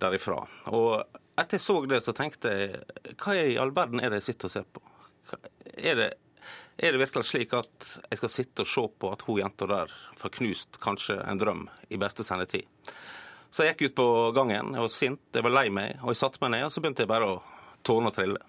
derifra. 0.00 0.44
Og 0.70 1.19
etter 1.38 1.58
jeg 1.58 1.64
så 1.64 1.76
det, 1.86 2.00
så 2.04 2.14
tenkte 2.16 2.50
jeg 2.54 3.14
hva 3.20 3.36
i 3.36 3.58
all 3.60 3.72
verden 3.76 4.02
er 4.02 4.12
det 4.12 4.20
jeg 4.20 4.32
sitter 4.32 4.50
og 4.50 4.54
ser 4.54 4.66
på? 4.66 4.82
Er 5.78 5.96
det, 5.98 6.10
er 6.80 6.92
det 6.92 7.02
virkelig 7.04 7.28
slik 7.28 7.54
at 7.56 7.88
jeg 8.10 8.20
skal 8.20 8.32
sitte 8.32 8.66
og 8.66 8.70
se 8.72 8.84
på 9.00 9.12
at 9.14 9.24
hun 9.28 9.40
jenta 9.42 9.68
der 9.70 9.94
får 10.20 10.34
knust 10.40 10.80
kanskje 10.82 11.20
en 11.22 11.40
drøm 11.40 11.66
i 11.88 12.00
beste 12.00 12.26
sendetid? 12.26 12.68
Så 13.50 13.66
jeg 13.66 13.74
gikk 13.74 13.90
ut 13.90 13.98
på 13.98 14.08
gangen, 14.36 14.74
jeg 14.76 14.84
var 14.84 14.92
sint, 14.94 15.22
jeg 15.34 15.42
var 15.42 15.54
lei 15.56 15.66
meg, 15.74 15.96
og 16.04 16.12
jeg 16.12 16.20
satte 16.20 16.38
meg 16.42 16.52
ned, 16.54 16.68
og 16.68 16.74
så 16.74 16.82
begynte 16.82 17.02
jeg 17.02 17.10
bare 17.10 17.32
å 17.32 17.40
tårne 17.86 18.12
og 18.12 18.14
trille. 18.14 18.44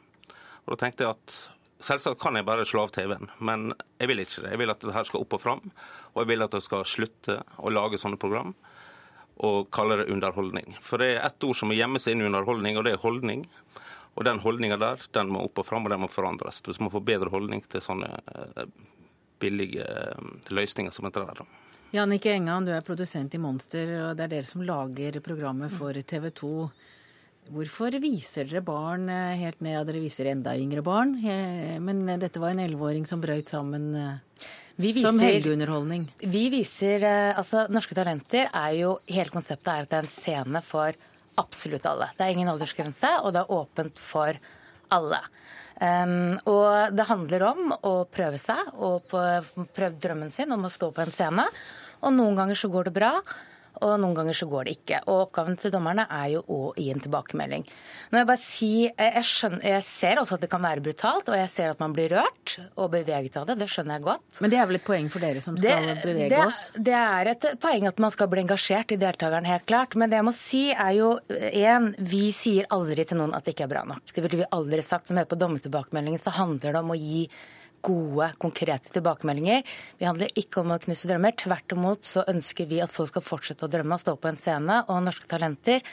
Og 0.61 0.75
da 0.75 0.77
tenkte 0.84 1.07
jeg 1.07 1.15
at 1.15 1.38
selvsagt 1.82 2.21
kan 2.21 2.38
jeg 2.38 2.45
bare 2.45 2.67
slå 2.69 2.84
av 2.86 2.93
TV-en, 2.93 3.32
men 3.41 3.71
jeg 3.97 4.11
vil 4.11 4.21
ikke 4.21 4.43
det. 4.43 4.51
Jeg 4.53 4.61
vil 4.61 4.73
at 4.73 4.84
dette 4.84 5.05
skal 5.09 5.23
opp 5.23 5.34
og 5.38 5.41
fram, 5.41 5.63
og 6.13 6.21
jeg 6.21 6.29
vil 6.29 6.45
at 6.45 6.53
det 6.53 6.61
skal 6.67 6.86
slutte 6.86 7.39
å 7.57 7.73
lage 7.73 7.97
sånne 8.01 8.21
program 8.21 8.53
og 9.38 9.69
kaller 9.73 10.01
det 10.01 10.11
underholdning. 10.13 10.75
For 10.82 11.01
det 11.01 11.15
er 11.15 11.25
ett 11.25 11.43
ord 11.43 11.57
som 11.57 11.71
må 11.71 11.77
gjemme 11.77 12.01
seg 12.01 12.15
inn 12.15 12.25
i 12.25 12.27
underholdning, 12.29 12.77
og 12.77 12.86
det 12.86 12.95
er 12.95 13.01
holdning. 13.01 13.45
Og 14.19 14.25
den 14.27 14.41
holdninga 14.43 14.77
der 14.77 15.01
den 15.15 15.32
må 15.32 15.45
opp 15.47 15.61
og 15.61 15.67
fram, 15.67 15.88
og 15.88 15.93
den 15.93 16.03
må 16.03 16.09
forandres. 16.11 16.61
Du 16.61 16.71
må 16.84 16.91
få 16.91 17.01
bedre 17.05 17.32
holdning 17.32 17.63
til 17.71 17.84
sånne 17.84 18.11
eh, 18.11 18.69
billige 19.41 19.88
eh, 19.88 20.32
løsninger 20.51 20.93
som 20.93 21.07
dette 21.07 21.23
der. 21.23 21.43
Jannicke 21.95 22.32
Engan, 22.36 22.67
du 22.67 22.73
er 22.75 22.86
produsent 22.86 23.34
i 23.36 23.41
Monster, 23.41 23.89
og 24.05 24.15
det 24.19 24.27
er 24.27 24.34
dere 24.36 24.47
som 24.47 24.63
lager 24.67 25.19
programmet 25.23 25.73
for 25.73 25.95
TV 25.95 26.29
2. 26.38 26.53
Hvorfor 27.51 27.95
viser 28.03 28.47
dere 28.51 28.63
barn 28.67 29.09
eh, 29.11 29.39
helt 29.41 29.63
ned, 29.63 29.79
ja 29.79 29.86
dere 29.88 30.03
viser 30.03 30.29
enda 30.32 30.53
yngre 30.59 30.84
barn, 30.86 31.15
men 31.84 32.03
dette 32.19 32.39
var 32.39 32.53
en 32.53 32.65
elleveåring 32.67 33.07
som 33.09 33.23
brøyt 33.23 33.49
sammen 33.49 33.93
viser, 34.89 35.07
som 35.07 35.21
helgeunderholdning? 35.21 36.07
Vi 36.19 36.43
viser 36.53 37.05
Altså, 37.38 37.67
Norske 37.69 37.95
Talenter 37.97 38.49
er 38.49 38.73
jo 38.79 38.95
Hele 39.05 39.34
konseptet 39.34 39.69
er 39.71 39.86
at 39.86 39.91
det 39.91 39.99
er 39.99 40.07
en 40.07 40.13
scene 40.13 40.61
for 40.65 40.97
absolutt 41.39 41.86
alle. 41.88 42.09
Det 42.17 42.25
er 42.25 42.34
ingen 42.36 42.49
aldersgrense, 42.51 43.11
og 43.23 43.34
det 43.36 43.43
er 43.43 43.53
åpent 43.55 44.01
for 44.01 44.38
alle. 44.91 45.21
Um, 45.82 46.36
og 46.45 46.93
det 46.93 47.07
handler 47.09 47.45
om 47.47 47.71
å 47.73 47.93
prøve 48.11 48.38
seg 48.38 48.59
og 48.77 49.07
prøve 49.09 49.95
drømmen 49.97 50.29
sin 50.34 50.51
om 50.53 50.67
å 50.67 50.71
stå 50.71 50.91
på 50.93 51.05
en 51.05 51.13
scene. 51.13 51.47
Og 52.05 52.13
noen 52.13 52.38
ganger 52.38 52.59
så 52.59 52.69
går 52.73 52.89
det 52.89 52.97
bra, 52.99 53.15
og 53.82 53.93
noen 54.01 54.15
ganger 54.17 54.36
så 54.38 54.47
går 54.51 54.67
det 54.67 54.74
ikke. 54.78 54.99
Og 55.07 55.28
oppgaven 55.28 55.57
til 55.59 55.72
dommerne 55.74 56.05
er 56.11 56.28
jo 56.36 56.41
å 56.51 56.59
gi 56.78 56.89
en 56.93 57.01
tilbakemelding. 57.01 57.63
Når 58.11 58.22
jeg 58.22 58.30
bare 58.30 58.43
sier, 58.43 58.91
jeg, 58.99 59.24
skjønner, 59.32 59.63
jeg 59.72 59.86
ser 59.88 60.22
også 60.22 60.38
at 60.38 60.43
det 60.45 60.49
kan 60.51 60.63
være 60.65 60.84
brutalt, 60.86 61.32
og 61.32 61.39
jeg 61.39 61.49
ser 61.53 61.72
at 61.74 61.82
man 61.82 61.95
blir 61.95 62.11
rørt 62.13 62.57
og 62.76 62.91
beveget 62.93 63.38
av 63.39 63.47
det. 63.49 63.57
Det 63.61 63.69
skjønner 63.72 63.97
jeg 63.97 64.05
godt. 64.09 64.41
Men 64.43 64.53
det 64.53 64.59
er 64.59 64.67
vel 64.69 64.80
et 64.82 64.88
poeng 64.88 65.07
for 65.13 65.24
dere 65.24 65.43
som 65.45 65.57
skal 65.57 65.88
det, 65.88 65.95
bevege 66.03 66.34
det, 66.34 66.41
oss? 66.45 66.61
Det 66.76 66.97
er 66.97 67.32
et 67.34 67.47
poeng 67.63 67.88
at 67.89 68.03
man 68.03 68.13
skal 68.13 68.30
bli 68.32 68.43
engasjert 68.43 68.93
i 68.93 68.99
deltakeren, 69.01 69.49
helt 69.49 69.67
klart. 69.69 69.95
Men 69.95 70.11
det 70.11 70.19
jeg 70.19 70.28
må 70.28 70.36
si 70.38 70.63
er 70.76 70.91
jo 70.99 71.13
én, 71.30 71.91
vi 72.11 72.28
sier 72.36 72.69
aldri 72.76 73.07
til 73.07 73.22
noen 73.22 73.34
at 73.38 73.47
det 73.47 73.55
ikke 73.55 73.69
er 73.69 73.74
bra 73.78 73.88
nok. 73.88 74.03
Det 74.11 74.26
ville 74.28 74.43
vi 74.43 74.51
aldri 74.51 74.84
sagt. 74.86 75.09
Som 75.09 75.17
hører 75.17 75.32
på 75.32 75.39
dommertilbakemeldingen, 75.39 76.22
så 76.22 76.36
handler 76.36 76.76
det 76.76 76.84
om 76.84 76.93
å 76.93 76.99
gi 76.99 77.26
gode, 77.86 78.32
konkrete 78.41 78.93
tilbakemeldinger. 78.93 79.61
Vi 79.99 80.07
handler 80.07 80.34
ikke 80.39 80.61
om 80.61 80.73
å 80.73 80.79
knuse 80.82 81.09
drømmer. 81.09 81.36
Tvert 81.39 81.75
imot 81.75 82.07
så 82.07 82.25
ønsker 82.32 82.69
vi 82.69 82.82
at 82.84 82.93
folk 82.93 83.11
skal 83.11 83.25
fortsette 83.25 83.67
å 83.67 83.71
drømme 83.71 83.97
og 83.97 84.03
stå 84.03 84.15
på 84.17 84.32
en 84.32 84.39
scene. 84.39 84.82
Og 84.88 85.03
Norske 85.05 85.29
Talenter 85.32 85.84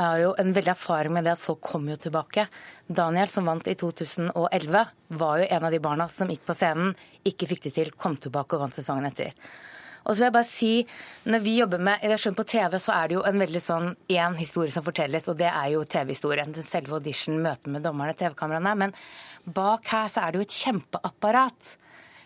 er 0.00 0.22
jo 0.22 0.30
en 0.40 0.52
veldig 0.56 0.72
erfaring 0.72 1.12
med 1.12 1.26
det 1.26 1.34
at 1.34 1.42
folk 1.42 1.60
kommer 1.64 1.94
jo 1.94 2.04
tilbake. 2.06 2.46
Daniel, 2.86 3.28
som 3.28 3.48
vant 3.48 3.68
i 3.68 3.76
2011, 3.78 4.86
var 5.20 5.42
jo 5.42 5.50
en 5.50 5.66
av 5.68 5.74
de 5.74 5.82
barna 5.84 6.08
som 6.08 6.30
gikk 6.32 6.46
på 6.48 6.56
scenen, 6.56 6.94
ikke 7.28 7.50
fikk 7.50 7.68
det 7.68 7.74
til, 7.76 7.92
kom 7.92 8.16
tilbake 8.16 8.56
og 8.56 8.66
vant 8.66 8.78
sesongen 8.78 9.08
etter. 9.10 9.36
Og 10.02 10.12
så 10.12 10.18
vil 10.18 10.26
jeg 10.26 10.36
bare 10.36 10.50
si, 10.50 10.70
når 11.30 11.44
vi 11.44 11.58
jobber 11.58 11.82
med 11.88 12.02
jeg 12.02 12.22
skjønner 12.22 12.38
På 12.40 12.48
TV 12.52 12.78
så 12.82 12.94
er 12.96 13.10
det 13.10 13.16
jo 13.18 13.26
en 13.28 13.42
veldig 13.42 13.62
sånn 13.62 13.92
én 14.10 14.38
historie 14.38 14.74
som 14.74 14.86
fortelles, 14.86 15.28
og 15.30 15.38
det 15.40 15.50
er 15.50 15.68
jo 15.74 15.84
TV-historien. 15.84 16.54
Den 16.54 16.66
selve 16.66 16.98
audition, 16.98 17.38
møtet 17.42 17.70
med 17.70 17.86
dommerne, 17.86 18.16
TV-kameraene. 18.18 18.74
Men 18.86 18.96
Bak 19.44 19.88
her 19.90 20.10
så 20.10 20.22
er 20.24 20.32
det 20.32 20.40
jo 20.42 20.48
et 20.48 20.58
kjempeapparat. 20.58 21.76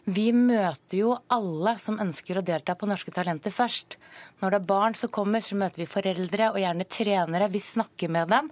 Vi 0.07 0.29
møter 0.31 1.01
jo 1.01 1.15
alle 1.35 1.73
som 1.83 1.99
ønsker 1.99 2.39
å 2.39 2.45
delta 2.47 2.77
på 2.79 2.87
Norske 2.87 3.11
Talenter 3.11 3.51
først. 3.51 3.97
Når 4.39 4.53
det 4.53 4.59
er 4.61 4.69
barn 4.69 4.95
som 4.95 5.11
kommer, 5.11 5.43
så 5.43 5.59
møter 5.59 5.83
vi 5.83 5.89
foreldre 5.91 6.53
og 6.53 6.61
gjerne 6.63 6.87
trenere. 6.87 7.49
Vi 7.51 7.63
snakker 7.65 8.13
med 8.15 8.31
dem. 8.31 8.51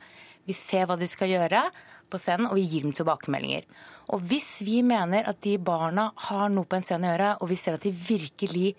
Vi 0.48 0.56
ser 0.56 0.88
hva 0.88 0.96
de 0.98 1.06
skal 1.08 1.30
gjøre 1.30 1.62
på 2.10 2.18
scenen, 2.20 2.48
og 2.50 2.58
vi 2.58 2.66
gir 2.66 2.82
dem 2.84 2.96
tilbakemeldinger. 2.96 3.68
Og 4.12 4.26
hvis 4.28 4.58
vi 4.66 4.80
mener 4.84 5.28
at 5.30 5.40
de 5.46 5.54
barna 5.62 6.10
har 6.26 6.50
noe 6.52 6.66
på 6.68 6.80
en 6.80 6.84
scene 6.86 7.06
å 7.06 7.14
gjøre, 7.14 7.30
og 7.40 7.52
vi 7.52 7.60
ser 7.60 7.78
at 7.78 7.86
de 7.86 7.94
virkelig 7.94 8.74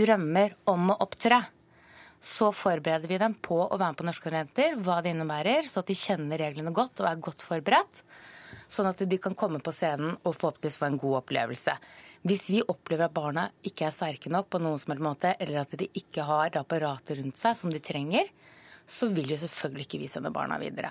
drømmer 0.00 0.56
om 0.70 0.92
å 0.94 0.98
opptre, 1.04 1.42
så 2.22 2.52
forbereder 2.54 3.10
vi 3.10 3.18
dem 3.18 3.34
på 3.34 3.58
å 3.64 3.76
være 3.76 3.92
med 3.92 3.98
på 3.98 4.06
Norske 4.06 4.30
Talenter, 4.30 4.76
hva 4.78 5.00
det 5.02 5.10
innebærer, 5.14 5.66
så 5.70 5.82
at 5.82 5.90
de 5.90 5.98
kjenner 5.98 6.38
reglene 6.40 6.74
godt 6.74 7.02
og 7.02 7.10
er 7.10 7.24
godt 7.24 7.42
forberedt 7.46 8.04
sånn 8.72 8.88
at 8.88 9.02
de 9.08 9.18
kan 9.20 9.36
komme 9.38 9.60
på 9.64 9.72
scenen 9.74 10.14
og 10.22 10.36
forhåpentligvis 10.36 10.78
få 10.80 10.88
en 10.88 11.00
god 11.00 11.18
opplevelse. 11.22 11.74
Hvis 12.28 12.46
vi 12.52 12.62
opplever 12.62 13.08
at 13.08 13.16
barna 13.16 13.48
ikke 13.66 13.88
er 13.88 13.94
sterke 13.94 14.30
nok 14.32 14.48
på 14.52 14.60
noen 14.62 14.80
som 14.80 14.94
helst 14.94 15.04
måte, 15.04 15.34
eller 15.42 15.62
at 15.64 15.74
de 15.78 15.88
ikke 15.98 16.26
har 16.28 16.58
apparatet 16.60 17.18
rundt 17.18 17.40
seg 17.40 17.58
som 17.58 17.72
de 17.72 17.82
trenger, 17.82 18.30
så 18.86 19.08
vil 19.14 19.30
jo 19.30 19.38
selvfølgelig 19.38 19.86
ikke 19.86 20.00
vi 20.02 20.08
sende 20.10 20.32
barna 20.34 20.58
videre. 20.60 20.90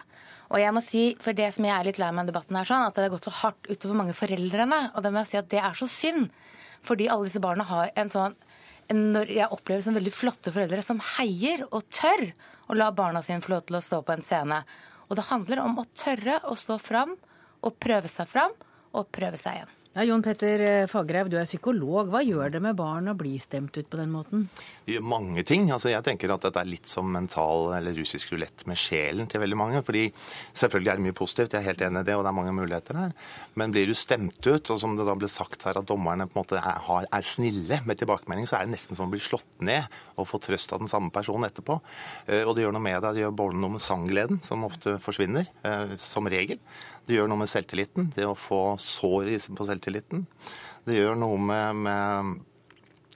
Og 0.51 0.61
jeg 0.61 0.75
må 0.75 0.83
si, 0.83 1.03
for 1.21 1.35
det 1.37 1.49
som 1.55 1.67
jeg 1.67 1.75
er 1.75 1.87
litt 1.87 1.99
lei 2.01 2.11
med 2.15 2.29
debatten 2.31 2.57
her, 2.57 2.67
sånn, 2.67 2.85
at 2.87 2.95
det 2.95 3.05
har 3.05 3.13
gått 3.13 3.27
så 3.27 3.33
hardt 3.41 3.67
utover 3.69 3.99
mange 3.99 4.15
foreldrene. 4.15 4.79
Og 4.95 5.03
det 5.03 5.11
må 5.11 5.23
jeg 5.23 5.31
si 5.31 5.39
at 5.39 5.51
det 5.51 5.59
er 5.59 5.75
så 5.77 5.87
synd. 5.91 6.31
Fordi 6.87 7.09
alle 7.11 7.27
disse 7.27 7.43
barna 7.43 7.67
har 7.67 7.91
en 7.99 8.11
sånn 8.11 8.37
når 8.95 9.31
jeg 9.33 9.51
opplever 9.53 9.83
som 9.85 9.97
veldig 9.97 10.13
flotte 10.15 10.53
foreldre 10.53 10.83
som 10.85 11.01
heier 11.17 11.65
og 11.69 11.85
tør 11.93 12.29
å 12.71 12.77
la 12.77 12.91
barna 12.95 13.21
sine 13.25 13.43
få 13.43 13.55
lov 13.55 13.65
til 13.67 13.79
å 13.79 13.83
stå 13.83 14.01
på 14.05 14.15
en 14.15 14.25
scene. 14.25 14.61
Og 15.09 15.17
det 15.19 15.27
handler 15.27 15.63
om 15.63 15.81
å 15.81 15.87
tørre 15.97 16.39
å 16.47 16.55
stå 16.59 16.79
fram 16.81 17.17
og 17.61 17.77
prøve 17.83 18.09
seg 18.11 18.29
fram 18.31 18.55
og 18.95 19.11
prøve 19.13 19.39
seg 19.39 19.59
igjen. 19.59 19.77
Ja, 19.91 20.05
Jon 20.07 20.21
Petter 20.23 20.61
eh, 20.63 20.85
Fagerhaug, 20.87 21.27
du 21.27 21.33
er 21.35 21.43
psykolog. 21.43 22.07
Hva 22.13 22.21
gjør 22.23 22.53
det 22.53 22.61
med 22.63 22.77
barn 22.79 23.11
å 23.11 23.15
bli 23.19 23.33
stemt 23.43 23.75
ut 23.75 23.89
på 23.91 23.97
den 23.99 24.13
måten? 24.13 24.45
Det 24.85 24.93
gjør 24.95 25.03
mange 25.03 25.43
ting. 25.43 25.65
Altså, 25.67 25.89
jeg 25.91 26.05
tenker 26.05 26.31
at 26.31 26.45
dette 26.45 26.61
er 26.61 26.69
litt 26.69 26.87
som 26.87 27.09
mental 27.11 27.73
eller 27.75 27.97
russisk 27.97 28.31
rulett 28.31 28.63
med 28.71 28.79
sjelen 28.79 29.27
til 29.27 29.43
veldig 29.43 29.57
mange. 29.59 29.81
fordi 29.83 30.05
selvfølgelig 30.55 30.91
er 30.93 31.01
det 31.01 31.05
mye 31.09 31.17
positivt, 31.19 31.57
jeg 31.57 31.59
er 31.59 31.67
helt 31.67 31.83
enig 31.83 32.05
i 32.05 32.07
det, 32.07 32.15
og 32.15 32.23
det 32.23 32.31
er 32.31 32.37
mange 32.37 32.53
muligheter 32.55 32.99
her. 33.01 33.11
Men 33.59 33.75
blir 33.75 33.91
du 33.91 33.93
stemt 33.99 34.39
ut, 34.47 34.71
og 34.71 34.79
som 34.79 34.95
det 34.95 35.09
da 35.09 35.17
ble 35.19 35.27
sagt 35.27 35.67
her, 35.67 35.81
at 35.81 35.89
dommerne 35.91 36.29
på 36.29 36.39
en 36.39 36.39
måte 36.39 36.63
er, 36.63 37.09
er 37.11 37.27
snille 37.27 37.81
med 37.83 37.99
tilbakemelding, 37.99 38.47
så 38.47 38.61
er 38.61 38.69
det 38.69 38.77
nesten 38.77 38.95
som 38.95 39.09
å 39.09 39.11
bli 39.11 39.19
slått 39.19 39.59
ned 39.59 39.91
og 40.15 40.29
få 40.31 40.39
trøst 40.39 40.71
av 40.71 40.79
den 40.85 40.93
samme 40.93 41.11
personen 41.11 41.49
etterpå. 41.49 41.81
Eh, 42.29 42.45
og 42.45 42.55
det 42.55 42.63
gjør 42.63 42.77
noe 42.77 42.87
med 42.87 42.95
deg. 43.01 43.19
Det 43.19 43.25
gjør 43.25 43.35
både 43.43 43.59
noe 43.59 43.75
med 43.75 43.83
sanggleden, 43.83 44.39
som 44.47 44.63
ofte 44.71 44.95
forsvinner, 45.03 45.51
eh, 45.67 45.97
som 45.99 46.31
regel. 46.31 46.63
Det 47.11 47.17
gjør 47.17 47.27
noe 47.27 47.41
med 47.41 47.49
selvtilliten, 47.51 48.05
det 48.15 48.23
å 48.23 48.37
få 48.39 48.77
sår 48.79 49.33
på 49.51 49.65
selvtilliten. 49.67 50.21
Det 50.87 50.95
gjør 50.95 51.17
noe 51.19 51.39
med, 51.43 51.81
med 51.83 52.29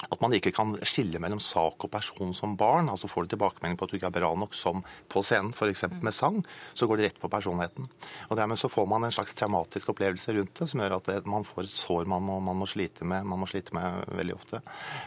at 0.03 0.21
man 0.21 0.33
ikke 0.35 0.51
kan 0.55 0.73
skille 0.85 1.19
mellom 1.23 1.39
sak 1.41 1.85
og 1.85 1.91
person 1.91 2.33
som 2.35 2.55
barn. 2.59 2.89
altså 2.91 3.07
Får 3.09 3.25
du 3.25 3.33
tilbakemelding 3.33 3.77
på 3.79 3.87
at 3.87 3.93
du 3.93 3.97
ikke 3.97 4.09
er 4.11 4.17
bra 4.17 4.31
nok 4.37 4.55
som 4.57 4.83
på 5.11 5.23
scenen, 5.25 5.53
f.eks. 5.55 5.85
med 6.03 6.13
sang, 6.13 6.41
så 6.73 6.87
går 6.87 6.99
det 6.99 7.07
rett 7.07 7.21
på 7.21 7.31
personligheten. 7.31 7.87
Og 8.29 8.37
Dermed 8.37 8.59
så 8.59 8.69
får 8.71 8.87
man 8.91 9.07
en 9.07 9.15
slags 9.15 9.35
traumatisk 9.37 9.93
opplevelse 9.93 10.35
rundt 10.35 10.53
det, 10.59 10.67
som 10.71 10.83
gjør 10.83 10.97
at 10.99 11.09
det, 11.09 11.17
man 11.31 11.47
får 11.47 11.65
et 11.65 11.77
sår 11.79 12.09
man 12.11 12.23
må, 12.25 12.39
man 12.43 12.59
må, 12.59 12.67
slite 12.69 13.07
med 13.07 13.25
man 13.25 13.41
må 13.41 13.47
slite 13.49 13.75
med 13.77 14.03
veldig 14.19 14.35
ofte. 14.35 14.61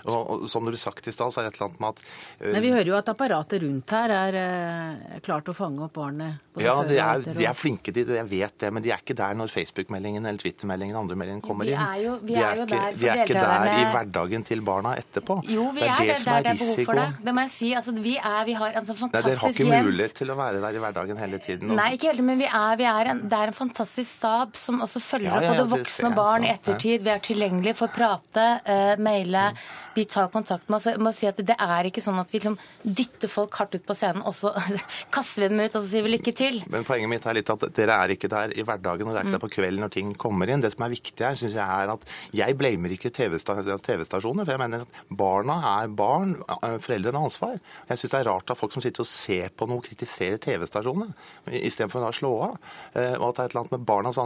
Og, 0.07 0.19
og 0.19 0.49
Som 0.51 0.67
det 0.67 0.75
ble 0.75 0.81
sagt 0.81 1.09
i 1.09 1.15
stad, 1.15 1.33
så 1.35 1.43
er 1.43 1.49
det 1.49 1.55
et 1.55 1.61
eller 1.61 1.69
annet 1.69 1.85
med 1.85 1.93
at 1.93 2.03
uh, 2.03 2.53
Men 2.57 2.65
Vi 2.65 2.73
hører 2.75 2.93
jo 2.93 2.99
at 2.99 3.13
apparatet 3.13 3.63
rundt 3.65 3.97
her 3.99 4.15
er 4.17 4.41
uh, 4.41 5.19
klart 5.25 5.53
å 5.53 5.57
fange 5.57 5.85
opp 5.85 5.95
barnet. 5.99 6.45
Ja, 6.59 6.75
de 6.83 6.97
er, 6.99 7.23
de 7.23 7.45
er, 7.47 7.55
flinke 7.55 7.93
til 7.93 8.07
det, 8.09 8.17
jeg 8.19 8.31
vet 8.33 8.57
det, 8.65 8.73
men 8.75 8.83
de 8.83 8.91
er 8.91 9.03
ikke 9.03 9.17
der 9.19 9.37
når 9.39 9.53
Facebook-meldingen 9.53 10.27
eller 10.27 10.41
Twitter-meldingen 10.43 10.99
andre 10.99 11.19
meldingen 11.19 11.45
kommer 11.45 11.69
inn. 11.69 11.79
Vi 11.79 11.85
er 11.85 12.03
jo, 12.03 12.17
vi 12.25 12.35
er, 12.35 12.49
er 12.49 12.59
jo 12.59 12.67
ikke, 12.67 12.75
der 12.75 12.99
de 12.99 13.11
er 13.13 13.23
ikke 13.23 13.45
der 13.45 13.71
i 13.77 13.85
hverdagen 13.93 14.47
til 14.49 14.65
barna 14.79 14.95
etterpå. 15.01 15.41
Jo, 15.49 15.69
vi 15.75 15.83
det 15.83 15.89
er, 15.89 15.95
er 15.95 16.11
det. 16.13 16.19
Det 16.25 16.33
er, 16.33 16.47
det 16.47 16.53
er 16.53 16.61
behov 16.63 16.83
for 16.89 17.01
det. 17.01 17.07
Det 17.27 17.35
må 17.37 17.45
jeg 17.47 17.53
si. 17.55 17.71
Altså, 17.81 17.95
vi, 18.09 18.15
er, 18.17 18.41
vi 18.49 18.57
har 18.59 18.79
en 18.81 18.89
sånn 18.89 19.01
fantastisk 19.03 19.29
Nei, 19.29 19.35
Dere 19.35 19.43
har 19.43 19.57
ikke 19.57 19.91
mulighet 19.91 20.17
til 20.23 20.33
å 20.33 20.39
være 20.39 20.63
der 20.65 20.79
i 20.79 20.85
hverdagen 20.85 21.23
hele 21.25 21.43
tiden. 21.45 21.75
Nei, 21.79 21.89
ikke 21.99 22.13
helt, 22.13 22.25
men 22.31 22.41
vi 22.43 22.49
er, 22.49 22.79
vi 22.81 22.89
er 22.93 23.13
en, 23.15 23.25
det 23.29 23.43
er 23.43 23.53
en 23.53 23.59
fantastisk 23.59 24.11
stab 24.13 24.57
som 24.59 24.81
også 24.87 25.03
følger 25.05 25.31
ja, 25.31 25.43
ja, 25.43 25.53
opp 25.53 25.61
både 25.65 25.83
voksne 25.83 26.13
og 26.13 26.17
barn 26.19 26.49
i 26.49 26.53
ettertid. 26.55 27.05
Vi 27.07 27.15
er 27.15 27.23
tilgjengelige 27.25 27.79
for 27.79 27.91
å 27.91 27.97
prate, 27.99 28.49
uh, 28.69 28.95
maile. 29.03 29.51
Mm 29.53 29.87
vi 29.99 30.05
tar 30.09 30.29
kontakt 30.33 30.69
med 30.71 30.99
må 31.03 31.13
si 31.15 31.31
Det 31.39 31.57
er 31.59 31.89
ikke 31.89 32.03
sånn 32.05 32.21
at 32.21 32.31
vi 32.33 32.39
liksom 32.39 32.57
dytter 32.83 33.31
folk 33.31 33.57
hardt 33.59 33.75
ut 33.75 33.87
på 33.87 33.97
scenen, 33.99 34.23
og 34.27 34.35
så 34.37 34.53
kaster 35.15 35.45
vi 35.45 35.51
dem 35.51 35.63
ut 35.63 35.75
og 35.75 35.83
så 35.83 35.89
sier 35.91 36.07
vi 36.07 36.15
lykke 36.15 36.35
til. 36.39 36.61
Men 36.71 36.87
Poenget 36.89 37.11
mitt 37.11 37.27
er 37.27 37.39
litt 37.39 37.51
at 37.53 37.67
dere 37.77 37.99
er 38.05 38.15
ikke 38.15 38.31
der 38.33 38.55
i 38.55 38.65
hverdagen, 38.67 39.09
og 39.09 39.15
dere 39.15 39.25
er 39.25 39.29
ikke 39.29 39.37
der 39.37 39.45
på 39.45 39.53
kvelden 39.59 39.85
når 39.85 39.95
ting 39.97 40.13
kommer 40.19 40.51
inn. 40.51 40.63
Det 40.63 40.73
som 40.75 40.87
er 40.87 40.95
viktig 40.95 41.27
her, 41.27 41.39
syns 41.41 41.57
jeg 41.57 41.65
er 41.65 41.93
at 41.95 42.07
jeg 42.37 42.59
blamer 42.59 42.95
ikke 42.95 43.13
TV-stasjoner. 43.15 44.47
for 44.47 44.55
jeg 44.55 44.63
mener 44.63 44.87
at 44.87 45.03
Barna 45.19 45.59
er 45.75 45.93
barn, 45.99 46.37
foreldrene 46.85 47.19
har 47.19 47.29
ansvar. 47.31 47.59
Jeg 47.91 48.03
syns 48.03 48.15
det 48.15 48.21
er 48.21 48.31
rart 48.31 48.55
at 48.55 48.61
folk 48.61 48.75
som 48.75 48.85
sitter 48.85 49.05
og 49.05 49.11
ser 49.11 49.51
på 49.55 49.69
noe, 49.71 49.83
kritiserer 49.85 50.39
TV-stasjonene 50.43 51.11
istedenfor 51.59 52.07
å 52.07 52.15
slå 52.15 52.33
av. 52.49 52.57
Eh, 52.95 53.15
og 53.19 53.31
at 53.31 53.39
det 53.39 53.43
er 53.43 53.49
et 53.49 53.55
eller 53.55 53.65
annet 53.65 53.77
med 53.77 53.87
barnas 53.89 54.19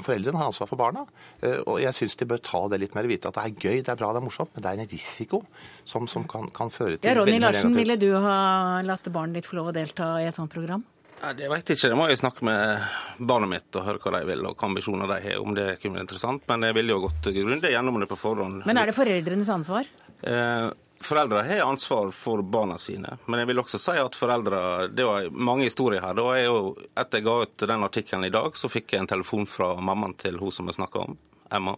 Foreldrene 0.00 0.40
har 0.40 0.50
ansvar 0.50 0.70
for 0.70 0.80
barna. 0.80 1.06
Eh, 1.42 1.58
og 1.66 1.80
jeg 1.82 1.96
syns 1.96 2.18
de 2.18 2.28
bør 2.30 2.42
ta 2.44 2.62
det 2.72 2.80
litt 2.82 2.96
mer, 2.96 3.08
vite 3.10 3.30
at 3.30 3.38
det 3.38 3.46
er 3.46 3.56
gøy, 3.56 3.82
det 3.84 3.92
er 3.92 4.00
bra, 4.00 4.12
det 4.14 4.22
er 4.22 4.26
morsomt, 4.26 4.52
men 4.54 4.64
det 4.64 4.70
er 4.70 4.80
en 4.80 4.90
risiko 4.90 5.19
risiko 5.20 5.42
som, 5.84 6.08
som 6.08 6.24
kan, 6.28 6.48
kan, 6.54 6.72
føre 6.72 6.96
til 6.96 7.08
ja, 7.08 7.14
Ronny 7.18 7.38
Larsen, 7.42 7.76
ville 7.76 7.96
du 8.00 8.10
ha 8.16 8.80
latt 8.86 9.06
barnet 9.12 9.40
ditt 9.40 9.50
få 9.50 9.60
lov 9.60 9.70
å 9.70 9.76
delta 9.76 10.16
i 10.20 10.26
et 10.30 10.36
sånt 10.36 10.52
program? 10.52 10.84
Ja, 11.20 11.34
det 11.36 11.50
vet 11.52 11.68
jeg 11.68 11.76
ikke. 11.76 11.88
Det 11.92 11.96
må 12.00 12.06
jeg 12.08 12.20
snakke 12.22 12.46
med 12.48 13.24
barnet 13.28 13.50
mitt 13.52 13.76
og 13.76 13.84
høre 13.84 14.00
hva 14.00 14.12
de 14.16 14.28
vil 14.30 14.46
og 14.48 14.54
hva 14.56 14.70
ambisjoner 14.70 15.10
de 15.10 15.18
har, 15.26 15.40
om 15.42 15.56
det 15.56 15.74
kunne 15.82 15.98
være 15.98 16.06
interessant. 16.06 16.46
Men 16.48 16.64
jeg 16.64 16.78
ville 16.78 16.94
jo 16.94 17.02
gått 17.02 17.28
grundig 17.36 17.74
gjennom 17.74 18.00
det 18.00 18.08
på 18.08 18.16
forhånd. 18.16 18.62
Men 18.64 18.80
er 18.80 18.88
det 18.88 18.96
foreldrenes 18.96 19.50
ansvar? 19.52 19.90
Eh, 20.24 20.70
Foreldre 21.00 21.40
har 21.48 21.62
ansvar 21.64 22.10
for 22.12 22.42
barna 22.42 22.76
sine, 22.78 23.14
men 23.24 23.40
jeg 23.40 23.48
vil 23.48 23.60
også 23.62 23.78
si 23.80 23.94
at 23.96 24.16
foreldre 24.16 24.88
Det 24.92 25.04
var 25.08 25.30
mange 25.32 25.64
historier 25.64 26.02
her. 26.04 26.12
Da 26.12 26.26
jeg 26.36 26.44
jo, 26.44 26.74
etter 26.92 27.18
jeg 27.18 27.24
ga 27.24 27.36
ut 27.40 27.64
den 27.70 27.86
artikkelen 27.86 28.26
i 28.28 28.32
dag, 28.34 28.56
så 28.56 28.68
fikk 28.68 28.92
jeg 28.92 29.00
en 29.00 29.08
telefon 29.08 29.48
fra 29.48 29.72
mammaen 29.80 30.12
til 30.20 30.36
hun 30.36 30.52
som 30.52 30.68
jeg 30.68 30.76
snakka 30.76 31.06
om, 31.06 31.16
Emma. 31.56 31.72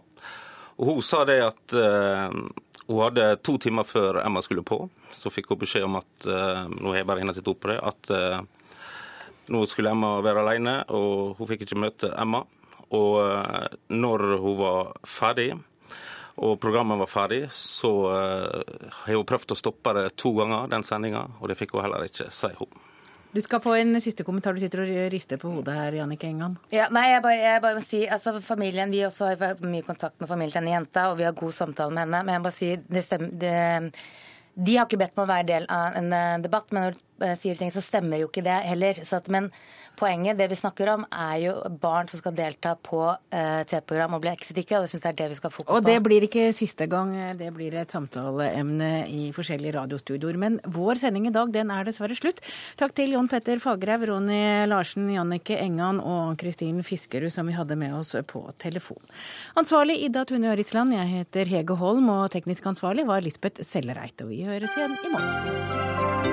Og 0.77 0.85
Hun 0.89 1.01
sa 1.05 1.23
det 1.27 1.39
at 1.45 1.75
uh, 1.77 2.33
hun 2.87 3.01
hadde 3.03 3.27
to 3.45 3.57
timer 3.61 3.87
før 3.87 4.21
Emma 4.23 4.41
skulle 4.43 4.65
på, 4.65 4.81
så 5.13 5.31
fikk 5.31 5.53
hun 5.53 5.61
beskjed 5.61 5.85
om 5.87 5.99
at 6.01 6.27
uh, 6.27 6.65
nå 6.67 6.95
har 6.95 7.07
bare 7.07 7.35
sitt 7.35 7.47
opp 7.47 7.61
på 7.63 7.71
det, 7.71 7.77
at 7.79 8.13
uh, 8.13 8.41
nå 9.53 9.63
skulle 9.69 9.93
Emma 9.93 10.15
være 10.25 10.43
alene, 10.43 10.79
og 10.91 11.37
hun 11.37 11.49
fikk 11.51 11.67
ikke 11.67 11.81
møte 11.83 12.11
Emma. 12.17 12.43
Og 12.93 13.17
når 13.89 14.21
hun 14.37 14.57
var 14.59 14.91
ferdig, 15.09 15.47
og 16.37 16.59
programmet 16.61 16.99
var 17.01 17.09
ferdig, 17.09 17.39
så 17.57 17.89
har 18.13 19.09
hun 19.09 19.25
prøvd 19.25 19.55
å 19.55 19.57
stoppe 19.57 19.95
det 19.97 20.11
to 20.21 20.29
ganger, 20.37 20.69
den 20.69 20.85
sendinga, 20.85 21.23
og 21.39 21.49
det 21.49 21.57
fikk 21.57 21.73
hun 21.73 21.87
heller 21.87 22.05
ikke 22.05 22.29
si. 22.29 22.51
hun. 22.59 22.69
Du 23.33 23.41
skal 23.41 23.61
få 23.63 23.71
en 23.73 23.97
siste 24.01 24.21
kommentar. 24.23 24.53
Du 24.53 24.61
sitter 24.61 24.83
og 24.83 24.89
rister 25.09 25.39
på 25.41 25.49
hodet 25.49 25.73
her, 25.73 25.95
Jannicke 25.97 26.27
Engan. 26.29 26.53
Ja, 26.73 26.85
nei, 26.93 27.07
jeg 27.09 27.23
bare, 27.25 27.37
jeg 27.41 27.61
bare 27.63 27.77
må 27.79 27.81
si, 27.81 28.03
altså 28.05 28.35
familien, 28.45 28.91
Vi 28.93 29.01
også 29.07 29.31
har 29.31 29.63
mye 29.65 29.85
kontakt 29.87 30.21
med 30.21 30.29
familien 30.29 30.53
til 30.53 30.61
denne 30.61 30.75
jenta, 30.75 31.07
og 31.09 31.17
vi 31.17 31.25
har 31.25 31.33
god 31.33 31.55
samtale 31.57 31.89
med 31.89 32.05
henne. 32.05 32.19
Men 32.27 32.37
jeg 32.37 32.43
bare 32.45 32.57
si, 32.59 32.69
det 32.77 33.03
stemmer, 33.07 33.31
det, 33.41 33.55
de 34.53 34.75
har 34.77 34.85
ikke 34.85 35.01
bedt 35.01 35.17
meg 35.17 35.25
å 35.25 35.31
være 35.31 35.47
del 35.49 35.65
av 35.73 35.97
en 35.97 36.13
eh, 36.13 36.41
debatt, 36.43 36.69
men 36.69 36.91
når 36.91 36.99
du 36.99 37.41
sier 37.41 37.57
ting, 37.57 37.73
så 37.73 37.81
stemmer 37.81 38.21
jo 38.21 38.29
ikke 38.29 38.45
det 38.45 38.59
heller. 38.67 39.01
Så 39.01 39.17
at, 39.17 39.31
men 39.33 39.49
poenget, 39.99 40.37
det 40.39 40.49
vi 40.51 40.57
snakker 40.59 40.93
om, 40.93 41.05
er 41.09 41.37
jo 41.43 41.53
barn 41.81 42.09
som 42.11 42.21
skal 42.21 42.35
delta 42.37 42.75
på 42.75 43.01
eh, 43.09 43.63
TV-program 43.69 44.17
og 44.17 44.23
bli 44.23 44.31
exit 44.33 44.59
ikke, 44.61 44.77
og 44.77 44.85
det 44.85 44.93
syns 44.93 45.05
jeg 45.05 45.13
er 45.13 45.19
det 45.21 45.29
vi 45.33 45.39
skal 45.39 45.53
fokusere 45.53 45.73
på. 45.73 45.79
Og 45.79 45.87
det 45.87 45.97
blir 46.05 46.27
ikke 46.27 46.47
siste 46.55 46.87
gang, 46.91 47.13
det 47.39 47.49
blir 47.55 47.75
et 47.79 47.93
samtaleemne 47.93 48.91
i 49.11 49.29
forskjellige 49.35 49.75
radiostudioer. 49.77 50.39
Men 50.41 50.59
vår 50.65 51.01
sending 51.03 51.29
i 51.29 51.33
dag, 51.35 51.53
den 51.53 51.71
er 51.73 51.87
dessverre 51.87 52.17
slutt. 52.17 52.41
Takk 52.79 52.95
til 52.97 53.15
Jon 53.15 53.29
Petter 53.31 53.61
Fagerhaug, 53.63 54.07
Ronny 54.09 54.43
Larsen, 54.69 55.09
Jannicke 55.13 55.57
Engan 55.61 56.01
og 56.03 56.37
Kristin 56.41 56.83
Fiskerud 56.85 57.33
som 57.33 57.49
vi 57.49 57.57
hadde 57.57 57.77
med 57.79 57.95
oss 57.97 58.15
på 58.29 58.45
telefon. 58.61 59.01
Ansvarlig 59.59 59.99
Ida 60.07 60.25
Tune 60.29 60.51
Øritsland, 60.53 60.95
jeg 60.95 61.11
heter 61.17 61.49
Hege 61.49 61.77
Holm, 61.79 62.09
og 62.13 62.29
teknisk 62.33 62.67
ansvarlig 62.73 63.07
var 63.09 63.25
Lisbeth 63.25 63.63
Sellereit. 63.65 64.19
Og 64.23 64.33
vi 64.33 64.43
høres 64.47 64.77
igjen 64.77 64.97
i 65.03 65.13
morgen. 65.13 66.32